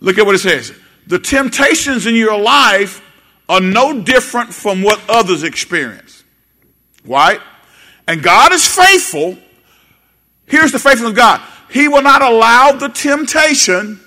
Look 0.00 0.18
at 0.18 0.24
what 0.24 0.34
it 0.34 0.38
says. 0.38 0.72
The 1.06 1.18
temptations 1.18 2.06
in 2.06 2.14
your 2.14 2.38
life 2.38 3.02
are 3.48 3.60
no 3.60 4.00
different 4.02 4.54
from 4.54 4.82
what 4.82 5.00
others 5.08 5.42
experience. 5.42 6.24
Right? 7.04 7.40
And 8.06 8.22
God 8.22 8.52
is 8.52 8.66
faithful. 8.66 9.36
Here's 10.46 10.72
the 10.72 10.78
faithfulness 10.78 11.10
of 11.10 11.16
God. 11.16 11.40
He 11.70 11.88
will 11.88 12.02
not 12.02 12.22
allow 12.22 12.72
the 12.72 12.88
temptation 12.88 14.00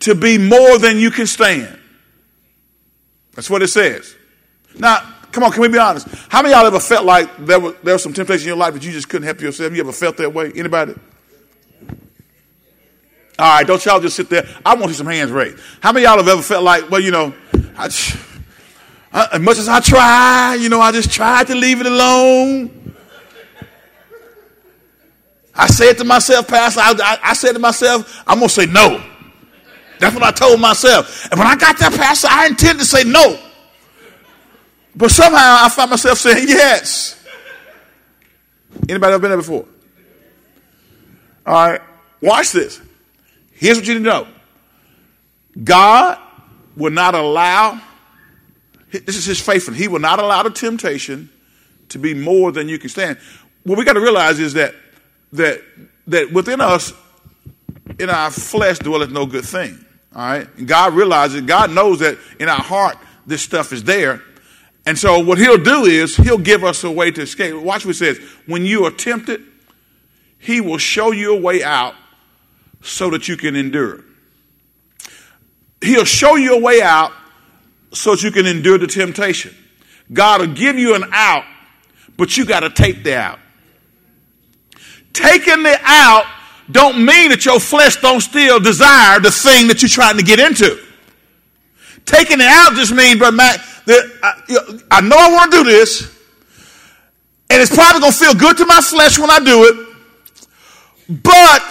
to 0.00 0.14
be 0.14 0.38
more 0.38 0.78
than 0.78 0.98
you 0.98 1.10
can 1.10 1.26
stand. 1.26 1.78
That's 3.34 3.48
what 3.48 3.62
it 3.62 3.68
says. 3.68 4.16
Now, 4.78 5.14
Come 5.32 5.44
on, 5.44 5.52
can 5.52 5.60
we 5.62 5.68
be 5.68 5.78
honest? 5.78 6.08
How 6.28 6.42
many 6.42 6.54
of 6.54 6.58
y'all 6.58 6.66
ever 6.66 6.80
felt 6.80 7.04
like 7.04 7.36
there 7.38 7.60
was, 7.60 7.74
there 7.82 7.94
was 7.94 8.02
some 8.02 8.12
temptation 8.12 8.44
in 8.44 8.48
your 8.48 8.56
life 8.56 8.74
that 8.74 8.84
you 8.84 8.92
just 8.92 9.08
couldn't 9.08 9.26
help 9.26 9.40
yourself? 9.40 9.72
You 9.74 9.80
ever 9.80 9.92
felt 9.92 10.16
that 10.16 10.32
way? 10.32 10.52
Anybody? 10.54 10.94
All 13.38 13.54
right, 13.54 13.66
don't 13.66 13.84
y'all 13.84 14.00
just 14.00 14.16
sit 14.16 14.28
there. 14.30 14.48
I 14.66 14.74
want 14.74 14.86
to 14.86 14.94
see 14.94 14.98
some 14.98 15.06
hands 15.06 15.30
raised. 15.30 15.58
How 15.80 15.92
many 15.92 16.06
y'all 16.06 16.16
have 16.16 16.26
ever 16.26 16.42
felt 16.42 16.64
like, 16.64 16.90
well, 16.90 17.00
you 17.00 17.12
know, 17.12 17.32
I, 17.76 17.88
I, 19.12 19.28
as 19.34 19.40
much 19.40 19.58
as 19.58 19.68
I 19.68 19.78
try, 19.80 20.56
you 20.58 20.68
know, 20.68 20.80
I 20.80 20.90
just 20.90 21.12
tried 21.12 21.46
to 21.48 21.54
leave 21.54 21.80
it 21.80 21.86
alone. 21.86 22.94
I 25.54 25.66
said 25.66 25.98
to 25.98 26.04
myself, 26.04 26.48
Pastor, 26.48 26.80
I, 26.80 26.94
I, 27.00 27.18
I 27.30 27.32
said 27.34 27.52
to 27.52 27.58
myself, 27.58 28.22
I'm 28.26 28.38
going 28.38 28.48
to 28.48 28.54
say 28.54 28.66
no. 28.66 29.04
That's 30.00 30.14
what 30.14 30.24
I 30.24 30.30
told 30.30 30.60
myself. 30.60 31.28
And 31.30 31.38
when 31.38 31.48
I 31.48 31.56
got 31.56 31.78
that, 31.78 31.92
Pastor, 31.92 32.28
I 32.30 32.46
intended 32.46 32.80
to 32.80 32.86
say 32.86 33.04
no. 33.04 33.38
But 34.98 35.12
somehow 35.12 35.58
I 35.60 35.68
find 35.68 35.90
myself 35.90 36.18
saying 36.18 36.48
yes. 36.48 37.24
Anybody 38.88 39.12
ever 39.12 39.20
been 39.20 39.30
there 39.30 39.38
before? 39.38 39.64
All 41.46 41.54
right, 41.54 41.80
watch 42.20 42.50
this. 42.50 42.80
Here's 43.52 43.78
what 43.78 43.86
you 43.86 43.94
need 43.94 44.04
to 44.04 44.10
know 44.10 44.26
God 45.62 46.18
will 46.76 46.90
not 46.90 47.14
allow, 47.14 47.80
this 48.90 49.16
is 49.16 49.24
his 49.24 49.40
faithfulness, 49.40 49.80
he 49.80 49.86
will 49.86 50.00
not 50.00 50.18
allow 50.18 50.42
the 50.42 50.50
temptation 50.50 51.30
to 51.90 51.98
be 51.98 52.12
more 52.12 52.50
than 52.50 52.68
you 52.68 52.78
can 52.78 52.90
stand. 52.90 53.18
What 53.62 53.78
we 53.78 53.84
got 53.84 53.92
to 53.92 54.00
realize 54.00 54.40
is 54.40 54.54
that, 54.54 54.74
that, 55.32 55.62
that 56.08 56.32
within 56.32 56.60
us, 56.60 56.92
in 58.00 58.10
our 58.10 58.32
flesh 58.32 58.80
dwelleth 58.80 59.10
no 59.10 59.26
good 59.26 59.44
thing. 59.44 59.84
All 60.14 60.22
right? 60.22 60.48
And 60.56 60.66
God 60.66 60.94
realizes, 60.94 61.42
God 61.42 61.70
knows 61.70 62.00
that 62.00 62.18
in 62.40 62.48
our 62.48 62.60
heart, 62.60 62.98
this 63.26 63.42
stuff 63.42 63.72
is 63.72 63.84
there. 63.84 64.22
And 64.88 64.98
so 64.98 65.18
what 65.18 65.36
he'll 65.36 65.62
do 65.62 65.84
is 65.84 66.16
he'll 66.16 66.38
give 66.38 66.64
us 66.64 66.82
a 66.82 66.90
way 66.90 67.10
to 67.10 67.20
escape. 67.20 67.54
Watch 67.54 67.84
what 67.84 67.94
he 67.94 67.98
says. 67.98 68.18
When 68.46 68.64
you 68.64 68.86
are 68.86 68.90
tempted, 68.90 69.42
He 70.38 70.62
will 70.62 70.78
show 70.78 71.12
you 71.12 71.36
a 71.36 71.38
way 71.38 71.62
out 71.62 71.94
so 72.80 73.10
that 73.10 73.28
you 73.28 73.36
can 73.36 73.54
endure. 73.54 74.02
He'll 75.82 76.06
show 76.06 76.36
you 76.36 76.56
a 76.56 76.58
way 76.58 76.80
out 76.80 77.12
so 77.92 78.12
that 78.12 78.22
you 78.22 78.30
can 78.30 78.46
endure 78.46 78.78
the 78.78 78.86
temptation. 78.86 79.54
God 80.10 80.40
will 80.40 80.54
give 80.54 80.78
you 80.78 80.94
an 80.94 81.04
out, 81.12 81.44
but 82.16 82.38
you 82.38 82.46
got 82.46 82.60
to 82.60 82.70
take 82.70 83.04
the 83.04 83.14
out. 83.14 83.40
Taking 85.12 85.64
the 85.64 85.78
out 85.82 86.24
don't 86.70 87.04
mean 87.04 87.28
that 87.28 87.44
your 87.44 87.60
flesh 87.60 87.96
don't 87.96 88.22
still 88.22 88.58
desire 88.58 89.20
the 89.20 89.30
thing 89.30 89.68
that 89.68 89.82
you're 89.82 89.90
trying 89.90 90.16
to 90.16 90.24
get 90.24 90.40
into. 90.40 90.82
Taking 92.06 92.40
it 92.40 92.46
out 92.46 92.72
just 92.72 92.94
means, 92.94 93.18
but 93.18 93.34
Matt, 93.34 93.60
I, 93.88 94.80
I 94.90 95.00
know 95.00 95.16
I 95.16 95.32
want 95.32 95.52
to 95.52 95.58
do 95.58 95.64
this, 95.64 96.02
and 97.50 97.62
it's 97.62 97.74
probably 97.74 98.00
going 98.00 98.12
to 98.12 98.18
feel 98.18 98.34
good 98.34 98.56
to 98.58 98.66
my 98.66 98.80
flesh 98.80 99.18
when 99.18 99.30
I 99.30 99.38
do 99.38 99.64
it, 99.64 99.88
but 101.22 101.62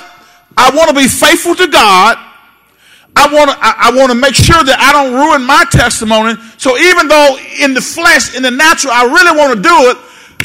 I 0.58 0.72
want 0.76 0.90
to 0.90 0.96
be 0.96 1.08
faithful 1.08 1.56
to 1.56 1.68
God. 1.68 2.18
I 3.16 3.34
want 3.34 3.50
to, 3.50 3.58
I, 3.60 3.90
I 3.90 3.92
want 3.96 4.12
to 4.12 4.16
make 4.16 4.36
sure 4.36 4.64
that 4.64 4.78
I 4.78 4.94
don't 4.94 5.14
ruin 5.14 5.46
my 5.46 5.66
testimony. 5.72 6.36
So 6.58 6.78
even 6.78 7.08
though 7.08 7.38
in 7.62 7.74
the 7.74 7.82
flesh, 7.82 8.36
in 8.36 8.44
the 8.44 8.52
natural, 8.52 8.94
I 8.94 9.06
really 9.06 9.38
want 9.38 9.58
to 9.58 9.62
do 9.62 9.78
it, 9.90 9.98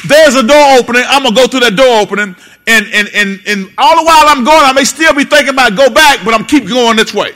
there's 0.08 0.36
a 0.36 0.42
door 0.42 0.80
opening. 0.80 1.04
I'm 1.06 1.22
going 1.22 1.34
to 1.34 1.40
go 1.40 1.46
through 1.46 1.60
that 1.68 1.76
door 1.76 2.00
opening. 2.00 2.34
And, 2.66 2.86
and, 2.92 3.08
and, 3.12 3.40
and 3.46 3.70
all 3.76 3.96
the 3.96 4.04
while 4.04 4.24
I'm 4.24 4.44
going, 4.44 4.64
I 4.64 4.72
may 4.72 4.84
still 4.84 5.12
be 5.14 5.24
thinking 5.24 5.52
about 5.52 5.76
go 5.76 5.90
back, 5.90 6.24
but 6.24 6.32
I'm 6.32 6.44
keep 6.44 6.66
going 6.66 6.96
this 6.96 7.12
way. 7.12 7.32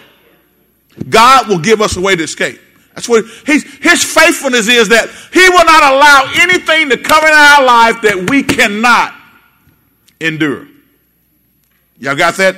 God 1.08 1.48
will 1.48 1.58
give 1.58 1.80
us 1.82 1.96
a 1.96 2.00
way 2.00 2.16
to 2.16 2.22
escape. 2.22 2.60
That's 2.96 3.10
what 3.10 3.26
his, 3.44 3.62
his 3.62 4.02
faithfulness 4.02 4.68
is 4.68 4.88
that 4.88 5.10
he 5.30 5.46
will 5.50 5.64
not 5.66 5.92
allow 5.92 6.32
anything 6.40 6.88
to 6.88 6.96
come 6.96 7.22
in 7.24 7.30
our 7.30 7.62
life 7.62 8.00
that 8.02 8.30
we 8.30 8.42
cannot 8.42 9.14
endure. 10.18 10.66
Y'all 11.98 12.16
got 12.16 12.36
that? 12.36 12.56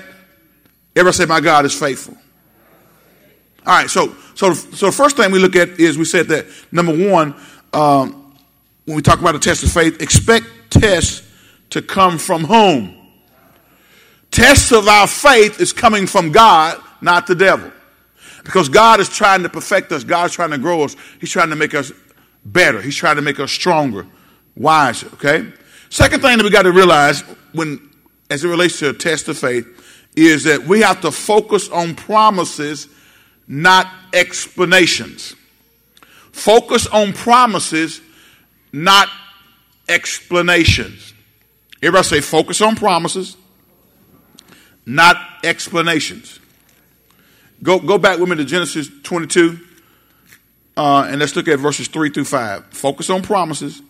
Everybody 0.94 1.16
say, 1.16 1.26
My 1.26 1.40
God 1.40 1.64
is 1.64 1.76
faithful. 1.76 2.16
All 3.66 3.74
right, 3.74 3.90
so 3.90 4.14
so 4.36 4.54
so 4.54 4.86
the 4.86 4.92
first 4.92 5.16
thing 5.16 5.32
we 5.32 5.40
look 5.40 5.56
at 5.56 5.70
is 5.80 5.98
we 5.98 6.04
said 6.04 6.28
that 6.28 6.46
number 6.70 6.96
one, 7.10 7.34
um, 7.72 8.36
when 8.84 8.94
we 8.94 9.02
talk 9.02 9.18
about 9.18 9.34
a 9.34 9.40
test 9.40 9.64
of 9.64 9.72
faith, 9.72 10.00
expect 10.00 10.46
tests 10.70 11.28
to 11.70 11.82
come 11.82 12.16
from 12.16 12.44
whom? 12.44 12.96
Tests 14.30 14.70
of 14.70 14.86
our 14.86 15.08
faith 15.08 15.60
is 15.60 15.72
coming 15.72 16.06
from 16.06 16.30
God, 16.30 16.80
not 17.00 17.26
the 17.26 17.34
devil. 17.34 17.72
Because 18.48 18.70
God 18.70 18.98
is 18.98 19.10
trying 19.10 19.42
to 19.42 19.50
perfect 19.50 19.92
us, 19.92 20.04
God 20.04 20.30
is 20.30 20.32
trying 20.32 20.52
to 20.52 20.56
grow 20.56 20.82
us, 20.82 20.96
He's 21.20 21.30
trying 21.30 21.50
to 21.50 21.54
make 21.54 21.74
us 21.74 21.92
better, 22.46 22.80
He's 22.80 22.96
trying 22.96 23.16
to 23.16 23.22
make 23.22 23.38
us 23.38 23.52
stronger, 23.52 24.06
wiser, 24.56 25.06
okay? 25.08 25.52
Second 25.90 26.22
thing 26.22 26.38
that 26.38 26.44
we 26.44 26.48
got 26.48 26.62
to 26.62 26.72
realize 26.72 27.20
when 27.52 27.90
as 28.30 28.44
it 28.44 28.48
relates 28.48 28.78
to 28.78 28.88
a 28.88 28.94
test 28.94 29.28
of 29.28 29.36
faith 29.36 29.66
is 30.16 30.44
that 30.44 30.62
we 30.62 30.80
have 30.80 31.02
to 31.02 31.10
focus 31.10 31.68
on 31.68 31.94
promises, 31.94 32.88
not 33.46 33.86
explanations. 34.14 35.36
Focus 36.32 36.86
on 36.86 37.12
promises, 37.12 38.00
not 38.72 39.10
explanations. 39.90 41.12
Everybody 41.82 42.08
say, 42.08 42.20
focus 42.22 42.62
on 42.62 42.76
promises, 42.76 43.36
not 44.86 45.18
explanations. 45.44 46.37
Go, 47.62 47.78
go 47.80 47.98
back 47.98 48.18
with 48.18 48.28
me 48.28 48.36
to 48.36 48.44
Genesis 48.44 48.88
22, 49.02 49.58
uh, 50.76 51.08
and 51.08 51.18
let's 51.18 51.34
look 51.34 51.48
at 51.48 51.58
verses 51.58 51.88
3 51.88 52.10
through 52.10 52.24
5. 52.24 52.66
Focus 52.66 53.10
on 53.10 53.22
promises 53.22 53.82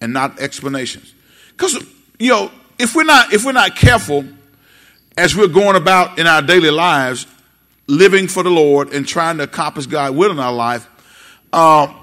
and 0.00 0.12
not 0.12 0.40
explanations. 0.40 1.14
Because, 1.50 1.74
you 2.18 2.30
know, 2.30 2.50
if 2.78 2.96
we're 2.96 3.04
not, 3.04 3.32
if 3.32 3.44
we're 3.44 3.52
not 3.52 3.76
careful 3.76 4.24
as 5.16 5.36
we're 5.36 5.46
going 5.46 5.76
about 5.76 6.18
in 6.18 6.26
our 6.26 6.42
daily 6.42 6.70
lives, 6.70 7.26
living 7.86 8.26
for 8.26 8.42
the 8.42 8.50
Lord 8.50 8.92
and 8.92 9.06
trying 9.06 9.36
to 9.36 9.44
accomplish 9.44 9.86
God's 9.86 10.16
will 10.16 10.32
in 10.32 10.40
our 10.40 10.52
life, 10.52 10.88
uh, 11.52 11.94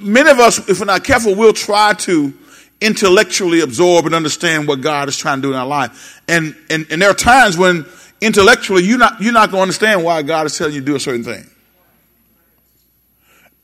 many 0.00 0.28
of 0.28 0.40
us, 0.40 0.68
if 0.68 0.80
we're 0.80 0.86
not 0.86 1.04
careful, 1.04 1.36
we'll 1.36 1.52
try 1.52 1.92
to 1.94 2.34
intellectually 2.80 3.60
absorb 3.60 4.06
and 4.06 4.14
understand 4.14 4.66
what 4.66 4.80
God 4.80 5.08
is 5.08 5.16
trying 5.16 5.38
to 5.38 5.42
do 5.42 5.52
in 5.52 5.58
our 5.58 5.66
life. 5.66 6.20
And, 6.28 6.56
and, 6.68 6.86
and 6.90 7.00
there 7.00 7.10
are 7.10 7.14
times 7.14 7.56
when 7.56 7.86
intellectually 8.20 8.84
you're 8.84 8.98
not, 8.98 9.20
you're 9.20 9.32
not 9.32 9.50
going 9.50 9.58
to 9.58 9.62
understand 9.62 10.04
why 10.04 10.22
God 10.22 10.46
is 10.46 10.56
telling 10.56 10.74
you 10.74 10.80
to 10.80 10.86
do 10.86 10.96
a 10.96 11.00
certain 11.00 11.24
thing. 11.24 11.48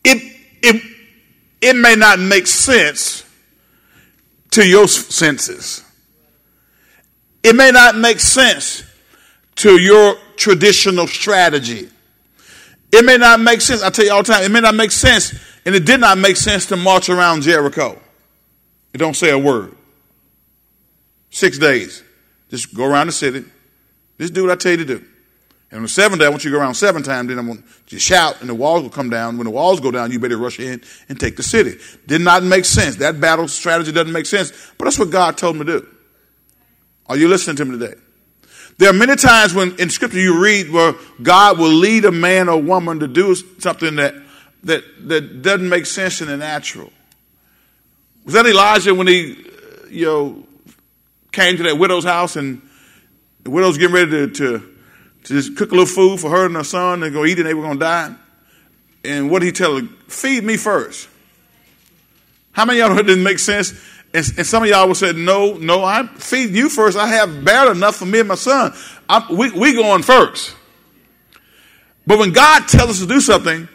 It, 0.05 0.37
it, 0.63 0.83
it 1.61 1.77
may 1.77 1.95
not 1.95 2.19
make 2.19 2.47
sense 2.47 3.25
to 4.51 4.67
your 4.67 4.89
senses. 4.89 5.85
It 7.43 7.57
may 7.57 7.71
not 7.71 7.97
make 7.97 8.21
sense 8.21 8.85
to 9.57 9.81
your 9.81 10.17
traditional 10.37 11.07
strategy. 11.07 11.89
It 12.93 13.05
may 13.05 13.17
not 13.17 13.41
make 13.41 13.61
sense. 13.61 13.83
I 13.83 13.91
tell 13.91 14.05
you 14.05 14.13
all 14.13 14.23
the 14.23 14.33
time, 14.33 14.45
it 14.45 14.51
may 14.51 14.61
not 14.61 14.75
make 14.75 14.91
sense, 14.91 15.33
and 15.65 15.75
it 15.75 15.85
did 15.85 16.01
not 16.01 16.19
make 16.19 16.37
sense 16.37 16.67
to 16.67 16.77
march 16.77 17.09
around 17.09 17.43
Jericho. 17.43 17.99
It 18.93 18.99
don't 18.99 19.17
say 19.17 19.31
a 19.31 19.39
word. 19.39 19.75
Six 21.31 21.59
days. 21.59 22.03
Just 22.51 22.75
go 22.75 22.85
around 22.85 23.07
the 23.07 23.13
city. 23.13 23.45
Just 24.19 24.35
do 24.35 24.43
what 24.43 24.53
I 24.53 24.57
tell 24.57 24.73
you 24.73 24.79
to 24.79 24.85
do. 24.85 25.05
And 25.71 25.79
on 25.79 25.83
the 25.83 25.89
seventh 25.89 26.21
day, 26.21 26.27
I 26.27 26.29
want 26.29 26.45
you 26.45 26.51
to 26.51 26.57
go 26.57 26.61
around 26.61 26.75
seven 26.75 27.03
times, 27.03 27.29
then 27.29 27.39
I'm 27.39 27.47
going 27.47 27.65
to 27.87 27.99
shout, 27.99 28.41
and 28.41 28.49
the 28.49 28.55
walls 28.55 28.83
will 28.83 28.91
come 28.91 29.09
down. 29.09 29.39
When 29.39 29.47
the 29.47 29.51
walls 29.51 29.81
go 29.81 29.91
down, 29.91 30.13
you 30.13 30.21
better 30.21 30.37
rush 30.37 30.61
in 30.61 30.83
and 31.09 31.19
take 31.19 31.37
the 31.37 31.43
city. 31.43 31.79
Did 32.07 32.21
not 32.21 32.43
make 32.43 32.67
sense. 32.67 32.97
That 32.97 33.21
battle 33.21 33.49
strategy 33.49 33.91
doesn't 33.91 34.13
make 34.13 34.27
sense, 34.27 34.53
but 34.77 34.85
that's 34.85 34.99
what 34.99 35.11
God 35.11 35.39
told 35.39 35.57
me 35.57 35.65
to 35.65 35.81
do. 35.81 35.89
Are 37.07 37.17
you 37.17 37.27
listening 37.27 37.57
to 37.57 37.65
me 37.65 37.79
today? 37.79 37.95
There 38.79 38.91
are 38.91 38.95
many 38.95 39.17
times 39.17 39.55
when 39.55 39.79
in 39.79 39.89
scripture 39.91 40.19
you 40.19 40.43
read 40.43 40.71
where 40.71 40.95
God 41.23 41.59
will 41.59 41.73
lead 41.73 42.05
a 42.05 42.13
man 42.13 42.49
or 42.49 42.61
woman 42.61 43.01
to 43.01 43.09
do 43.09 43.35
something 43.35 43.97
that, 43.97 44.15
that, 44.65 44.85
that 45.09 45.43
doesn't 45.43 45.69
make 45.69 45.87
sense 45.87 46.21
in 46.21 46.29
the 46.29 46.37
natural. 46.37 46.93
Was 48.25 48.35
that 48.35 48.47
Elijah 48.47 48.95
when 48.95 49.07
he, 49.07 49.33
uh, 49.33 49.87
you 49.89 50.07
know, 50.07 50.47
came 51.33 51.57
to 51.57 51.63
that 51.65 51.79
widow's 51.79 52.05
house 52.05 52.37
and 52.37 52.63
the 53.45 53.51
widow's 53.51 53.79
getting 53.79 53.95
ready 53.95 54.11
to, 54.11 54.29
to, 54.29 54.59
to 55.25 55.35
just 55.35 55.57
cook 55.57 55.71
a 55.71 55.75
little 55.75 55.87
food 55.87 56.21
for 56.21 56.31
her 56.31 56.47
and 56.47 56.55
her 56.57 56.65
son 56.65 57.03
and 57.03 57.13
go 57.13 57.25
eat 57.25 57.39
and 57.39 57.47
they 57.47 57.55
were 57.55 57.63
going 57.63 57.79
to 57.79 57.85
die? 57.85 58.15
And 59.05 59.31
what 59.31 59.41
did 59.41 59.47
he 59.47 59.53
tell 59.53 59.81
her? 59.81 59.87
Feed 60.09 60.45
me 60.45 60.57
first. 60.57 61.09
How 62.53 62.65
many 62.65 62.81
of 62.81 62.91
y'all 62.91 62.99
it 62.99 63.05
didn't 63.05 63.25
make 63.25 63.39
sense? 63.39 63.73
And, 64.15 64.27
and, 64.37 64.47
some 64.47 64.63
of 64.63 64.69
y'all 64.69 64.87
would 64.87 64.97
say, 64.97 65.13
no, 65.13 65.55
no, 65.55 65.83
I 65.83 66.07
feed 66.07 66.51
you 66.51 66.69
first. 66.69 66.99
I 66.99 67.07
have 67.07 67.45
barely 67.45 67.73
enough 67.73 67.97
for 67.97 68.05
me 68.05 68.21
and 68.21 68.29
my 68.29 68.35
son. 68.35 68.75
I'm, 69.09 69.37
we, 69.37 69.51
we 69.53 69.75
going 69.75 70.03
first. 70.03 70.55
But 72.07 72.19
when 72.19 72.33
God 72.33 72.69
tells 72.69 72.91
us 72.91 73.01
to 73.01 73.07
do 73.07 73.21
something, 73.21 73.69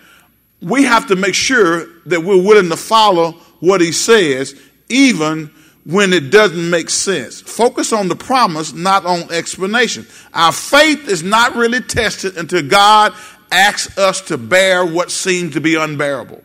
we 0.62 0.84
have 0.84 1.08
to 1.08 1.16
make 1.16 1.34
sure 1.34 1.88
that 2.06 2.22
we're 2.22 2.42
willing 2.42 2.70
to 2.70 2.78
follow 2.78 3.34
what 3.60 3.82
he 3.82 3.92
says, 3.92 4.60
even 4.90 5.52
when 5.88 6.12
it 6.12 6.32
doesn't 6.32 6.70
make 6.70 6.90
sense. 6.90 7.40
Focus 7.40 7.94
on 7.94 8.10
the 8.10 8.16
promise, 8.16 8.74
not 8.74 9.06
on 9.06 9.32
explanation. 9.32 10.06
Our 10.34 10.52
faith 10.52 11.08
is 11.08 11.24
not 11.24 11.56
really 11.56 11.80
tested 11.80 12.38
until 12.38 12.68
God 12.68 13.14
asks 13.50 13.98
us 13.98 14.20
to 14.28 14.38
bear 14.38 14.86
what 14.86 15.12
seems 15.12 15.54
to 15.54 15.62
be 15.62 15.76
unbearable. 15.76 16.44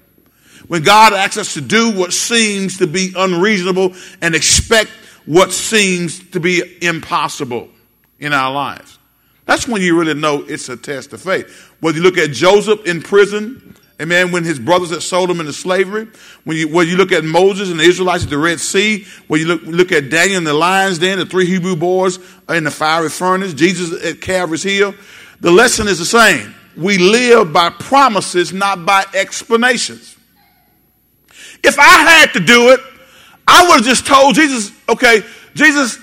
When 0.68 0.84
God 0.84 1.12
asks 1.12 1.38
us 1.38 1.54
to 1.54 1.60
do 1.60 1.90
what 1.90 2.12
seems 2.12 2.78
to 2.78 2.86
be 2.86 3.12
unreasonable 3.16 3.94
and 4.20 4.36
expect 4.36 4.90
what 5.26 5.50
seems 5.50 6.20
to 6.30 6.38
be 6.38 6.62
impossible 6.80 7.68
in 8.20 8.32
our 8.32 8.52
lives. 8.52 9.00
That's 9.44 9.66
when 9.66 9.82
you 9.82 9.98
really 9.98 10.14
know 10.14 10.44
it's 10.46 10.68
a 10.68 10.76
test 10.76 11.12
of 11.14 11.20
faith. 11.20 11.74
Whether 11.80 11.98
you 11.98 12.04
look 12.04 12.16
at 12.16 12.30
Joseph 12.30 12.86
in 12.86 13.02
prison 13.02 13.71
Amen. 14.02 14.32
When 14.32 14.42
his 14.42 14.58
brothers 14.58 14.90
had 14.90 15.02
sold 15.02 15.30
him 15.30 15.38
into 15.38 15.52
slavery, 15.52 16.08
when 16.42 16.56
you, 16.56 16.68
when 16.68 16.88
you 16.88 16.96
look 16.96 17.12
at 17.12 17.22
Moses 17.22 17.70
and 17.70 17.78
the 17.78 17.84
Israelites 17.84 18.24
at 18.24 18.30
the 18.30 18.38
Red 18.38 18.58
Sea, 18.58 19.06
when 19.28 19.40
you 19.40 19.46
look, 19.46 19.62
look 19.62 19.92
at 19.92 20.10
Daniel 20.10 20.38
and 20.38 20.46
the 20.46 20.52
lion's 20.54 20.98
den, 20.98 21.18
the 21.18 21.26
three 21.26 21.46
Hebrew 21.46 21.76
boys 21.76 22.18
in 22.48 22.64
the 22.64 22.70
fiery 22.72 23.10
furnace, 23.10 23.54
Jesus 23.54 24.04
at 24.04 24.20
Calvary's 24.20 24.64
Hill, 24.64 24.92
the 25.40 25.52
lesson 25.52 25.86
is 25.86 26.00
the 26.00 26.04
same. 26.04 26.52
We 26.76 26.98
live 26.98 27.52
by 27.52 27.70
promises, 27.70 28.52
not 28.52 28.84
by 28.84 29.04
explanations. 29.14 30.16
If 31.62 31.78
I 31.78 31.84
had 31.84 32.32
to 32.32 32.40
do 32.40 32.70
it, 32.70 32.80
I 33.46 33.68
would 33.68 33.76
have 33.76 33.84
just 33.84 34.04
told 34.04 34.34
Jesus, 34.34 34.72
okay, 34.88 35.22
Jesus, 35.54 35.98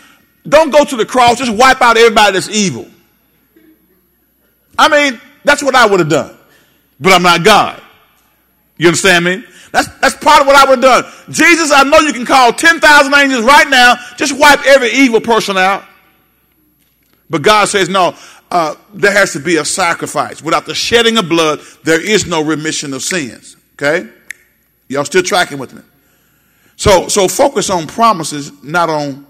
don't 0.48 0.72
go 0.72 0.86
to 0.86 0.96
the 0.96 1.06
cross, 1.06 1.40
just 1.40 1.52
wipe 1.52 1.82
out 1.82 1.98
everybody 1.98 2.32
that's 2.32 2.48
evil. 2.48 2.88
I 4.78 4.88
mean, 4.88 5.20
that's 5.44 5.62
what 5.62 5.76
I 5.76 5.86
would 5.86 6.00
have 6.00 6.10
done. 6.10 6.38
But 6.98 7.12
I'm 7.12 7.24
not 7.24 7.44
God. 7.44 7.82
You 8.80 8.88
understand 8.88 9.26
me? 9.26 9.44
That's, 9.72 9.88
that's 10.00 10.16
part 10.16 10.42
of 10.42 10.48
what 10.48 10.56
I 10.56 10.68
would 10.68 10.84
have 10.84 11.04
done. 11.04 11.14
Jesus, 11.30 11.72
I 11.72 11.84
know 11.84 12.00
you 12.00 12.14
can 12.14 12.26
call 12.26 12.52
10,000 12.52 13.14
angels 13.14 13.44
right 13.44 13.70
now, 13.70 13.96
just 14.18 14.36
wipe 14.36 14.66
every 14.66 14.90
evil 14.92 15.22
person 15.22 15.58
out. 15.58 15.84
But 17.30 17.44
God 17.44 17.68
says, 17.68 17.90
no, 17.90 18.16
uh, 18.50 18.76
there 18.94 19.12
has 19.12 19.34
to 19.34 19.40
be 19.40 19.58
a 19.58 19.66
sacrifice. 19.66 20.42
Without 20.42 20.66
the 20.66 20.74
shedding 20.74 21.18
of 21.18 21.30
blood, 21.30 21.60
there 21.84 22.04
is 22.04 22.26
no 22.26 22.44
remission 22.44 22.94
of 22.94 23.04
sins. 23.04 23.58
Okay? 23.74 24.10
Y'all 24.88 25.06
still 25.06 25.22
tracking 25.22 25.60
with 25.60 25.74
me? 25.74 25.82
So, 26.76 27.10
so 27.10 27.28
focus 27.28 27.70
on 27.70 27.86
promises, 27.86 28.52
not 28.64 28.90
on 28.90 29.28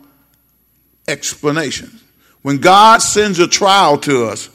explanations. 1.08 2.04
When 2.44 2.60
God 2.60 3.02
sends 3.02 3.40
a 3.40 3.48
trial 3.48 3.98
to 3.98 4.28
us, 4.28 4.50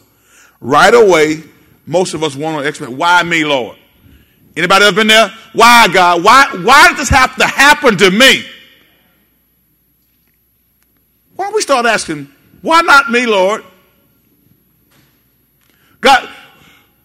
right 0.60 0.94
away, 0.94 1.42
most 1.84 2.14
of 2.14 2.22
us 2.22 2.36
want 2.36 2.62
to 2.62 2.66
explain, 2.66 2.96
why 2.96 3.22
me, 3.24 3.44
Lord? 3.44 3.76
Anybody 4.56 4.84
ever 4.84 4.96
been 4.96 5.08
there? 5.08 5.32
Why, 5.52 5.88
God? 5.92 6.22
Why, 6.22 6.46
why 6.62 6.88
did 6.88 6.96
this 6.98 7.08
have 7.08 7.34
to 7.36 7.44
happen 7.44 7.96
to 7.98 8.10
me? 8.10 8.44
Why 11.34 11.46
don't 11.46 11.54
we 11.54 11.62
start 11.62 11.86
asking, 11.86 12.28
why 12.62 12.82
not 12.82 13.10
me, 13.10 13.26
Lord? 13.26 13.64
God, 16.00 16.28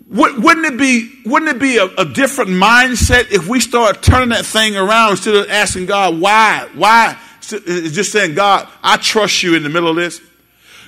wouldn't 0.09 0.65
it 0.65 0.77
be, 0.77 1.21
wouldn't 1.25 1.55
it 1.55 1.59
be 1.59 1.77
a, 1.77 1.85
a, 1.85 2.05
different 2.05 2.51
mindset 2.51 3.31
if 3.31 3.47
we 3.47 3.59
start 3.59 4.01
turning 4.01 4.29
that 4.29 4.45
thing 4.45 4.75
around 4.75 5.11
instead 5.11 5.35
of 5.35 5.49
asking 5.49 5.85
God, 5.85 6.19
why? 6.19 6.67
Why? 6.75 7.17
Just 7.41 8.11
saying, 8.11 8.35
God, 8.35 8.67
I 8.83 8.97
trust 8.97 9.41
you 9.41 9.55
in 9.55 9.63
the 9.63 9.69
middle 9.69 9.89
of 9.89 9.95
this. 9.95 10.19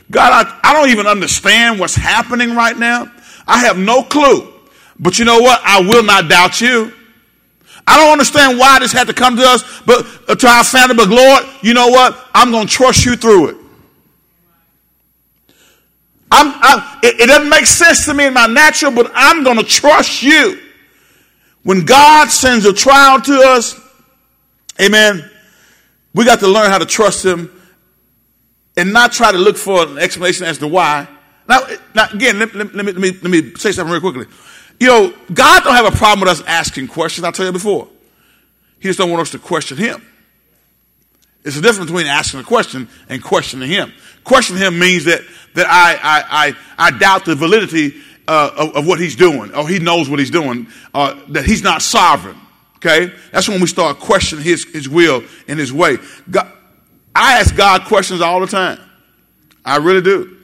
God, 0.09 0.45
I, 0.45 0.59
I 0.70 0.74
don't 0.74 0.89
even 0.89 1.07
understand 1.07 1.80
what's 1.80 1.95
happening 1.95 2.55
right 2.55 2.78
now. 2.78 3.12
I 3.47 3.59
have 3.59 3.78
no 3.78 4.03
clue. 4.03 4.51
But 5.02 5.18
you 5.18 5.26
know 5.26 5.39
what? 5.39 5.60
I 5.66 5.82
will 5.82 6.04
not 6.04 6.30
doubt 6.30 6.62
you. 6.62 6.93
I 7.88 7.97
don't 7.97 8.12
understand 8.12 8.60
why 8.60 8.80
this 8.80 8.91
had 8.91 9.08
to 9.08 9.14
come 9.14 9.36
to 9.36 9.43
us, 9.43 9.82
but 9.86 10.06
uh, 10.30 10.36
to 10.36 10.47
our 10.47 10.64
family, 10.64 10.95
but 10.95 11.10
Lord, 11.10 11.43
you 11.64 11.74
know 11.74 11.88
what? 11.88 12.30
I'm 12.34 12.52
going 12.52 12.68
to 12.68 12.72
trust 12.72 13.04
you 13.04 13.16
through 13.16 13.49
it. 13.49 13.56
I'm, 16.32 16.47
I, 16.47 16.99
it, 17.04 17.22
it 17.22 17.28
doesn't 17.28 17.49
make 17.49 17.66
sense 17.66 18.06
to 18.06 18.14
me 18.14 18.28
in 18.28 18.34
my 18.34 18.45
natural, 18.45 18.91
but 18.91 19.12
I'm 19.14 19.43
going 19.43 19.58
to 19.58 19.64
trust 19.64 20.24
you. 20.24 20.60
When 21.64 21.84
God 21.86 22.30
sends 22.30 22.66
a 22.66 22.74
trial 22.74 23.20
to 23.22 23.34
us, 23.34 23.80
amen, 24.80 25.30
we 26.14 26.24
got 26.24 26.39
to 26.39 26.47
learn 26.47 26.70
how 26.70 26.78
to 26.78 26.86
trust 26.86 27.26
Him 27.26 27.52
and 28.78 28.93
not 28.93 29.12
try 29.12 29.32
to 29.32 29.38
look 29.38 29.58
for 29.58 29.86
an 29.86 29.97
explanation 29.97 30.45
as 30.45 30.58
to 30.60 30.68
why. 30.68 31.08
Now, 31.47 31.60
now 31.93 32.08
again, 32.14 32.39
let, 32.39 32.56
let, 32.56 32.74
let, 32.74 32.86
me, 32.86 32.91
let, 32.91 33.02
me, 33.02 33.12
let 33.12 33.32
me 33.32 33.56
say 33.56 33.72
something 33.72 33.91
real 33.91 34.02
quickly. 34.02 34.26
You 34.82 34.88
know, 34.88 35.13
God 35.32 35.63
don't 35.63 35.75
have 35.75 35.86
a 35.86 35.95
problem 35.95 36.21
with 36.21 36.29
us 36.29 36.41
asking 36.47 36.88
questions. 36.88 37.23
I 37.23 37.29
tell 37.29 37.45
you 37.45 37.51
before. 37.51 37.88
He 38.79 38.89
just 38.89 38.97
don't 38.97 39.11
want 39.11 39.21
us 39.21 39.29
to 39.29 39.38
question 39.38 39.77
Him. 39.77 40.03
It's 41.43 41.55
the 41.55 41.61
difference 41.61 41.91
between 41.91 42.07
asking 42.07 42.39
a 42.39 42.43
question 42.43 42.89
and 43.07 43.21
questioning 43.21 43.69
Him. 43.69 43.93
Questioning 44.23 44.59
Him 44.59 44.79
means 44.79 45.05
that 45.05 45.21
that 45.53 45.67
I, 45.67 45.93
I, 46.01 46.47
I, 46.47 46.88
I 46.88 46.97
doubt 46.97 47.25
the 47.25 47.36
validity 47.36 48.01
uh, 48.27 48.49
of, 48.57 48.77
of, 48.77 48.88
what 48.88 48.99
he's 48.99 49.15
doing, 49.15 49.53
or 49.53 49.69
he 49.69 49.77
knows 49.77 50.09
what 50.09 50.17
he's 50.17 50.32
doing, 50.32 50.67
uh, 50.95 51.19
that 51.27 51.45
he's 51.45 51.61
not 51.61 51.84
sovereign. 51.84 52.38
Okay? 52.77 53.13
That's 53.32 53.47
when 53.47 53.61
we 53.61 53.67
start 53.67 53.99
questioning 53.99 54.43
his, 54.43 54.63
his 54.63 54.89
will 54.89 55.23
and 55.47 55.59
his 55.59 55.71
way. 55.71 55.97
God, 56.29 56.51
I 57.13 57.39
ask 57.39 57.55
God 57.55 57.84
questions 57.84 58.19
all 58.19 58.39
the 58.39 58.47
time. 58.47 58.79
I 59.63 59.77
really 59.77 60.01
do. 60.01 60.41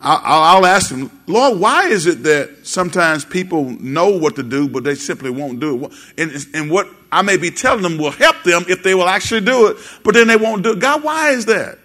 I'll, 0.00 0.58
I'll 0.58 0.66
ask 0.66 0.90
him, 0.90 1.10
Lord, 1.26 1.58
why 1.58 1.88
is 1.88 2.06
it 2.06 2.22
that 2.22 2.66
sometimes 2.66 3.24
people 3.24 3.64
know 3.64 4.10
what 4.10 4.36
to 4.36 4.42
do, 4.44 4.68
but 4.68 4.84
they 4.84 4.94
simply 4.94 5.30
won't 5.30 5.58
do 5.58 5.86
it? 5.86 5.92
And, 6.16 6.46
and 6.54 6.70
what 6.70 6.88
I 7.10 7.22
may 7.22 7.36
be 7.36 7.50
telling 7.50 7.82
them 7.82 7.98
will 7.98 8.12
help 8.12 8.42
them 8.44 8.64
if 8.68 8.82
they 8.82 8.94
will 8.94 9.08
actually 9.08 9.40
do 9.40 9.68
it, 9.68 9.76
but 10.04 10.14
then 10.14 10.28
they 10.28 10.36
won't 10.36 10.62
do 10.62 10.72
it. 10.72 10.78
God, 10.78 11.02
why 11.02 11.30
is 11.30 11.46
that? 11.46 11.78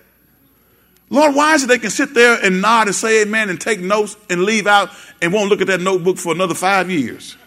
Lord, 1.09 1.36
why 1.36 1.55
is 1.55 1.64
it 1.64 1.68
they 1.68 1.80
can 1.80 1.89
sit 1.89 2.14
there 2.14 2.39
and 2.43 2.61
nod 2.61 2.88
and 2.88 2.95
say 2.95 3.24
amen 3.24 3.49
and 3.49 3.59
take 3.59 3.80
notes 3.80 4.16
and 4.30 4.43
leave 4.43 4.68
out 4.68 4.89
and 5.22 5.34
won't 5.34 5.49
look 5.49 5.61
at 5.61 5.68
that 5.68 5.82
notebook 5.82 6.18
for 6.18 6.34
another 6.34 6.55
five 6.55 6.89
years? 6.89 7.38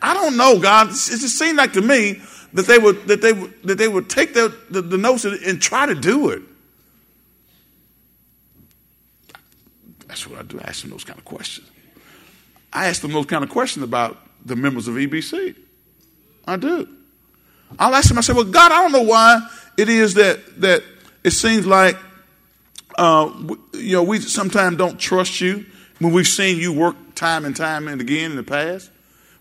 I 0.00 0.14
don't 0.14 0.36
know, 0.36 0.58
God. 0.58 0.88
It 0.88 0.94
just 0.94 1.38
seemed 1.38 1.58
like 1.58 1.72
to 1.74 1.82
me 1.82 2.20
that 2.52 2.66
they 2.66 2.78
would 2.78 3.06
that 3.08 3.20
they 3.20 3.32
would 3.32 3.62
that 3.64 3.78
they 3.78 3.88
would 3.88 4.08
take 4.08 4.32
the, 4.34 4.56
the, 4.70 4.80
the 4.80 4.98
notes 4.98 5.24
and, 5.24 5.42
and 5.42 5.60
try 5.60 5.86
to 5.86 5.94
do 5.94 6.30
it. 6.30 6.42
That's 10.08 10.26
what 10.26 10.40
I 10.40 10.42
do. 10.42 10.58
I 10.58 10.68
ask 10.68 10.82
them 10.82 10.90
those 10.90 11.04
kind 11.04 11.18
of 11.18 11.24
questions. 11.24 11.70
I 12.72 12.88
ask 12.88 13.00
them 13.00 13.12
those 13.12 13.26
kind 13.26 13.44
of 13.44 13.50
questions 13.50 13.84
about 13.84 14.18
the 14.44 14.56
members 14.56 14.88
of 14.88 14.94
EBC. 14.94 15.54
I 16.46 16.56
do. 16.56 16.88
I'll 17.78 17.94
ask 17.94 18.08
them, 18.08 18.18
I 18.18 18.22
say, 18.22 18.32
well, 18.32 18.44
God, 18.44 18.72
I 18.72 18.82
don't 18.82 18.92
know 18.92 19.02
why 19.02 19.46
it 19.76 19.88
is 19.88 20.14
that 20.14 20.60
that 20.60 20.82
it 21.22 21.30
seems 21.30 21.66
like 21.66 21.96
uh, 22.98 23.32
you 23.74 23.92
know, 23.92 24.02
we 24.02 24.18
sometimes 24.18 24.76
don't 24.76 24.98
trust 24.98 25.40
you 25.40 25.64
when 26.00 26.12
we've 26.12 26.26
seen 26.26 26.58
you 26.58 26.72
work 26.72 26.96
time 27.14 27.44
and 27.44 27.54
time 27.54 27.86
and 27.86 28.00
again 28.00 28.32
in 28.32 28.36
the 28.36 28.42
past. 28.42 28.90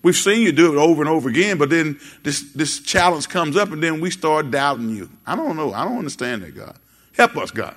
We've 0.03 0.15
seen 0.15 0.43
you 0.43 0.51
do 0.51 0.73
it 0.73 0.77
over 0.77 1.01
and 1.01 1.09
over 1.09 1.27
again, 1.27 1.57
but 1.57 1.71
then 1.71 1.99
this, 2.21 2.51
this 2.53 2.79
challenge 2.79 3.27
comes 3.27 3.57
up 3.57 3.71
and 3.71 3.81
then 3.81 3.99
we 3.99 4.11
start 4.11 4.51
doubting 4.51 4.91
you. 4.91 5.09
I 5.25 5.35
don't 5.35 5.57
know. 5.57 5.73
I 5.73 5.85
don't 5.85 5.97
understand 5.97 6.43
that, 6.43 6.55
God. 6.55 6.75
Help 7.13 7.35
us, 7.35 7.49
God. 7.49 7.75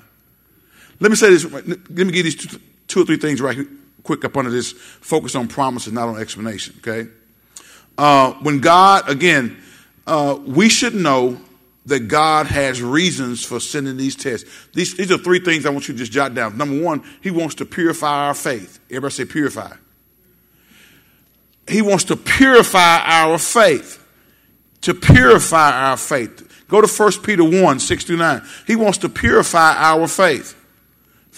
Let 1.01 1.11
me 1.11 1.17
say 1.17 1.31
this. 1.31 1.51
Let 1.51 1.67
me 1.67 2.13
give 2.13 2.25
these 2.25 2.37
two, 2.37 2.61
two 2.91 3.03
or 3.03 3.07
three 3.07 3.17
things 3.17 3.41
right 3.41 3.57
quick 4.03 4.25
up 4.25 4.37
under 4.37 4.51
this. 4.51 4.73
Focus 4.73 5.35
on 5.35 5.49
promises, 5.49 5.93
not 5.93 6.09
on 6.09 6.21
explanation, 6.21 6.75
okay? 6.79 7.11
Uh, 7.97 8.33
when 8.35 8.61
God, 8.61 9.09
again, 9.09 9.57
uh, 10.07 10.39
we 10.45 10.69
should 10.69 10.95
know 10.95 11.41
that 11.87 12.09
God 12.09 12.47
has 12.47 12.83
reasons 12.83 13.45
for 13.45 13.61
sending 13.61 13.97
these 13.97 14.17
tests. 14.17 14.49
These, 14.73 14.97
these 14.97 15.11
are 15.11 15.19
three 15.19 15.41
things 15.41 15.67
I 15.67 15.71
want 15.71 15.89
you 15.89 15.95
to 15.95 15.99
just 15.99 16.13
jot 16.13 16.35
down. 16.35 16.57
Number 16.57 16.83
one, 16.83 17.03
He 17.21 17.31
wants 17.31 17.55
to 17.57 17.65
purify 17.65 18.27
our 18.27 18.35
faith. 18.35 18.81
Everybody 18.91 19.13
say 19.13 19.25
purify. 19.25 19.73
He 21.69 21.83
wants 21.83 22.05
to 22.05 22.17
purify 22.17 22.99
our 23.05 23.39
faith. 23.39 23.97
To 24.83 24.95
purify 24.95 25.71
our 25.73 25.97
faith. 25.97 26.65
Go 26.69 26.81
to 26.81 26.87
1 26.87 27.13
Peter 27.23 27.45
1, 27.45 27.81
6 27.81 28.05
through 28.05 28.17
9. 28.17 28.43
He 28.67 28.77
wants 28.77 28.99
to 28.99 29.09
purify 29.09 29.75
our 29.77 30.09
faith. 30.09 30.57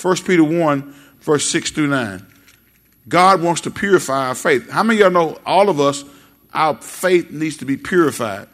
1 0.00 0.16
Peter 0.18 0.44
1, 0.44 0.94
verse 1.22 1.48
6 1.50 1.70
through 1.70 1.88
9. 1.88 2.26
God 3.08 3.42
wants 3.42 3.62
to 3.62 3.70
purify 3.70 4.28
our 4.28 4.34
faith. 4.34 4.70
How 4.70 4.82
many 4.82 5.00
of 5.00 5.12
y'all 5.12 5.28
know 5.28 5.38
all 5.44 5.68
of 5.68 5.80
us, 5.80 6.04
our 6.52 6.76
faith 6.76 7.30
needs 7.30 7.56
to 7.58 7.64
be 7.64 7.76
purified? 7.76 8.48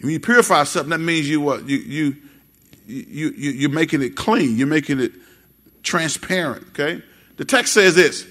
When 0.00 0.12
you 0.12 0.20
purify 0.20 0.64
something, 0.64 0.90
that 0.90 0.98
means 0.98 1.28
you 1.28 1.40
what 1.40 1.68
you 1.68 1.78
you 1.78 2.16
you, 2.86 3.30
you 3.30 3.50
you're 3.50 3.70
making 3.70 4.02
it 4.02 4.14
clean. 4.14 4.56
You're 4.56 4.66
making 4.66 5.00
it 5.00 5.12
transparent. 5.82 6.68
Okay. 6.68 7.02
The 7.38 7.44
text 7.44 7.72
says 7.72 7.94
this. 7.94 8.26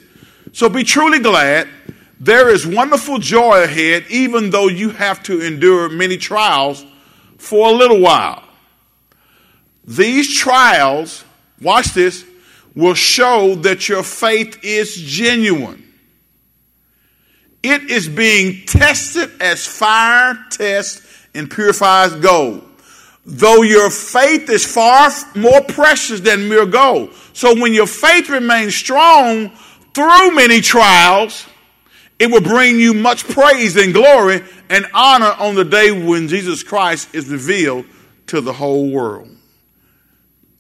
So 0.54 0.70
be 0.70 0.84
truly 0.84 1.20
glad. 1.20 1.68
There 2.20 2.50
is 2.50 2.66
wonderful 2.66 3.18
joy 3.18 3.64
ahead, 3.64 4.06
even 4.10 4.52
though 4.52 4.68
you 4.68 4.92
have 4.92 5.22
to 5.24 5.42
endure 5.42 5.90
many 5.90 6.18
trials 6.18 6.86
for 7.38 7.68
a 7.68 7.72
little 7.72 8.00
while. 8.00 8.44
These 9.84 10.38
trials, 10.38 11.26
watch 11.62 11.94
this, 11.94 12.26
will 12.76 12.94
show 12.94 13.56
that 13.56 13.88
your 13.88 14.04
faith 14.04 14.64
is 14.64 14.96
genuine. 14.96 15.82
It 17.64 17.90
is 17.90 18.08
being 18.08 18.66
tested 18.66 19.32
as 19.42 19.66
fire 19.66 20.38
tests 20.52 21.02
and 21.34 21.50
purifies 21.50 22.14
gold. 22.16 22.64
Though 23.26 23.64
your 23.64 23.90
faith 23.90 24.50
is 24.52 24.72
far 24.72 25.10
more 25.34 25.62
precious 25.62 26.20
than 26.20 26.48
mere 26.48 26.68
gold. 26.68 27.14
So 27.34 27.60
when 27.60 27.74
your 27.74 27.88
faith 27.88 28.30
remains 28.30 28.76
strong 28.76 29.50
through 29.96 30.32
many 30.36 30.62
trials, 30.62 31.48
it 32.20 32.30
will 32.30 32.42
bring 32.42 32.80
you 32.80 32.94
much 32.94 33.28
praise 33.28 33.76
and 33.78 33.94
glory 33.94 34.44
and 34.70 34.86
honor 34.94 35.34
on 35.40 35.56
the 35.56 35.66
day 35.66 35.92
when 35.92 36.28
Jesus 36.28 36.62
Christ 36.62 37.16
is 37.16 37.28
revealed 37.30 37.86
to 38.28 38.42
the 38.42 38.54
whole 38.54 38.92
world. 38.92 39.35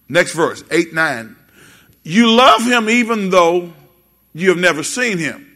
Next 0.07 0.33
verse, 0.33 0.63
8 0.69 0.93
9. 0.93 1.35
You 2.03 2.31
love 2.31 2.63
him 2.63 2.89
even 2.89 3.29
though 3.29 3.73
you 4.33 4.49
have 4.49 4.59
never 4.59 4.83
seen 4.83 5.17
him. 5.17 5.51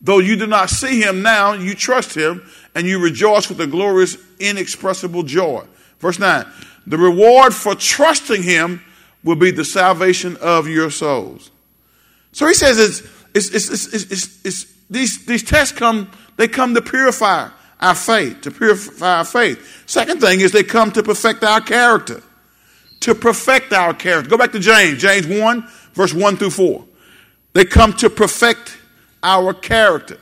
Though 0.00 0.20
you 0.20 0.36
do 0.36 0.46
not 0.46 0.70
see 0.70 1.00
him 1.02 1.22
now, 1.22 1.54
you 1.54 1.74
trust 1.74 2.14
him 2.14 2.48
and 2.74 2.86
you 2.86 3.02
rejoice 3.02 3.48
with 3.48 3.60
a 3.60 3.66
glorious, 3.66 4.16
inexpressible 4.38 5.24
joy. 5.24 5.64
Verse 5.98 6.18
9 6.18 6.46
The 6.86 6.98
reward 6.98 7.52
for 7.54 7.74
trusting 7.74 8.42
him 8.42 8.82
will 9.24 9.36
be 9.36 9.50
the 9.50 9.64
salvation 9.64 10.36
of 10.40 10.68
your 10.68 10.90
souls. 10.90 11.50
So 12.32 12.46
he 12.46 12.54
says 12.54 12.78
it's, 12.78 13.00
it's, 13.34 13.68
it's, 13.68 14.44
it's, 14.44 14.74
these, 14.88 15.26
these 15.26 15.42
tests 15.42 15.76
come, 15.76 16.10
they 16.36 16.46
come 16.46 16.74
to 16.74 16.82
purify 16.82 17.48
our 17.80 17.94
faith, 17.94 18.42
to 18.42 18.50
purify 18.50 19.18
our 19.18 19.24
faith. 19.24 19.84
Second 19.86 20.20
thing 20.20 20.40
is 20.40 20.52
they 20.52 20.62
come 20.62 20.92
to 20.92 21.02
perfect 21.02 21.42
our 21.42 21.60
character. 21.60 22.22
To 23.00 23.14
perfect 23.14 23.72
our 23.72 23.94
character. 23.94 24.28
Go 24.28 24.36
back 24.36 24.52
to 24.52 24.58
James, 24.58 24.98
James 24.98 25.26
1, 25.26 25.68
verse 25.92 26.12
1 26.12 26.36
through 26.36 26.50
4. 26.50 26.84
They 27.52 27.64
come 27.64 27.92
to 27.94 28.10
perfect 28.10 28.76
our 29.22 29.54
character. 29.54 30.18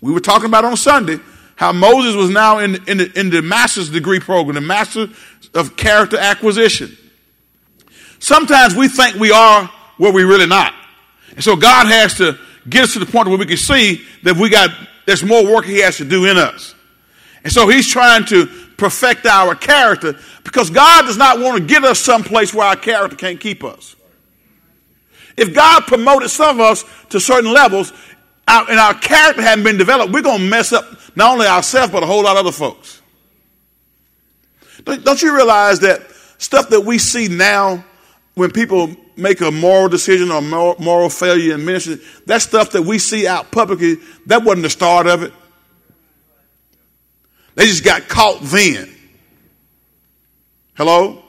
We 0.00 0.12
were 0.12 0.20
talking 0.20 0.46
about 0.46 0.64
on 0.64 0.76
Sunday 0.76 1.18
how 1.56 1.72
Moses 1.72 2.14
was 2.14 2.30
now 2.30 2.58
in, 2.58 2.76
in, 2.88 2.98
the, 2.98 3.18
in 3.18 3.30
the 3.30 3.42
master's 3.42 3.90
degree 3.90 4.20
program, 4.20 4.54
the 4.54 4.60
master 4.60 5.08
of 5.54 5.76
character 5.76 6.16
acquisition. 6.16 6.96
Sometimes 8.20 8.76
we 8.76 8.88
think 8.88 9.16
we 9.16 9.32
are 9.32 9.66
where 9.96 10.12
we're 10.12 10.28
really 10.28 10.46
not. 10.46 10.72
And 11.34 11.42
so 11.42 11.56
God 11.56 11.86
has 11.86 12.14
to 12.18 12.38
get 12.68 12.84
us 12.84 12.92
to 12.92 13.00
the 13.00 13.06
point 13.06 13.28
where 13.28 13.38
we 13.38 13.46
can 13.46 13.56
see 13.56 14.04
that 14.22 14.36
we 14.36 14.50
got, 14.50 14.70
there's 15.06 15.24
more 15.24 15.44
work 15.44 15.64
he 15.64 15.78
has 15.78 15.96
to 15.96 16.04
do 16.04 16.26
in 16.26 16.36
us. 16.36 16.74
And 17.42 17.52
so 17.52 17.68
he's 17.68 17.88
trying 17.88 18.24
to 18.26 18.48
perfect 18.78 19.26
our 19.26 19.54
character 19.54 20.16
because 20.44 20.70
God 20.70 21.02
does 21.02 21.18
not 21.18 21.40
want 21.40 21.58
to 21.58 21.64
get 21.64 21.84
us 21.84 21.98
someplace 21.98 22.54
where 22.54 22.66
our 22.66 22.76
character 22.76 23.16
can't 23.16 23.38
keep 23.38 23.62
us. 23.62 23.96
If 25.36 25.54
God 25.54 25.82
promoted 25.86 26.30
some 26.30 26.58
of 26.58 26.60
us 26.60 26.84
to 27.10 27.20
certain 27.20 27.52
levels 27.52 27.92
and 28.46 28.80
our 28.80 28.94
character 28.94 29.42
hadn't 29.42 29.64
been 29.64 29.76
developed, 29.76 30.12
we're 30.12 30.22
going 30.22 30.38
to 30.38 30.48
mess 30.48 30.72
up 30.72 30.86
not 31.14 31.32
only 31.32 31.46
ourselves, 31.46 31.92
but 31.92 32.02
a 32.02 32.06
whole 32.06 32.24
lot 32.24 32.36
of 32.36 32.46
other 32.46 32.52
folks. 32.52 33.02
Don't 34.84 35.20
you 35.20 35.34
realize 35.34 35.80
that 35.80 36.02
stuff 36.38 36.70
that 36.70 36.80
we 36.80 36.98
see 36.98 37.28
now 37.28 37.84
when 38.34 38.50
people 38.50 38.96
make 39.16 39.40
a 39.40 39.50
moral 39.50 39.88
decision 39.88 40.30
or 40.30 40.40
moral 40.40 41.10
failure 41.10 41.54
in 41.54 41.64
ministry, 41.64 41.98
that 42.26 42.40
stuff 42.40 42.70
that 42.70 42.82
we 42.82 42.98
see 42.98 43.26
out 43.26 43.50
publicly, 43.50 43.96
that 44.26 44.44
wasn't 44.44 44.62
the 44.62 44.70
start 44.70 45.08
of 45.08 45.24
it. 45.24 45.32
They 47.58 47.66
just 47.66 47.82
got 47.82 48.06
caught 48.08 48.40
then. 48.40 48.88
Hello? 50.76 51.24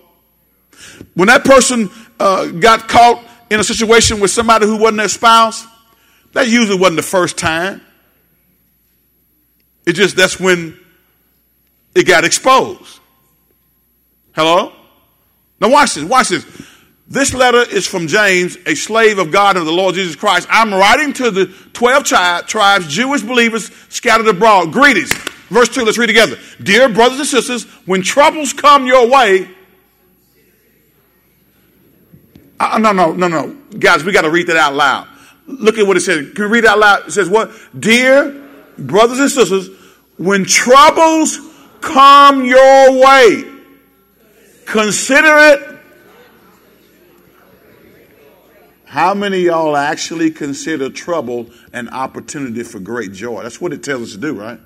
When 1.15 1.27
that 1.27 1.43
person 1.43 1.89
uh, 2.19 2.45
got 2.51 2.87
caught 2.87 3.25
in 3.49 3.59
a 3.59 3.63
situation 3.63 4.19
with 4.19 4.29
somebody 4.29 4.67
who 4.67 4.77
wasn't 4.77 4.97
their 4.97 5.07
spouse, 5.07 5.65
that 6.33 6.47
usually 6.47 6.77
wasn't 6.77 6.97
the 6.97 7.01
first 7.01 7.35
time. 7.35 7.81
It 9.87 9.93
just, 9.93 10.15
that's 10.15 10.39
when 10.39 10.79
it 11.95 12.05
got 12.05 12.23
exposed. 12.23 12.99
Hello? 14.33 14.71
Now 15.59 15.71
watch 15.71 15.95
this, 15.95 16.03
watch 16.03 16.29
this. 16.29 16.45
This 17.07 17.33
letter 17.33 17.63
is 17.71 17.87
from 17.87 18.05
James, 18.05 18.55
a 18.67 18.75
slave 18.75 19.17
of 19.17 19.31
God 19.31 19.55
and 19.55 19.61
of 19.61 19.65
the 19.65 19.71
Lord 19.71 19.95
Jesus 19.95 20.15
Christ. 20.15 20.47
I'm 20.51 20.71
writing 20.71 21.11
to 21.13 21.31
the 21.31 21.47
12 21.73 22.03
tri- 22.03 22.41
tribes, 22.45 22.85
Jewish 22.85 23.23
believers 23.23 23.71
scattered 23.89 24.27
abroad. 24.27 24.71
Greetings. 24.71 25.11
Verse 25.49 25.69
2, 25.69 25.83
let's 25.83 25.97
read 25.97 26.07
together. 26.07 26.37
Dear 26.61 26.89
brothers 26.89 27.19
and 27.19 27.27
sisters, 27.27 27.63
when 27.85 28.01
troubles 28.01 28.53
come 28.53 28.85
your 28.85 29.09
way, 29.09 29.49
no, 32.59 32.91
no, 32.91 33.13
no, 33.13 33.27
no. 33.27 33.55
Guys, 33.77 34.03
we 34.03 34.11
got 34.11 34.23
to 34.23 34.29
read 34.29 34.47
that 34.47 34.57
out 34.57 34.75
loud. 34.75 35.07
Look 35.47 35.77
at 35.77 35.87
what 35.87 35.97
it 35.97 36.01
says. 36.01 36.33
Can 36.33 36.45
we 36.45 36.57
read 36.57 36.65
out 36.65 36.77
loud? 36.77 37.07
It 37.07 37.11
says 37.11 37.29
what? 37.29 37.51
Dear 37.77 38.47
brothers 38.77 39.19
and 39.19 39.31
sisters, 39.31 39.69
when 40.17 40.45
troubles 40.45 41.39
come 41.81 42.45
your 42.45 43.01
way, 43.01 43.43
consider 44.65 45.37
it 45.37 45.69
How 48.89 49.13
many 49.13 49.41
y'all 49.41 49.77
actually 49.77 50.31
consider 50.31 50.89
trouble 50.89 51.51
an 51.73 51.89
opportunity 51.89 52.63
for 52.63 52.79
great 52.79 53.13
joy? 53.13 53.43
That's 53.43 53.61
what 53.61 53.71
it 53.71 53.83
tells 53.83 54.01
us 54.01 54.11
to 54.13 54.17
do, 54.17 54.33
right? 54.33 54.59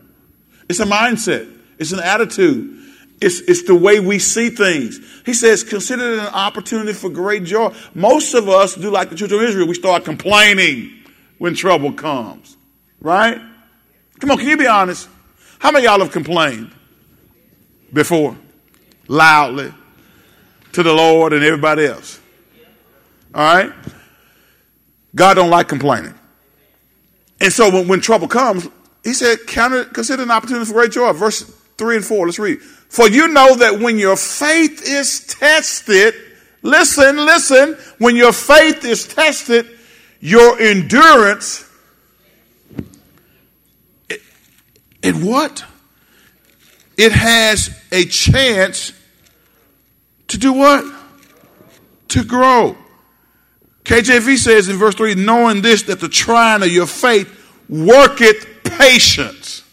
It's 0.69 0.79
a 0.79 0.85
mindset. 0.85 1.51
It's 1.77 1.91
an 1.91 1.99
attitude. 1.99 2.79
It's, 3.21 3.39
it's 3.41 3.63
the 3.63 3.75
way 3.75 3.99
we 3.99 4.19
see 4.19 4.49
things. 4.49 4.99
He 5.25 5.33
says, 5.33 5.63
consider 5.63 6.13
it 6.13 6.19
an 6.19 6.33
opportunity 6.33 6.93
for 6.93 7.09
great 7.09 7.43
joy. 7.43 7.73
Most 7.93 8.33
of 8.33 8.49
us 8.49 8.75
do 8.75 8.89
like 8.89 9.09
the 9.09 9.15
children 9.15 9.41
of 9.41 9.49
Israel. 9.49 9.67
We 9.67 9.75
start 9.75 10.03
complaining 10.03 10.91
when 11.37 11.53
trouble 11.53 11.93
comes, 11.93 12.57
right? 12.99 13.39
Come 14.19 14.31
on, 14.31 14.37
can 14.37 14.47
you 14.47 14.57
be 14.57 14.67
honest? 14.67 15.09
How 15.59 15.71
many 15.71 15.85
y'all 15.85 15.99
have 15.99 16.11
complained 16.11 16.71
before? 17.91 18.37
Loudly 19.07 19.73
to 20.73 20.83
the 20.83 20.93
Lord 20.93 21.33
and 21.33 21.43
everybody 21.43 21.85
else. 21.85 22.19
All 23.33 23.55
right? 23.55 23.71
God 25.15 25.35
don't 25.35 25.49
like 25.49 25.67
complaining. 25.67 26.13
And 27.39 27.51
so 27.51 27.69
when, 27.71 27.87
when 27.87 28.01
trouble 28.01 28.27
comes, 28.27 28.67
he 29.03 29.13
said, 29.13 29.39
consider 29.47 30.23
an 30.23 30.31
opportunity 30.31 30.65
for 30.65 30.73
great 30.73 30.91
joy. 30.91 31.11
Verse 31.11 31.41
3 31.77 31.97
and 31.97 32.05
4, 32.05 32.25
let's 32.25 32.39
read. 32.39 32.61
For 32.61 33.09
you 33.09 33.27
know 33.27 33.55
that 33.55 33.79
when 33.79 33.97
your 33.97 34.15
faith 34.15 34.81
is 34.87 35.25
tested, 35.27 36.13
listen, 36.61 37.17
listen, 37.17 37.73
when 37.97 38.15
your 38.15 38.31
faith 38.31 38.85
is 38.85 39.05
tested, 39.05 39.67
your 40.19 40.59
endurance, 40.59 41.69
it, 45.01 45.15
what? 45.15 45.65
It 46.97 47.11
has 47.11 47.77
a 47.91 48.05
chance 48.05 48.93
to 50.29 50.37
do 50.37 50.53
what? 50.53 50.85
To 52.09 52.23
grow. 52.23 52.77
KJV 53.83 54.37
says 54.37 54.69
in 54.69 54.77
verse 54.77 54.95
3 54.95 55.15
knowing 55.15 55.61
this, 55.61 55.81
that 55.83 55.99
the 55.99 56.07
trying 56.07 56.61
of 56.61 56.69
your 56.69 56.87
faith 56.87 57.27
worketh 57.67 58.52
patience. 58.77 59.63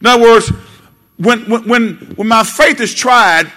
In 0.00 0.06
other 0.06 0.22
words, 0.22 0.48
when, 1.16 1.40
when, 1.48 1.94
when 1.94 2.28
my 2.28 2.44
faith 2.44 2.80
is 2.80 2.94
tried, 2.94 3.50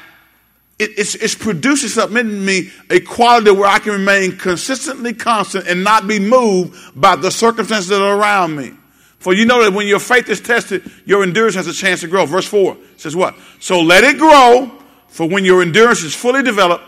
it, 0.80 0.98
it's, 0.98 1.16
it's 1.16 1.36
producing 1.36 1.90
something 1.90 2.18
in 2.18 2.44
me, 2.44 2.72
a 2.90 3.00
quality 3.00 3.52
where 3.52 3.70
I 3.70 3.78
can 3.78 3.94
remain 3.94 4.36
consistently 4.38 5.14
constant 5.14 5.68
and 5.68 5.84
not 5.84 6.08
be 6.08 6.20
moved 6.20 7.00
by 7.00 7.16
the 7.16 7.30
circumstances 7.30 7.90
that 7.90 8.02
are 8.02 8.18
around 8.18 8.56
me. 8.56 8.72
For 9.20 9.36
you 9.36 9.46
know 9.46 9.64
that 9.64 9.74
when 9.74 9.86
your 9.86 10.00
faith 10.00 10.28
is 10.30 10.42
tested, 10.42 10.90
your 11.06 11.22
endurance 11.22 11.54
has 11.54 11.68
a 11.68 11.74
chance 11.74 12.02
to 12.02 12.08
grow. 12.08 12.26
Verse 12.26 12.48
4 12.48 12.76
says 12.98 13.16
what? 13.16 13.36
So 13.60 13.80
let 13.80 14.04
it 14.04 14.18
grow, 14.18 14.72
for 15.10 15.30
when 15.30 15.46
your 15.46 15.62
endurance 15.62 16.02
is 16.02 16.16
fully 16.16 16.42
developed, 16.42 16.84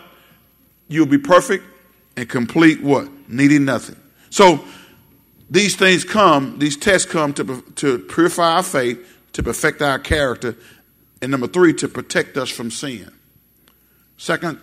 you'll 0.88 1.06
be 1.06 1.18
perfect 1.18 1.62
and 2.16 2.28
complete 2.28 2.82
what? 2.82 3.08
Needing 3.28 3.64
nothing. 3.64 3.96
So 4.30 4.64
these 5.54 5.76
things 5.76 6.02
come, 6.02 6.58
these 6.58 6.76
tests 6.76 7.08
come 7.08 7.32
to, 7.34 7.62
to 7.76 8.00
purify 8.00 8.56
our 8.56 8.62
faith, 8.64 8.98
to 9.34 9.42
perfect 9.42 9.80
our 9.82 10.00
character, 10.00 10.56
and 11.22 11.30
number 11.30 11.46
three, 11.46 11.72
to 11.74 11.86
protect 11.86 12.36
us 12.36 12.50
from 12.50 12.72
sin. 12.72 13.08
Second, 14.16 14.58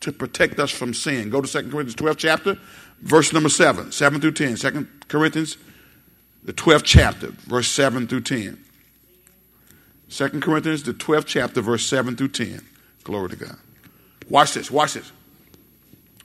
to 0.00 0.12
protect 0.12 0.60
us 0.60 0.70
from 0.70 0.92
sin. 0.92 1.30
Go 1.30 1.40
to 1.40 1.48
2 1.48 1.70
Corinthians 1.70 1.94
12 1.94 2.18
chapter, 2.18 2.58
verse 3.00 3.32
number 3.32 3.48
7, 3.48 3.92
7 3.92 4.20
through 4.20 4.32
10. 4.32 4.56
2 4.56 4.88
Corinthians, 5.08 5.56
the 6.44 6.52
12th 6.52 6.84
chapter, 6.84 7.28
verse 7.28 7.68
7 7.68 8.06
through 8.06 8.20
10. 8.20 8.62
2 10.10 10.28
Corinthians, 10.40 10.82
the 10.82 10.92
12th 10.92 11.24
chapter, 11.24 11.62
verse 11.62 11.86
7 11.86 12.14
through 12.14 12.28
10. 12.28 12.60
Glory 13.04 13.30
to 13.30 13.36
God. 13.36 13.56
Watch 14.28 14.52
this, 14.52 14.70
watch 14.70 14.92
this. 14.94 15.10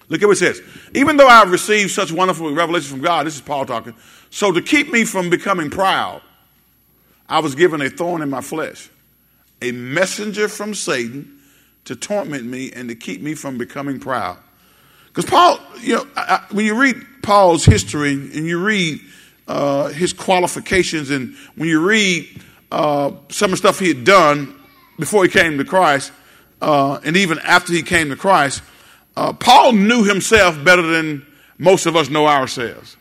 Look 0.10 0.24
at 0.24 0.26
what 0.26 0.34
it 0.34 0.40
says. 0.40 0.62
Even 0.94 1.18
though 1.18 1.28
I 1.28 1.40
have 1.40 1.52
received 1.52 1.92
such 1.92 2.12
wonderful 2.12 2.54
revelation 2.54 2.90
from 2.90 3.02
God, 3.02 3.28
this 3.28 3.36
is 3.36 3.42
Paul 3.42 3.66
talking, 3.66 3.94
so 4.32 4.52
to 4.52 4.62
keep 4.62 4.92
me 4.92 5.06
from 5.06 5.30
becoming 5.30 5.70
proud, 5.70 6.22
I 7.28 7.40
was 7.40 7.56
given 7.56 7.82
a 7.82 7.90
thorn 7.90 8.22
in 8.22 8.30
my 8.30 8.42
flesh, 8.42 8.90
a 9.62 9.72
messenger 9.72 10.48
from 10.48 10.74
Satan 10.74 11.40
to 11.86 11.96
torment 11.96 12.46
me 12.46 12.72
and 12.72 12.90
to 12.90 12.96
keep 12.96 13.22
me 13.22 13.36
from 13.36 13.58
becoming 13.58 14.00
proud. 14.00 14.38
Because 15.08 15.26
Paul, 15.26 15.60
you 15.80 15.96
know, 15.96 16.08
I, 16.16 16.46
when 16.52 16.66
you 16.66 16.80
read 16.80 16.96
Paul's 17.22 17.66
history 17.66 18.14
and 18.14 18.48
you 18.48 18.64
read 18.64 19.00
uh, 19.48 19.90
his 19.90 20.14
qualifications 20.14 21.10
and 21.10 21.36
when 21.56 21.70
you 21.70 21.86
read 21.86 22.42
uh, 22.72 23.12
some 23.30 23.46
of 23.46 23.52
the 23.52 23.58
stuff 23.58 23.80
he 23.80 23.88
had 23.88 24.04
done 24.04 24.56
before 25.00 25.24
he 25.24 25.30
came 25.30 25.58
to 25.58 25.66
Christ 25.66 26.12
uh, 26.62 27.00
and 27.04 27.18
even 27.18 27.40
after 27.40 27.74
he 27.74 27.82
came 27.82 28.10
to 28.10 28.16
Christ, 28.16 28.62
uh, 29.20 29.34
Paul 29.34 29.74
knew 29.74 30.06
himself 30.06 30.64
better 30.64 30.82
than 30.82 31.26
most 31.58 31.86
of 31.86 31.98
us 31.98 32.10
know 32.10 32.26
ourselves. 32.26 32.96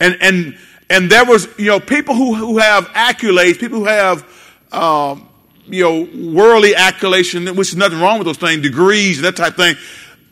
And, 0.00 0.16
and, 0.22 0.56
and 0.88 1.10
there 1.10 1.26
was, 1.26 1.46
you 1.58 1.66
know, 1.66 1.80
people 1.80 2.14
who, 2.14 2.34
who 2.34 2.56
have 2.56 2.86
accolades, 2.88 3.58
people 3.58 3.80
who 3.80 3.84
have, 3.84 4.24
um, 4.72 5.28
you 5.66 5.82
know, 5.82 6.32
worldly 6.32 6.74
accolation, 6.74 7.44
which 7.56 7.68
is 7.68 7.76
nothing 7.76 8.00
wrong 8.00 8.16
with 8.16 8.26
those 8.26 8.38
things, 8.38 8.62
degrees 8.62 9.18
and 9.18 9.26
that 9.26 9.36
type 9.36 9.50
of 9.50 9.56
thing. 9.56 9.76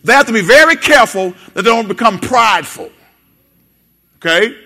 They 0.03 0.15
have 0.15 0.29
to 0.29 0.33
be 0.33 0.41
very 0.41 0.77
careful 0.77 1.35
that 1.53 1.63
they 1.63 1.71
don't 1.71 1.89
become 1.89 2.19
prideful. 2.19 2.91
Okay? 4.17 4.57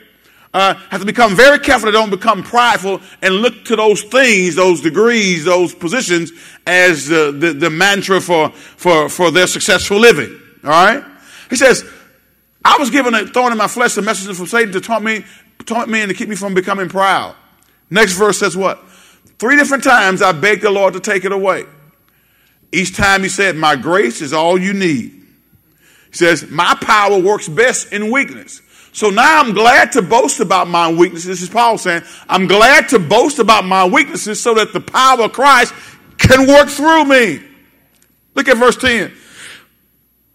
Uh, 0.53 0.75
have 0.75 1.01
to 1.01 1.07
become 1.07 1.37
very 1.37 1.59
careful 1.59 1.87
they 1.87 1.93
don't 1.93 2.11
become 2.11 2.43
prideful 2.43 3.01
and 3.23 3.35
look 3.35 3.65
to 3.67 3.77
those 3.77 4.03
things, 4.03 4.57
those 4.57 4.81
degrees, 4.81 5.45
those 5.45 5.75
positions 5.75 6.33
as 6.67 7.07
the, 7.07 7.33
the, 7.33 7.53
the 7.53 7.71
mantra 7.71 8.21
for, 8.21 8.51
for, 8.51 9.09
for 9.09 9.31
their 9.31 9.47
successful 9.47 9.99
living. 9.99 10.41
All 10.65 10.71
right? 10.71 11.05
He 11.49 11.57
says, 11.57 11.85
I 12.65 12.77
was 12.79 12.91
given 12.91 13.15
a 13.15 13.27
thorn 13.27 13.53
in 13.53 13.59
my 13.59 13.69
flesh, 13.69 13.97
a 13.97 14.03
message 14.03 14.37
from 14.37 14.47
Satan 14.47 14.73
to 14.73 14.81
taunt 14.81 15.05
me, 15.05 15.25
taunt 15.67 15.89
me 15.89 16.01
and 16.01 16.11
to 16.11 16.17
keep 16.17 16.29
me 16.29 16.37
from 16.37 16.55
becoming 16.55 16.89
proud. 16.89 17.37
Next 17.89 18.13
verse 18.13 18.39
says 18.39 18.57
what? 18.57 18.81
Three 19.39 19.57
different 19.57 19.85
times 19.85 20.21
I 20.21 20.33
begged 20.33 20.63
the 20.63 20.71
Lord 20.71 20.95
to 20.95 21.01
take 21.01 21.25
it 21.25 21.33
away. 21.33 21.65
Each 22.73 22.95
time 22.95 23.23
he 23.23 23.29
said, 23.29 23.57
My 23.57 23.77
grace 23.77 24.21
is 24.21 24.33
all 24.33 24.59
you 24.59 24.73
need. 24.73 25.13
He 26.11 26.17
says, 26.17 26.49
My 26.51 26.77
power 26.81 27.19
works 27.19 27.49
best 27.49 27.93
in 27.93 28.11
weakness. 28.11 28.61
So 28.93 29.11
now 29.11 29.41
I'm 29.41 29.55
glad 29.55 29.93
to 29.93 30.03
boast 30.03 30.41
about 30.41 30.69
my 30.69 30.91
weaknesses. 30.91 31.27
This 31.27 31.43
is 31.43 31.49
Paul 31.49 31.79
saying, 31.79 32.03
I'm 32.29 32.47
glad 32.47 32.89
to 32.91 32.99
boast 32.99 33.39
about 33.39 33.65
my 33.65 33.87
weaknesses 33.87 34.43
so 34.43 34.55
that 34.55 34.73
the 34.73 34.81
power 34.81 35.23
of 35.23 35.33
Christ 35.33 35.73
can 36.19 36.47
work 36.47 36.69
through 36.69 37.05
me. 37.05 37.41
Look 38.35 38.49
at 38.49 38.57
verse 38.57 38.77
10. 38.77 39.13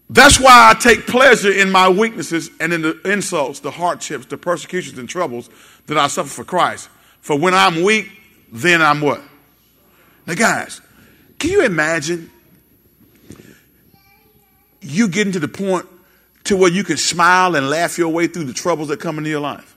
That's 0.09 0.39
why 0.39 0.71
I 0.71 0.79
take 0.79 1.07
pleasure 1.07 1.51
in 1.51 1.71
my 1.71 1.89
weaknesses 1.89 2.49
and 2.59 2.71
in 2.71 2.81
the 2.83 3.01
insults, 3.01 3.59
the 3.59 3.71
hardships, 3.71 4.27
the 4.27 4.37
persecutions 4.37 4.99
and 4.99 5.09
troubles 5.09 5.49
that 5.87 5.97
I 5.97 6.07
suffer 6.07 6.29
for 6.29 6.43
Christ. 6.43 6.89
For 7.21 7.37
when 7.37 7.53
I'm 7.53 7.83
weak, 7.83 8.11
then 8.51 8.81
I'm 8.81 9.01
what? 9.01 9.21
Now, 10.27 10.35
guys, 10.35 10.79
can 11.39 11.49
you 11.49 11.65
imagine 11.65 12.29
you 14.81 15.07
getting 15.07 15.33
to 15.33 15.39
the 15.39 15.47
point 15.47 15.87
to 16.45 16.57
where 16.57 16.71
you 16.71 16.83
can 16.83 16.97
smile 16.97 17.55
and 17.55 17.69
laugh 17.69 17.97
your 17.97 18.09
way 18.09 18.27
through 18.27 18.45
the 18.45 18.53
troubles 18.53 18.87
that 18.87 18.99
come 18.99 19.17
into 19.17 19.29
your 19.29 19.41
life? 19.41 19.75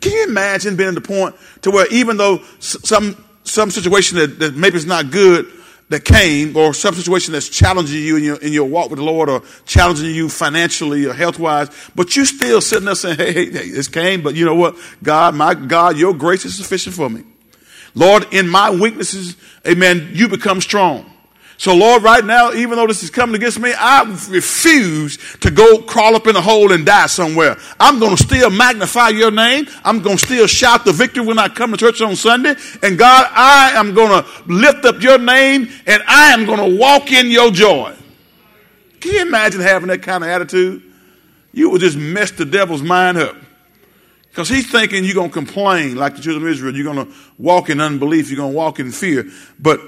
Can 0.00 0.12
you 0.12 0.24
imagine 0.24 0.76
being 0.76 0.88
at 0.90 0.94
the 0.94 1.00
point 1.00 1.34
to 1.62 1.70
where 1.70 1.86
even 1.88 2.16
though 2.16 2.42
some 2.60 3.22
some 3.44 3.70
situation 3.70 4.18
that, 4.18 4.38
that 4.40 4.56
maybe 4.56 4.76
is 4.76 4.86
not 4.86 5.10
good 5.10 5.46
that 5.88 6.04
came, 6.04 6.56
or 6.56 6.74
some 6.74 6.94
situation 6.94 7.32
that's 7.32 7.48
challenging 7.48 8.02
you 8.02 8.16
in 8.16 8.24
your 8.24 8.36
in 8.38 8.52
your 8.52 8.68
walk 8.68 8.90
with 8.90 8.98
the 8.98 9.04
Lord, 9.04 9.28
or 9.28 9.42
challenging 9.66 10.12
you 10.12 10.28
financially 10.28 11.04
or 11.04 11.12
health 11.12 11.38
wise, 11.38 11.68
but 11.94 12.16
you 12.16 12.24
still 12.24 12.60
sitting 12.60 12.86
there 12.86 12.96
saying, 12.96 13.16
"Hey, 13.18 13.32
hey, 13.32 13.50
hey, 13.50 13.70
this 13.70 13.86
came, 13.86 14.22
but 14.22 14.34
you 14.34 14.44
know 14.44 14.56
what? 14.56 14.76
God, 15.02 15.36
my 15.36 15.54
God, 15.54 15.96
Your 15.96 16.12
grace 16.12 16.44
is 16.44 16.56
sufficient 16.56 16.96
for 16.96 17.08
me." 17.08 17.22
Lord, 17.94 18.26
in 18.32 18.48
my 18.48 18.70
weaknesses, 18.70 19.36
Amen. 19.66 20.10
You 20.12 20.28
become 20.28 20.60
strong. 20.60 21.10
So, 21.58 21.74
Lord, 21.74 22.02
right 22.02 22.24
now, 22.24 22.52
even 22.52 22.76
though 22.76 22.86
this 22.86 23.02
is 23.02 23.08
coming 23.08 23.34
against 23.34 23.58
me, 23.58 23.72
I 23.76 24.02
refuse 24.28 25.16
to 25.40 25.50
go 25.50 25.78
crawl 25.78 26.14
up 26.14 26.26
in 26.26 26.36
a 26.36 26.40
hole 26.40 26.70
and 26.72 26.84
die 26.84 27.06
somewhere. 27.06 27.56
I'm 27.80 27.98
going 27.98 28.14
to 28.14 28.22
still 28.22 28.50
magnify 28.50 29.08
your 29.10 29.30
name. 29.30 29.66
I'm 29.82 30.02
going 30.02 30.18
to 30.18 30.24
still 30.24 30.46
shout 30.46 30.84
the 30.84 30.92
victory 30.92 31.24
when 31.24 31.38
I 31.38 31.48
come 31.48 31.70
to 31.70 31.78
church 31.78 32.02
on 32.02 32.14
Sunday. 32.14 32.56
And 32.82 32.98
God, 32.98 33.26
I 33.30 33.70
am 33.74 33.94
going 33.94 34.22
to 34.22 34.28
lift 34.46 34.84
up 34.84 35.00
your 35.00 35.18
name 35.18 35.68
and 35.86 36.02
I 36.06 36.32
am 36.32 36.44
going 36.44 36.58
to 36.58 36.78
walk 36.78 37.10
in 37.10 37.30
your 37.30 37.50
joy. 37.50 37.94
Can 39.00 39.12
you 39.12 39.22
imagine 39.22 39.62
having 39.62 39.88
that 39.88 40.02
kind 40.02 40.24
of 40.24 40.28
attitude? 40.28 40.82
You 41.52 41.70
would 41.70 41.80
just 41.80 41.96
mess 41.96 42.32
the 42.32 42.44
devil's 42.44 42.82
mind 42.82 43.16
up. 43.16 43.34
Because 44.28 44.50
he's 44.50 44.70
thinking 44.70 45.04
you're 45.04 45.14
going 45.14 45.30
to 45.30 45.34
complain 45.34 45.96
like 45.96 46.16
the 46.16 46.20
children 46.20 46.44
of 46.44 46.52
Israel. 46.52 46.76
You're 46.76 46.92
going 46.92 47.06
to 47.06 47.12
walk 47.38 47.70
in 47.70 47.80
unbelief. 47.80 48.28
You're 48.28 48.36
going 48.36 48.52
to 48.52 48.56
walk 48.56 48.78
in 48.78 48.92
fear. 48.92 49.24
But 49.58 49.80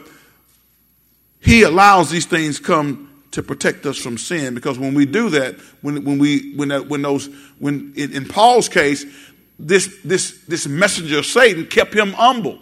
he 1.41 1.63
allows 1.63 2.11
these 2.11 2.27
things 2.27 2.59
come 2.59 3.23
to 3.31 3.43
protect 3.43 3.87
us 3.87 3.97
from 3.97 4.19
sin 4.19 4.55
because 4.55 4.79
when 4.79 4.95
we 4.95 5.07
do 5.07 5.31
that, 5.31 5.57
when, 5.83 6.05
when 6.05 6.19
we 6.19 6.55
when 6.57 6.69
that, 6.69 6.89
when 6.89 7.03
those 7.03 7.29
when 7.59 7.93
in, 7.97 8.13
in 8.13 8.25
Paul's 8.27 8.69
case, 8.69 9.05
this 9.59 9.99
this 10.05 10.45
this 10.47 10.67
messenger 10.67 11.19
of 11.19 11.27
Satan 11.27 11.67
kept 11.67 11.95
him 11.95 12.13
humble, 12.13 12.59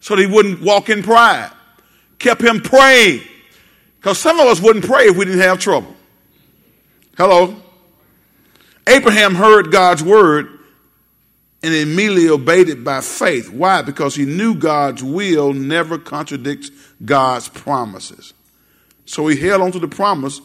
so 0.00 0.16
that 0.16 0.22
he 0.22 0.32
wouldn't 0.32 0.62
walk 0.62 0.88
in 0.88 1.02
pride. 1.02 1.50
Kept 2.18 2.40
him 2.40 2.60
praying, 2.60 3.22
because 3.96 4.18
some 4.18 4.38
of 4.38 4.46
us 4.46 4.60
wouldn't 4.60 4.84
pray 4.84 5.06
if 5.06 5.16
we 5.16 5.24
didn't 5.24 5.40
have 5.40 5.58
trouble. 5.58 5.94
Hello. 7.16 7.56
Abraham 8.86 9.34
heard 9.34 9.70
God's 9.70 10.02
word 10.02 10.58
and 11.62 11.74
immediately 11.74 12.28
obeyed 12.28 12.68
it 12.68 12.82
by 12.82 13.00
faith. 13.00 13.50
Why? 13.50 13.82
Because 13.82 14.14
he 14.14 14.24
knew 14.24 14.54
God's 14.54 15.02
will 15.02 15.52
never 15.52 15.98
contradicts 15.98 16.70
God's 17.04 17.48
promises. 17.48 18.34
So 19.04 19.26
he 19.26 19.36
held 19.36 19.62
on 19.62 19.72
to 19.72 19.78
the 19.78 19.88
promise 19.88 20.40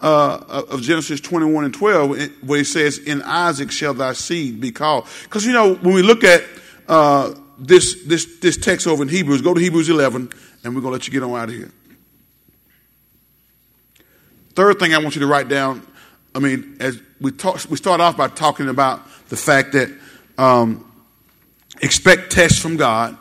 uh, 0.00 0.64
of 0.68 0.82
Genesis 0.82 1.20
21 1.20 1.64
and 1.64 1.74
12, 1.74 2.42
where 2.44 2.58
he 2.58 2.64
says, 2.64 2.98
In 2.98 3.22
Isaac 3.22 3.70
shall 3.70 3.94
thy 3.94 4.12
seed 4.12 4.60
be 4.60 4.72
called. 4.72 5.06
Because, 5.24 5.46
you 5.46 5.52
know, 5.52 5.74
when 5.74 5.94
we 5.94 6.02
look 6.02 6.24
at 6.24 6.42
uh, 6.88 7.34
this, 7.58 8.02
this, 8.04 8.38
this 8.40 8.56
text 8.56 8.86
over 8.86 9.02
in 9.02 9.08
Hebrews, 9.08 9.42
go 9.42 9.54
to 9.54 9.60
Hebrews 9.60 9.88
11, 9.88 10.30
and 10.64 10.74
we're 10.74 10.80
going 10.80 10.90
to 10.90 10.98
let 10.98 11.06
you 11.06 11.12
get 11.12 11.22
on 11.22 11.38
out 11.38 11.48
of 11.48 11.54
here. 11.54 11.70
Third 14.54 14.78
thing 14.78 14.92
I 14.92 14.98
want 14.98 15.14
you 15.14 15.20
to 15.20 15.26
write 15.26 15.48
down, 15.48 15.86
I 16.34 16.40
mean, 16.40 16.76
as 16.80 17.00
we, 17.20 17.30
talk, 17.30 17.60
we 17.70 17.76
start 17.76 18.00
off 18.00 18.16
by 18.16 18.28
talking 18.28 18.68
about 18.68 19.06
the 19.28 19.36
fact 19.36 19.72
that 19.72 19.90
um, 20.36 20.90
expect 21.80 22.32
tests 22.32 22.58
from 22.58 22.76
God. 22.76 23.16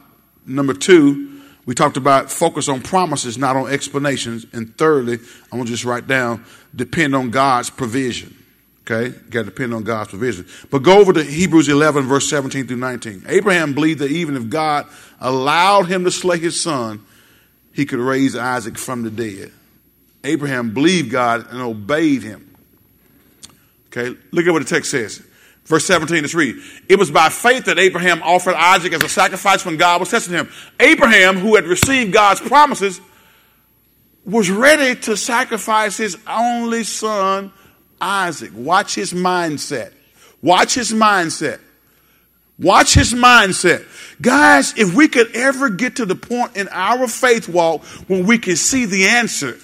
Number 0.46 0.74
two, 0.74 1.31
we 1.72 1.76
talked 1.76 1.96
about 1.96 2.30
focus 2.30 2.68
on 2.68 2.82
promises, 2.82 3.38
not 3.38 3.56
on 3.56 3.72
explanations. 3.72 4.46
And 4.52 4.78
thirdly, 4.78 5.14
I'm 5.14 5.58
going 5.58 5.64
to 5.64 5.72
just 5.72 5.86
write 5.86 6.06
down 6.06 6.44
depend 6.76 7.16
on 7.16 7.30
God's 7.30 7.70
provision. 7.70 8.36
Okay? 8.82 9.18
Got 9.30 9.44
to 9.44 9.46
depend 9.46 9.74
on 9.74 9.84
God's 9.84 10.10
provision. 10.10 10.46
But 10.70 10.80
go 10.80 11.00
over 11.00 11.14
to 11.14 11.24
Hebrews 11.24 11.70
11, 11.70 12.04
verse 12.04 12.30
17 12.30 12.68
through 12.68 12.76
19. 12.76 13.24
Abraham 13.26 13.74
believed 13.74 14.00
that 14.00 14.12
even 14.12 14.36
if 14.36 14.50
God 14.50 14.86
allowed 15.22 15.84
him 15.84 16.04
to 16.04 16.12
slay 16.12 16.40
his 16.40 16.62
son, 16.62 17.06
he 17.72 17.86
could 17.86 18.00
raise 18.00 18.36
Isaac 18.36 18.78
from 18.78 19.04
the 19.04 19.10
dead. 19.10 19.54
Abraham 20.26 20.74
believed 20.74 21.10
God 21.10 21.48
and 21.52 21.62
obeyed 21.62 22.22
him. 22.22 22.54
Okay? 23.88 24.14
Look 24.32 24.46
at 24.46 24.52
what 24.52 24.62
the 24.62 24.70
text 24.70 24.92
says. 24.92 25.24
Verse 25.72 25.86
17, 25.86 26.22
let's 26.22 26.36
read. 26.36 26.58
It 26.90 27.00
was 27.00 27.12
by 27.12 27.30
faith 27.30 27.64
that 27.64 27.80
Abraham 27.80 28.22
offered 28.24 28.56
Isaac 28.56 28.92
as 28.92 29.04
a 29.04 29.08
sacrifice 29.08 29.66
when 29.66 29.78
God 29.78 30.02
was 30.02 30.10
testing 30.10 30.34
him. 30.34 30.50
Abraham, 30.82 31.38
who 31.38 31.56
had 31.56 31.64
received 31.64 32.12
God's 32.12 32.42
promises, 32.42 33.00
was 34.26 34.50
ready 34.50 35.00
to 35.04 35.16
sacrifice 35.16 35.96
his 35.96 36.18
only 36.28 36.84
son, 36.84 37.54
Isaac. 38.02 38.52
Watch 38.54 38.96
his 38.96 39.14
mindset. 39.14 39.94
Watch 40.42 40.76
his 40.76 40.92
mindset. 40.92 41.62
Watch 42.60 42.94
his 42.94 43.14
mindset. 43.14 43.86
Guys, 44.22 44.78
if 44.78 44.94
we 44.94 45.08
could 45.08 45.34
ever 45.34 45.70
get 45.70 45.96
to 45.96 46.06
the 46.06 46.16
point 46.16 46.58
in 46.58 46.68
our 46.68 47.08
faith 47.08 47.48
walk 47.48 47.86
when 48.10 48.26
we 48.26 48.40
can 48.40 48.58
see 48.58 48.84
the 48.84 49.08
answer 49.08 49.58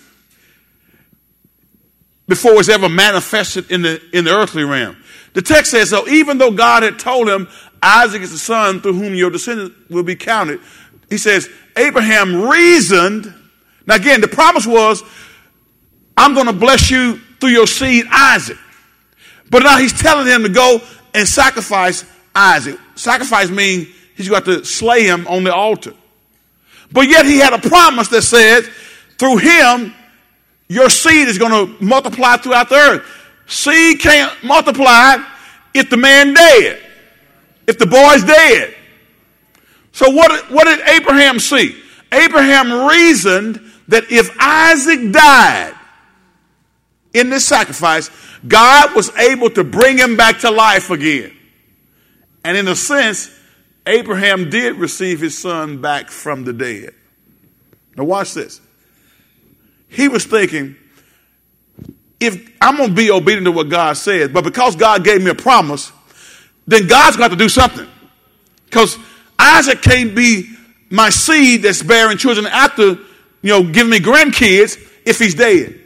before 2.30 2.54
it's 2.54 2.70
ever 2.70 2.88
manifested 2.88 3.70
in 3.70 3.82
the, 3.82 4.02
in 4.14 4.24
the 4.24 4.32
earthly 4.34 4.64
realm. 4.64 4.96
The 5.38 5.44
text 5.44 5.70
says, 5.70 5.92
so 5.92 6.08
even 6.08 6.40
though 6.40 6.50
God 6.50 6.82
had 6.82 6.98
told 6.98 7.30
him, 7.30 7.48
Isaac 7.80 8.24
is 8.24 8.32
the 8.32 8.40
son 8.40 8.82
through 8.82 8.94
whom 8.94 9.14
your 9.14 9.30
descendants 9.30 9.76
will 9.88 10.02
be 10.02 10.16
counted, 10.16 10.60
he 11.12 11.20
says, 11.20 11.48
Abraham 11.78 12.50
reasoned. 12.50 13.32
Now, 13.86 13.98
again, 13.98 14.20
the 14.20 14.28
promise 14.28 14.66
was, 14.66 15.04
I'm 16.18 16.34
going 16.34 16.48
to 16.48 16.54
bless 16.54 16.90
you 16.90 17.20
through 17.40 17.52
your 17.52 17.68
seed, 17.68 18.06
Isaac. 18.10 18.58
But 19.52 19.62
now 19.62 19.78
he's 19.78 19.94
telling 19.94 20.26
him 20.26 20.42
to 20.42 20.50
go 20.50 20.82
and 21.14 21.28
sacrifice 21.28 22.04
Isaac. 22.34 22.80
Sacrifice 22.96 23.52
means 23.52 23.90
he's 24.16 24.30
got 24.30 24.44
to 24.46 24.66
slay 24.66 25.04
him 25.04 25.28
on 25.28 25.44
the 25.44 25.54
altar. 25.54 25.94
But 26.92 27.10
yet 27.10 27.28
he 27.28 27.38
had 27.38 27.54
a 27.54 27.60
promise 27.60 28.08
that 28.08 28.24
said, 28.24 28.64
through 29.20 29.38
him, 29.38 29.94
your 30.68 30.90
seed 30.90 31.28
is 31.28 31.38
going 31.38 31.52
to 31.52 31.86
multiply 31.86 32.38
throughout 32.38 32.70
the 32.70 32.76
earth. 32.76 33.17
Seed 33.48 34.00
can't 34.00 34.32
multiply 34.44 35.18
if 35.74 35.90
the 35.90 35.98
man 35.98 36.34
dead, 36.34 36.82
if 37.66 37.78
the 37.80 37.86
boy's 37.86 38.24
dead. 38.24 38.76
So 39.92 40.12
what, 40.12 40.52
what 40.52 40.66
did 40.66 40.88
Abraham 40.88 41.40
see? 41.40 41.82
Abraham 42.12 42.88
reasoned 42.88 43.62
that 43.88 44.12
if 44.12 44.30
Isaac 44.40 45.12
died 45.12 45.74
in 47.14 47.30
this 47.30 47.46
sacrifice, 47.48 48.12
God 48.48 48.96
was 48.96 49.16
able 49.16 49.50
to 49.52 49.64
bring 49.64 49.98
him 49.98 50.16
back 50.16 50.40
to 50.40 50.52
life 50.52 50.90
again. 50.90 51.36
And 52.44 52.58
in 52.58 52.68
a 52.68 52.76
sense, 52.76 53.32
Abraham 53.86 54.50
did 54.50 54.76
receive 54.76 55.20
his 55.20 55.38
son 55.38 55.82
back 55.82 56.10
from 56.10 56.44
the 56.44 56.54
dead. 56.54 56.94
Now, 57.96 58.04
watch 58.04 58.34
this. 58.34 58.62
He 59.88 60.08
was 60.08 60.26
thinking, 60.26 60.76
if 62.20 62.52
I'm 62.62 62.78
going 62.78 62.90
to 62.90 62.96
be 62.96 63.12
obedient 63.12 63.46
to 63.46 63.52
what 63.52 63.70
God 63.70 63.94
says, 63.98 64.30
but 64.30 64.44
because 64.44 64.76
God 64.76 65.04
gave 65.04 65.22
me 65.22 65.30
a 65.30 65.36
promise, 65.36 65.92
then 66.66 66.88
God's 66.88 67.18
got 67.18 67.30
to 67.30 67.36
do 67.36 67.50
something. 67.50 67.88
Because 68.66 68.98
Isaac 69.38 69.82
can't 69.82 70.16
be 70.16 70.50
my 70.90 71.10
seed 71.10 71.64
that's 71.64 71.84
bearing 71.84 72.18
children 72.18 72.48
after, 72.48 72.84
you 72.84 72.98
know, 73.44 73.64
giving 73.64 73.92
me 73.92 74.00
grandkids 74.00 74.78
if 75.06 75.20
he's 75.20 75.36
dead. 75.36 75.80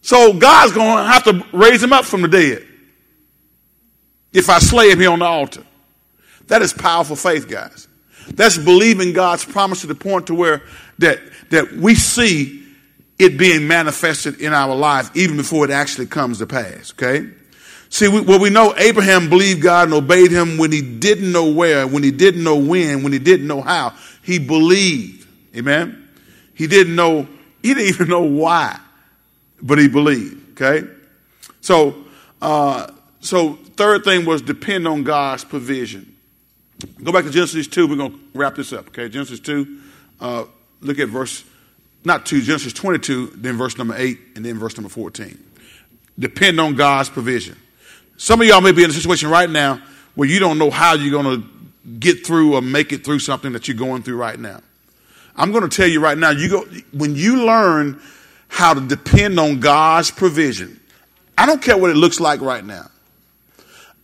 So 0.00 0.32
God's 0.34 0.72
going 0.72 0.96
to 0.98 1.04
have 1.04 1.24
to 1.24 1.44
raise 1.52 1.82
him 1.82 1.92
up 1.92 2.04
from 2.04 2.22
the 2.22 2.28
dead 2.28 2.66
if 4.32 4.50
I 4.50 4.58
slay 4.58 4.90
him 4.90 5.00
here 5.00 5.10
on 5.10 5.20
the 5.20 5.24
altar. 5.24 5.64
That 6.48 6.62
is 6.62 6.72
powerful 6.72 7.16
faith, 7.16 7.48
guys. 7.48 7.88
That's 8.28 8.58
believing 8.58 9.12
God's 9.12 9.44
promise 9.44 9.82
to 9.82 9.86
the 9.86 9.94
point 9.94 10.26
to 10.26 10.34
where 10.34 10.62
that, 10.98 11.20
that 11.50 11.72
we 11.72 11.94
see 11.94 12.63
it 13.18 13.38
being 13.38 13.68
manifested 13.68 14.40
in 14.40 14.52
our 14.52 14.74
life 14.74 15.10
even 15.16 15.36
before 15.36 15.64
it 15.64 15.70
actually 15.70 16.06
comes 16.06 16.38
to 16.38 16.46
pass, 16.46 16.92
okay? 16.92 17.28
See, 17.88 18.08
we, 18.08 18.20
well, 18.20 18.40
we 18.40 18.50
know 18.50 18.74
Abraham 18.76 19.28
believed 19.28 19.62
God 19.62 19.84
and 19.84 19.94
obeyed 19.94 20.32
him 20.32 20.58
when 20.58 20.72
he 20.72 20.82
didn't 20.82 21.30
know 21.30 21.52
where, 21.52 21.86
when 21.86 22.02
he 22.02 22.10
didn't 22.10 22.42
know 22.42 22.56
when, 22.56 23.04
when 23.04 23.12
he 23.12 23.20
didn't 23.20 23.46
know 23.46 23.60
how. 23.60 23.94
He 24.22 24.38
believed. 24.40 25.28
Amen? 25.56 26.08
He 26.54 26.66
didn't 26.66 26.96
know, 26.96 27.28
he 27.62 27.74
didn't 27.74 27.88
even 27.94 28.08
know 28.08 28.22
why, 28.22 28.78
but 29.62 29.78
he 29.78 29.88
believed, 29.88 30.60
okay? 30.60 30.88
So, 31.60 32.04
uh, 32.42 32.90
so 33.20 33.54
third 33.76 34.04
thing 34.04 34.24
was 34.24 34.42
depend 34.42 34.88
on 34.88 35.04
God's 35.04 35.44
provision. 35.44 36.16
Go 37.02 37.12
back 37.12 37.24
to 37.24 37.30
Genesis 37.30 37.68
2. 37.68 37.86
We're 37.86 37.96
going 37.96 38.12
to 38.12 38.20
wrap 38.34 38.56
this 38.56 38.72
up, 38.72 38.88
okay? 38.88 39.08
Genesis 39.08 39.38
2, 39.40 39.80
uh, 40.20 40.44
look 40.80 40.98
at 40.98 41.08
verse 41.08 41.44
not 42.04 42.26
2, 42.26 42.42
Genesis 42.42 42.72
22, 42.72 43.32
then 43.36 43.56
verse 43.56 43.78
number 43.78 43.94
8, 43.96 44.18
and 44.36 44.44
then 44.44 44.58
verse 44.58 44.76
number 44.76 44.90
14. 44.90 45.42
Depend 46.18 46.60
on 46.60 46.74
God's 46.74 47.08
provision. 47.08 47.56
Some 48.16 48.40
of 48.40 48.46
y'all 48.46 48.60
may 48.60 48.72
be 48.72 48.84
in 48.84 48.90
a 48.90 48.92
situation 48.92 49.30
right 49.30 49.50
now 49.50 49.82
where 50.14 50.28
you 50.28 50.38
don't 50.38 50.58
know 50.58 50.70
how 50.70 50.94
you're 50.94 51.10
going 51.10 51.40
to 51.40 51.48
get 51.98 52.26
through 52.26 52.54
or 52.54 52.62
make 52.62 52.92
it 52.92 53.04
through 53.04 53.18
something 53.18 53.52
that 53.52 53.66
you're 53.68 53.76
going 53.76 54.02
through 54.02 54.16
right 54.16 54.38
now. 54.38 54.60
I'm 55.36 55.50
going 55.50 55.68
to 55.68 55.74
tell 55.74 55.88
you 55.88 56.00
right 56.00 56.16
now, 56.16 56.30
you 56.30 56.48
go, 56.48 56.64
when 56.92 57.16
you 57.16 57.44
learn 57.44 58.00
how 58.48 58.74
to 58.74 58.80
depend 58.80 59.40
on 59.40 59.58
God's 59.58 60.10
provision, 60.10 60.80
I 61.36 61.46
don't 61.46 61.60
care 61.60 61.76
what 61.76 61.90
it 61.90 61.96
looks 61.96 62.20
like 62.20 62.40
right 62.40 62.64
now. 62.64 62.88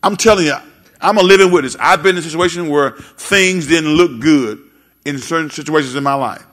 I'm 0.03 0.17
telling 0.17 0.47
you, 0.47 0.57
I'm 1.01 1.19
a 1.19 1.23
living 1.23 1.53
witness. 1.53 1.77
I've 1.79 2.03
been 2.03 2.17
in 2.17 2.19
a 2.19 2.23
situation 2.23 2.69
where 2.69 2.93
things 3.17 3.67
didn't 3.69 3.91
look 3.91 4.21
good 4.21 4.61
in 5.05 5.19
certain 5.19 5.51
situations 5.51 5.95
in 5.95 6.03
my 6.03 6.15
life. 6.15 6.45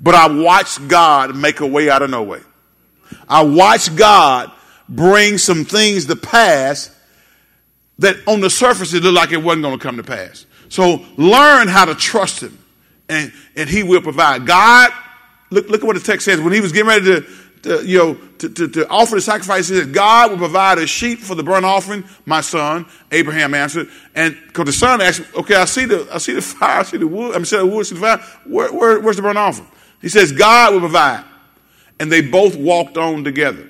But 0.00 0.14
I 0.14 0.28
watched 0.28 0.88
God 0.88 1.36
make 1.36 1.60
a 1.60 1.66
way 1.66 1.90
out 1.90 2.02
of 2.02 2.10
no 2.10 2.22
way. 2.22 2.40
I 3.28 3.42
watched 3.42 3.96
God 3.96 4.50
bring 4.88 5.38
some 5.38 5.64
things 5.64 6.06
to 6.06 6.16
pass 6.16 6.96
that 8.00 8.16
on 8.26 8.40
the 8.40 8.50
surface 8.50 8.94
it 8.94 9.02
looked 9.02 9.14
like 9.14 9.30
it 9.30 9.42
wasn't 9.42 9.62
going 9.62 9.78
to 9.78 9.82
come 9.82 9.98
to 9.98 10.02
pass. 10.02 10.46
So 10.68 11.04
learn 11.16 11.68
how 11.68 11.84
to 11.84 11.94
trust 11.94 12.42
Him 12.42 12.58
and, 13.08 13.32
and 13.56 13.68
He 13.68 13.82
will 13.82 14.00
provide. 14.00 14.46
God, 14.46 14.90
look, 15.50 15.68
look 15.68 15.82
at 15.82 15.86
what 15.86 15.96
the 15.96 16.02
text 16.02 16.24
says. 16.24 16.40
When 16.40 16.52
He 16.52 16.60
was 16.60 16.72
getting 16.72 16.88
ready 16.88 17.04
to, 17.04 17.26
to 17.62 17.86
you 17.86 17.98
know, 17.98 18.14
to, 18.38 18.48
to, 18.48 18.68
to, 18.68 18.88
offer 18.88 19.16
the 19.16 19.20
sacrifice, 19.20 19.68
He 19.68 19.76
said, 19.76 19.92
God 19.92 20.30
will 20.30 20.38
provide 20.38 20.78
a 20.78 20.86
sheep 20.86 21.18
for 21.18 21.34
the 21.34 21.42
burnt 21.42 21.66
offering, 21.66 22.04
my 22.24 22.40
son. 22.40 22.86
Abraham 23.12 23.52
answered. 23.52 23.88
And 24.14 24.36
because 24.46 24.64
the 24.64 24.72
son 24.72 25.02
asked, 25.02 25.22
okay, 25.34 25.56
I 25.56 25.66
see 25.66 25.84
the, 25.84 26.08
I 26.10 26.18
see 26.18 26.32
the 26.32 26.42
fire, 26.42 26.80
I 26.80 26.82
see 26.84 26.96
the 26.96 27.06
wood, 27.06 27.36
I'm 27.36 27.44
saying 27.44 27.68
the 27.68 27.74
wood, 27.74 27.86
see 27.86 27.96
the 27.96 28.00
fire. 28.00 28.18
Where, 28.46 28.72
where, 28.72 29.00
where's 29.00 29.16
the 29.16 29.22
burnt 29.22 29.38
offering? 29.38 29.68
He 30.00 30.08
says, 30.08 30.32
God 30.32 30.72
will 30.72 30.80
provide. 30.80 31.24
And 31.98 32.10
they 32.10 32.22
both 32.22 32.56
walked 32.56 32.96
on 32.96 33.24
together. 33.24 33.68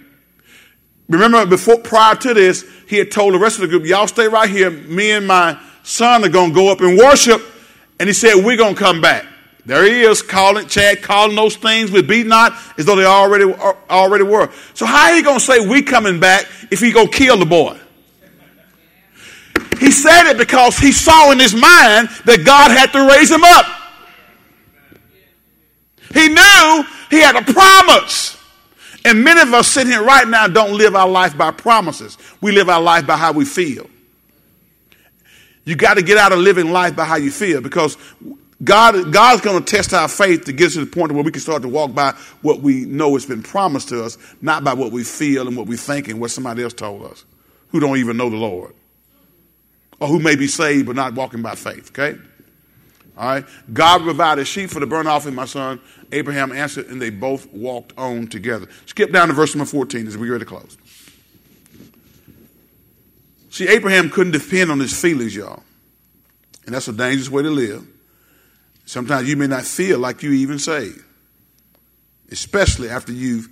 Remember, 1.09 1.45
before 1.45 1.79
prior 1.79 2.15
to 2.15 2.35
this, 2.35 2.65
he 2.87 2.97
had 2.97 3.11
told 3.11 3.35
the 3.35 3.39
rest 3.39 3.57
of 3.57 3.63
the 3.63 3.69
group, 3.69 3.85
Y'all 3.85 4.07
stay 4.07 4.29
right 4.29 4.49
here. 4.49 4.71
Me 4.71 5.11
and 5.11 5.27
my 5.27 5.61
son 5.83 6.23
are 6.23 6.29
to 6.29 6.53
go 6.53 6.71
up 6.71 6.81
and 6.81 6.97
worship. 6.97 7.43
And 7.99 8.09
he 8.09 8.13
said, 8.13 8.45
We're 8.45 8.57
to 8.75 8.81
come 8.81 9.01
back. 9.01 9.27
There 9.67 9.85
he 9.85 10.03
is, 10.03 10.23
calling 10.23 10.67
Chad, 10.69 11.03
calling 11.03 11.37
those 11.37 11.57
things 11.57 11.91
with 11.91 12.09
be 12.09 12.25
not 12.25 12.55
as 12.79 12.87
though 12.87 12.97
they 12.97 13.05
already, 13.05 13.53
already 13.91 14.25
were. 14.25 14.51
So, 14.75 14.87
how 14.87 15.15
he 15.15 15.23
to 15.23 15.41
say 15.41 15.67
we 15.67 15.83
coming 15.83 16.19
back 16.19 16.47
if 16.71 16.81
he 16.81 16.93
to 16.93 17.07
kill 17.09 17.37
the 17.37 17.47
boy? 17.47 17.79
He 19.79 19.91
said 19.91 20.31
it 20.31 20.39
because 20.39 20.79
he 20.79 20.93
saw 20.93 21.31
in 21.33 21.39
his 21.39 21.55
mind 21.55 22.09
that 22.25 22.43
God 22.45 22.71
had 22.71 22.93
to 22.93 23.09
raise 23.09 23.31
him 23.31 23.43
up. 23.45 23.67
He 26.13 26.29
knew 26.29 26.85
he 27.11 27.21
had 27.21 27.37
a 27.37 27.53
promise. 27.53 28.37
And 29.05 29.25
many 29.25 29.41
of 29.41 29.53
us 29.55 29.69
sitting 29.69 29.93
here 29.93 30.05
right 30.05 30.29
now 30.29 30.47
don't 30.47 30.77
live 30.77 30.95
our 30.95 31.09
life 31.09 31.37
by 31.37 31.51
promises. 31.53 32.19
We 32.41 32.53
live 32.53 32.69
our 32.69 32.83
life 32.83 33.07
by 33.07 33.17
how 33.17 33.33
we 33.33 33.45
feel. 33.45 33.89
You 35.65 35.77
got 35.77 35.95
to 35.95 36.03
get 36.03 36.19
out 36.19 36.33
of 36.33 36.39
living 36.39 36.73
life 36.73 36.97
by 36.97 37.05
how 37.05 37.17
you 37.17 37.31
feel 37.31 37.61
because 37.61 37.97
God, 38.63 39.13
God's 39.13 39.41
going 39.41 39.63
to 39.63 39.65
test 39.65 39.95
our 39.95 40.09
faith 40.09 40.45
to 40.47 40.53
get 40.53 40.69
us 40.69 40.73
to 40.75 40.85
the 40.85 40.91
point 40.91 41.13
where 41.13 41.23
we 41.23 41.31
can 41.31 41.41
start 41.41 41.63
to 41.63 41.69
walk 41.69 41.95
by 41.95 42.13
what 42.43 42.61
we 42.61 42.85
know 42.85 43.15
has 43.15 43.25
been 43.25 43.43
promised 43.43 43.89
to 43.89 44.05
us, 44.05 44.19
not 44.43 44.65
by 44.65 44.75
what 44.75 44.93
we 44.93 45.03
feel 45.03 45.49
and 45.49 45.57
what 45.57 45.67
we 45.67 45.77
think 45.77 46.09
and 46.09 46.21
what 46.21 46.31
somebody 46.31 46.63
else 46.63 46.75
told 46.75 47.05
us 47.05 47.25
who 47.71 47.81
don't 47.81 47.97
even 47.97 48.17
know 48.17 48.29
the 48.29 48.37
Lord 48.37 48.75
or 49.99 50.09
who 50.09 50.19
may 50.19 50.37
be 50.37 50.47
saved 50.47 50.87
but 50.87 50.97
not 50.97 51.15
walking 51.15 51.41
by 51.41 51.55
faith, 51.55 51.91
okay? 51.91 52.19
All 53.17 53.29
right. 53.29 53.45
God 53.73 54.03
provided 54.03 54.47
sheep 54.47 54.71
for 54.71 54.81
the 54.81 54.87
burnt 54.87 55.09
offering, 55.09 55.35
my 55.35 55.45
son. 55.45 55.81
Abraham 56.13 56.53
answered, 56.53 56.87
and 56.87 57.01
they 57.01 57.11
both 57.11 57.53
walked 57.53 57.93
on 57.97 58.27
together. 58.27 58.67
Skip 58.87 59.13
down 59.13 59.29
to 59.29 59.35
verse 59.35 59.55
number 59.55 59.71
14 59.71 60.07
as 60.07 60.17
we 60.17 60.27
get 60.27 60.33
ready 60.33 60.45
to 60.45 60.49
close. 60.49 60.77
See, 63.51 63.69
Abraham 63.69 64.11
couldn't 64.11 64.33
depend 64.33 64.71
on 64.71 64.79
his 64.81 64.99
feelings, 64.99 65.35
y'all. 65.35 65.63
And 66.67 66.75
that's 66.75 66.89
a 66.89 66.93
dangerous 66.93 67.29
way 67.29 67.43
to 67.43 67.51
live. 67.51 67.87
Sometimes 68.87 69.29
you 69.29 69.37
may 69.37 69.47
not 69.47 69.65
feel 69.65 69.99
like 69.99 70.23
you 70.23 70.33
even 70.33 70.59
saved, 70.59 71.05
especially 72.31 72.89
after 72.89 73.13
you've 73.13 73.49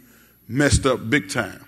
messed 0.48 0.84
up 0.86 1.08
big 1.08 1.30
time. 1.30 1.64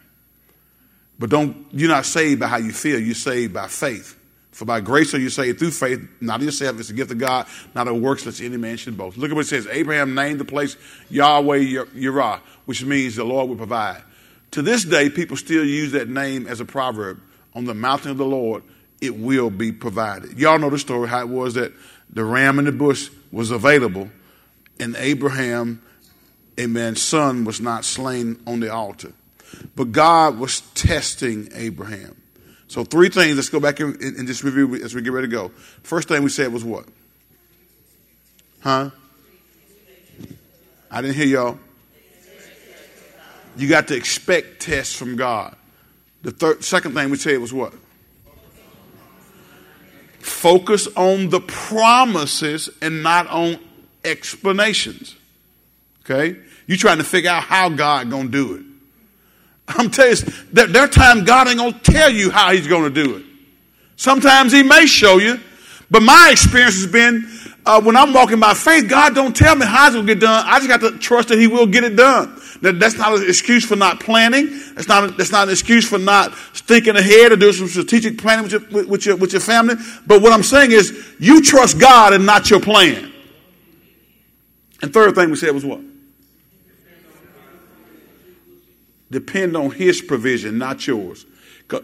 But 1.18 1.30
don't 1.30 1.66
you're 1.72 1.88
not 1.88 2.06
saved 2.06 2.40
by 2.40 2.46
how 2.46 2.56
you 2.56 2.72
feel, 2.72 2.98
you're 2.98 3.14
saved 3.14 3.52
by 3.52 3.68
faith. 3.68 4.16
For 4.52 4.64
by 4.64 4.80
grace 4.80 5.14
are 5.14 5.18
you 5.18 5.30
saved 5.30 5.58
through 5.58 5.70
faith, 5.70 6.00
not 6.20 6.40
of 6.40 6.46
yourself. 6.46 6.80
It's 6.80 6.90
a 6.90 6.94
gift 6.94 7.12
of 7.12 7.18
God, 7.18 7.46
not 7.74 7.86
of 7.86 7.96
works 8.00 8.24
that 8.24 8.40
any 8.40 8.56
man 8.56 8.76
should 8.76 8.96
boast. 8.96 9.16
Look 9.16 9.30
at 9.30 9.34
what 9.34 9.46
it 9.46 9.48
says. 9.48 9.66
Abraham 9.70 10.14
named 10.14 10.40
the 10.40 10.44
place 10.44 10.76
Yahweh 11.08 11.84
Yireh, 11.94 12.40
which 12.64 12.84
means 12.84 13.16
the 13.16 13.24
Lord 13.24 13.48
will 13.48 13.56
provide. 13.56 14.02
To 14.52 14.62
this 14.62 14.84
day, 14.84 15.08
people 15.08 15.36
still 15.36 15.64
use 15.64 15.92
that 15.92 16.08
name 16.08 16.46
as 16.46 16.60
a 16.60 16.64
proverb. 16.64 17.20
On 17.54 17.64
the 17.64 17.74
mountain 17.74 18.10
of 18.10 18.18
the 18.18 18.26
Lord, 18.26 18.62
it 19.00 19.16
will 19.16 19.50
be 19.50 19.72
provided. 19.72 20.38
Y'all 20.38 20.58
know 20.58 20.70
the 20.70 20.78
story, 20.78 21.08
how 21.08 21.20
it 21.20 21.28
was 21.28 21.54
that 21.54 21.72
the 22.12 22.24
ram 22.24 22.58
in 22.58 22.64
the 22.64 22.72
bush 22.72 23.08
was 23.30 23.50
available, 23.50 24.10
and 24.78 24.96
Abraham, 24.96 25.82
a 26.58 26.66
man's 26.66 27.02
son 27.02 27.44
was 27.44 27.60
not 27.60 27.84
slain 27.84 28.40
on 28.46 28.60
the 28.60 28.72
altar. 28.72 29.12
But 29.76 29.92
God 29.92 30.38
was 30.38 30.60
testing 30.74 31.48
Abraham. 31.54 32.19
So 32.70 32.84
three 32.84 33.08
things. 33.08 33.34
Let's 33.34 33.48
go 33.48 33.58
back 33.58 33.80
and, 33.80 34.00
and 34.00 34.28
just 34.28 34.44
review 34.44 34.76
as 34.76 34.94
we 34.94 35.02
get 35.02 35.12
ready 35.12 35.26
to 35.26 35.30
go. 35.30 35.48
First 35.82 36.06
thing 36.06 36.22
we 36.22 36.30
said 36.30 36.52
was 36.52 36.62
what? 36.62 36.86
Huh? 38.60 38.90
I 40.88 41.02
didn't 41.02 41.16
hear 41.16 41.26
y'all. 41.26 41.58
You 43.56 43.68
got 43.68 43.88
to 43.88 43.96
expect 43.96 44.60
tests 44.60 44.94
from 44.94 45.16
God. 45.16 45.56
The 46.22 46.30
third, 46.30 46.62
second 46.62 46.94
thing 46.94 47.10
we 47.10 47.16
said 47.16 47.40
was 47.40 47.52
what? 47.52 47.74
Focus 50.20 50.86
on 50.94 51.28
the 51.28 51.40
promises 51.40 52.70
and 52.80 53.02
not 53.02 53.26
on 53.26 53.58
explanations. 54.04 55.16
Okay? 56.04 56.38
You're 56.68 56.78
trying 56.78 56.98
to 56.98 57.04
figure 57.04 57.30
out 57.30 57.42
how 57.42 57.68
God 57.68 58.10
gonna 58.10 58.28
do 58.28 58.54
it. 58.54 58.69
I'm 59.78 59.90
telling 59.90 60.16
you, 60.16 60.66
there 60.66 60.82
are 60.82 60.88
times 60.88 61.24
God 61.24 61.48
ain't 61.48 61.58
going 61.58 61.72
to 61.72 61.80
tell 61.80 62.10
you 62.10 62.30
how 62.30 62.52
He's 62.52 62.66
going 62.66 62.92
to 62.92 63.04
do 63.04 63.16
it. 63.16 63.24
Sometimes 63.96 64.52
He 64.52 64.62
may 64.62 64.86
show 64.86 65.18
you, 65.18 65.38
but 65.90 66.02
my 66.02 66.28
experience 66.32 66.76
has 66.76 66.90
been 66.90 67.28
uh, 67.66 67.80
when 67.80 67.94
I'm 67.94 68.12
walking 68.12 68.40
by 68.40 68.54
faith, 68.54 68.88
God 68.88 69.14
don't 69.14 69.36
tell 69.36 69.54
me 69.54 69.66
how 69.66 69.86
it's 69.86 69.94
going 69.94 70.06
to 70.06 70.14
get 70.14 70.20
done. 70.20 70.44
I 70.46 70.58
just 70.58 70.68
got 70.68 70.80
to 70.80 70.98
trust 70.98 71.28
that 71.28 71.38
He 71.38 71.46
will 71.46 71.66
get 71.66 71.84
it 71.84 71.94
done. 71.94 72.40
That, 72.62 72.80
that's 72.80 72.96
not 72.96 73.14
an 73.18 73.28
excuse 73.28 73.64
for 73.64 73.76
not 73.76 74.00
planning. 74.00 74.48
That's 74.74 74.88
not, 74.88 75.16
that's 75.16 75.30
not 75.30 75.48
an 75.48 75.52
excuse 75.52 75.88
for 75.88 75.98
not 75.98 76.36
thinking 76.36 76.96
ahead 76.96 77.32
or 77.32 77.36
doing 77.36 77.52
some 77.52 77.68
strategic 77.68 78.18
planning 78.18 78.44
with 78.44 78.52
your, 78.52 78.86
with, 78.86 79.06
your, 79.06 79.16
with 79.16 79.32
your 79.32 79.40
family. 79.40 79.74
But 80.06 80.22
what 80.22 80.32
I'm 80.32 80.42
saying 80.42 80.72
is, 80.72 81.14
you 81.18 81.42
trust 81.42 81.78
God 81.78 82.12
and 82.14 82.24
not 82.24 82.50
your 82.50 82.60
plan. 82.60 83.12
And 84.82 84.92
third 84.92 85.14
thing 85.14 85.28
we 85.30 85.36
said 85.36 85.52
was 85.52 85.64
what? 85.64 85.80
Depend 89.10 89.56
on 89.56 89.70
His 89.72 90.00
provision, 90.00 90.58
not 90.58 90.86
yours. 90.86 91.26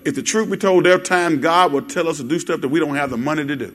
If 0.05 0.15
the 0.15 0.23
truth 0.23 0.51
be 0.51 0.57
told, 0.57 0.85
there 0.85 0.95
are 0.95 0.99
times 0.99 1.41
God 1.41 1.73
will 1.73 1.83
tell 1.83 2.09
us 2.09 2.17
to 2.19 2.25
do 2.25 2.39
stuff 2.39 2.61
that 2.61 2.69
we 2.69 2.81
don't 2.81 2.97
have 2.97 3.11
the 3.11 3.17
money 3.17 3.47
to 3.47 3.57
do. 3.57 3.75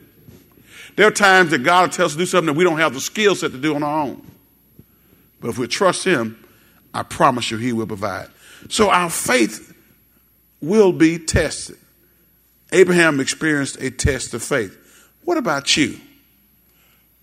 There 0.98 1.08
are 1.08 1.12
times 1.12 1.52
that 1.52 1.60
God 1.60 1.84
will 1.84 1.90
tell 1.90 2.06
us 2.06 2.14
to 2.14 2.18
do 2.18 2.26
something 2.26 2.48
that 2.48 2.58
we 2.58 2.64
don't 2.64 2.80
have 2.80 2.94
the 2.94 3.02
skill 3.02 3.36
set 3.36 3.52
to 3.52 3.58
do 3.58 3.76
on 3.76 3.84
our 3.84 4.02
own. 4.04 4.30
But 5.40 5.50
if 5.50 5.58
we 5.58 5.68
trust 5.68 6.04
Him, 6.04 6.44
I 6.94 7.04
promise 7.04 7.50
you 7.50 7.58
He 7.58 7.72
will 7.72 7.88
provide. 7.88 8.28
So 8.70 8.90
our 8.90 9.10
faith 9.10 9.74
will 10.62 10.92
be 10.92 11.18
tested. 11.18 11.78
Abraham 12.72 13.20
experienced 13.20 13.82
a 13.82 13.90
test 13.92 14.34
of 14.34 14.44
faith. 14.44 14.78
What 15.24 15.38
about 15.38 15.76
you? 15.76 16.00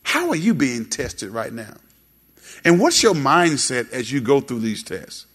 How 0.03 0.31
are 0.31 0.37
you 0.37 0.55
being 0.55 0.87
tested 0.87 1.31
right 1.31 1.53
now? 1.53 1.74
And 2.64 2.81
what's 2.81 3.03
your 3.03 3.14
mindset 3.14 3.93
as 3.93 4.11
you 4.11 4.20
go 4.20 4.41
through 4.41 4.61
these 4.61 4.83
tests? 4.83 5.26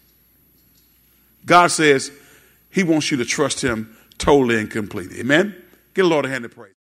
God 1.45 1.67
says 1.67 2.11
He 2.69 2.83
wants 2.83 3.11
you 3.11 3.17
to 3.17 3.25
trust 3.25 3.61
Him 3.61 3.97
totally 4.17 4.59
and 4.59 4.69
completely. 4.69 5.19
Amen? 5.19 5.55
Get 5.93 6.05
a 6.05 6.07
Lord 6.07 6.25
a 6.25 6.29
hand 6.29 6.45
of 6.45 6.55
praise. 6.55 6.71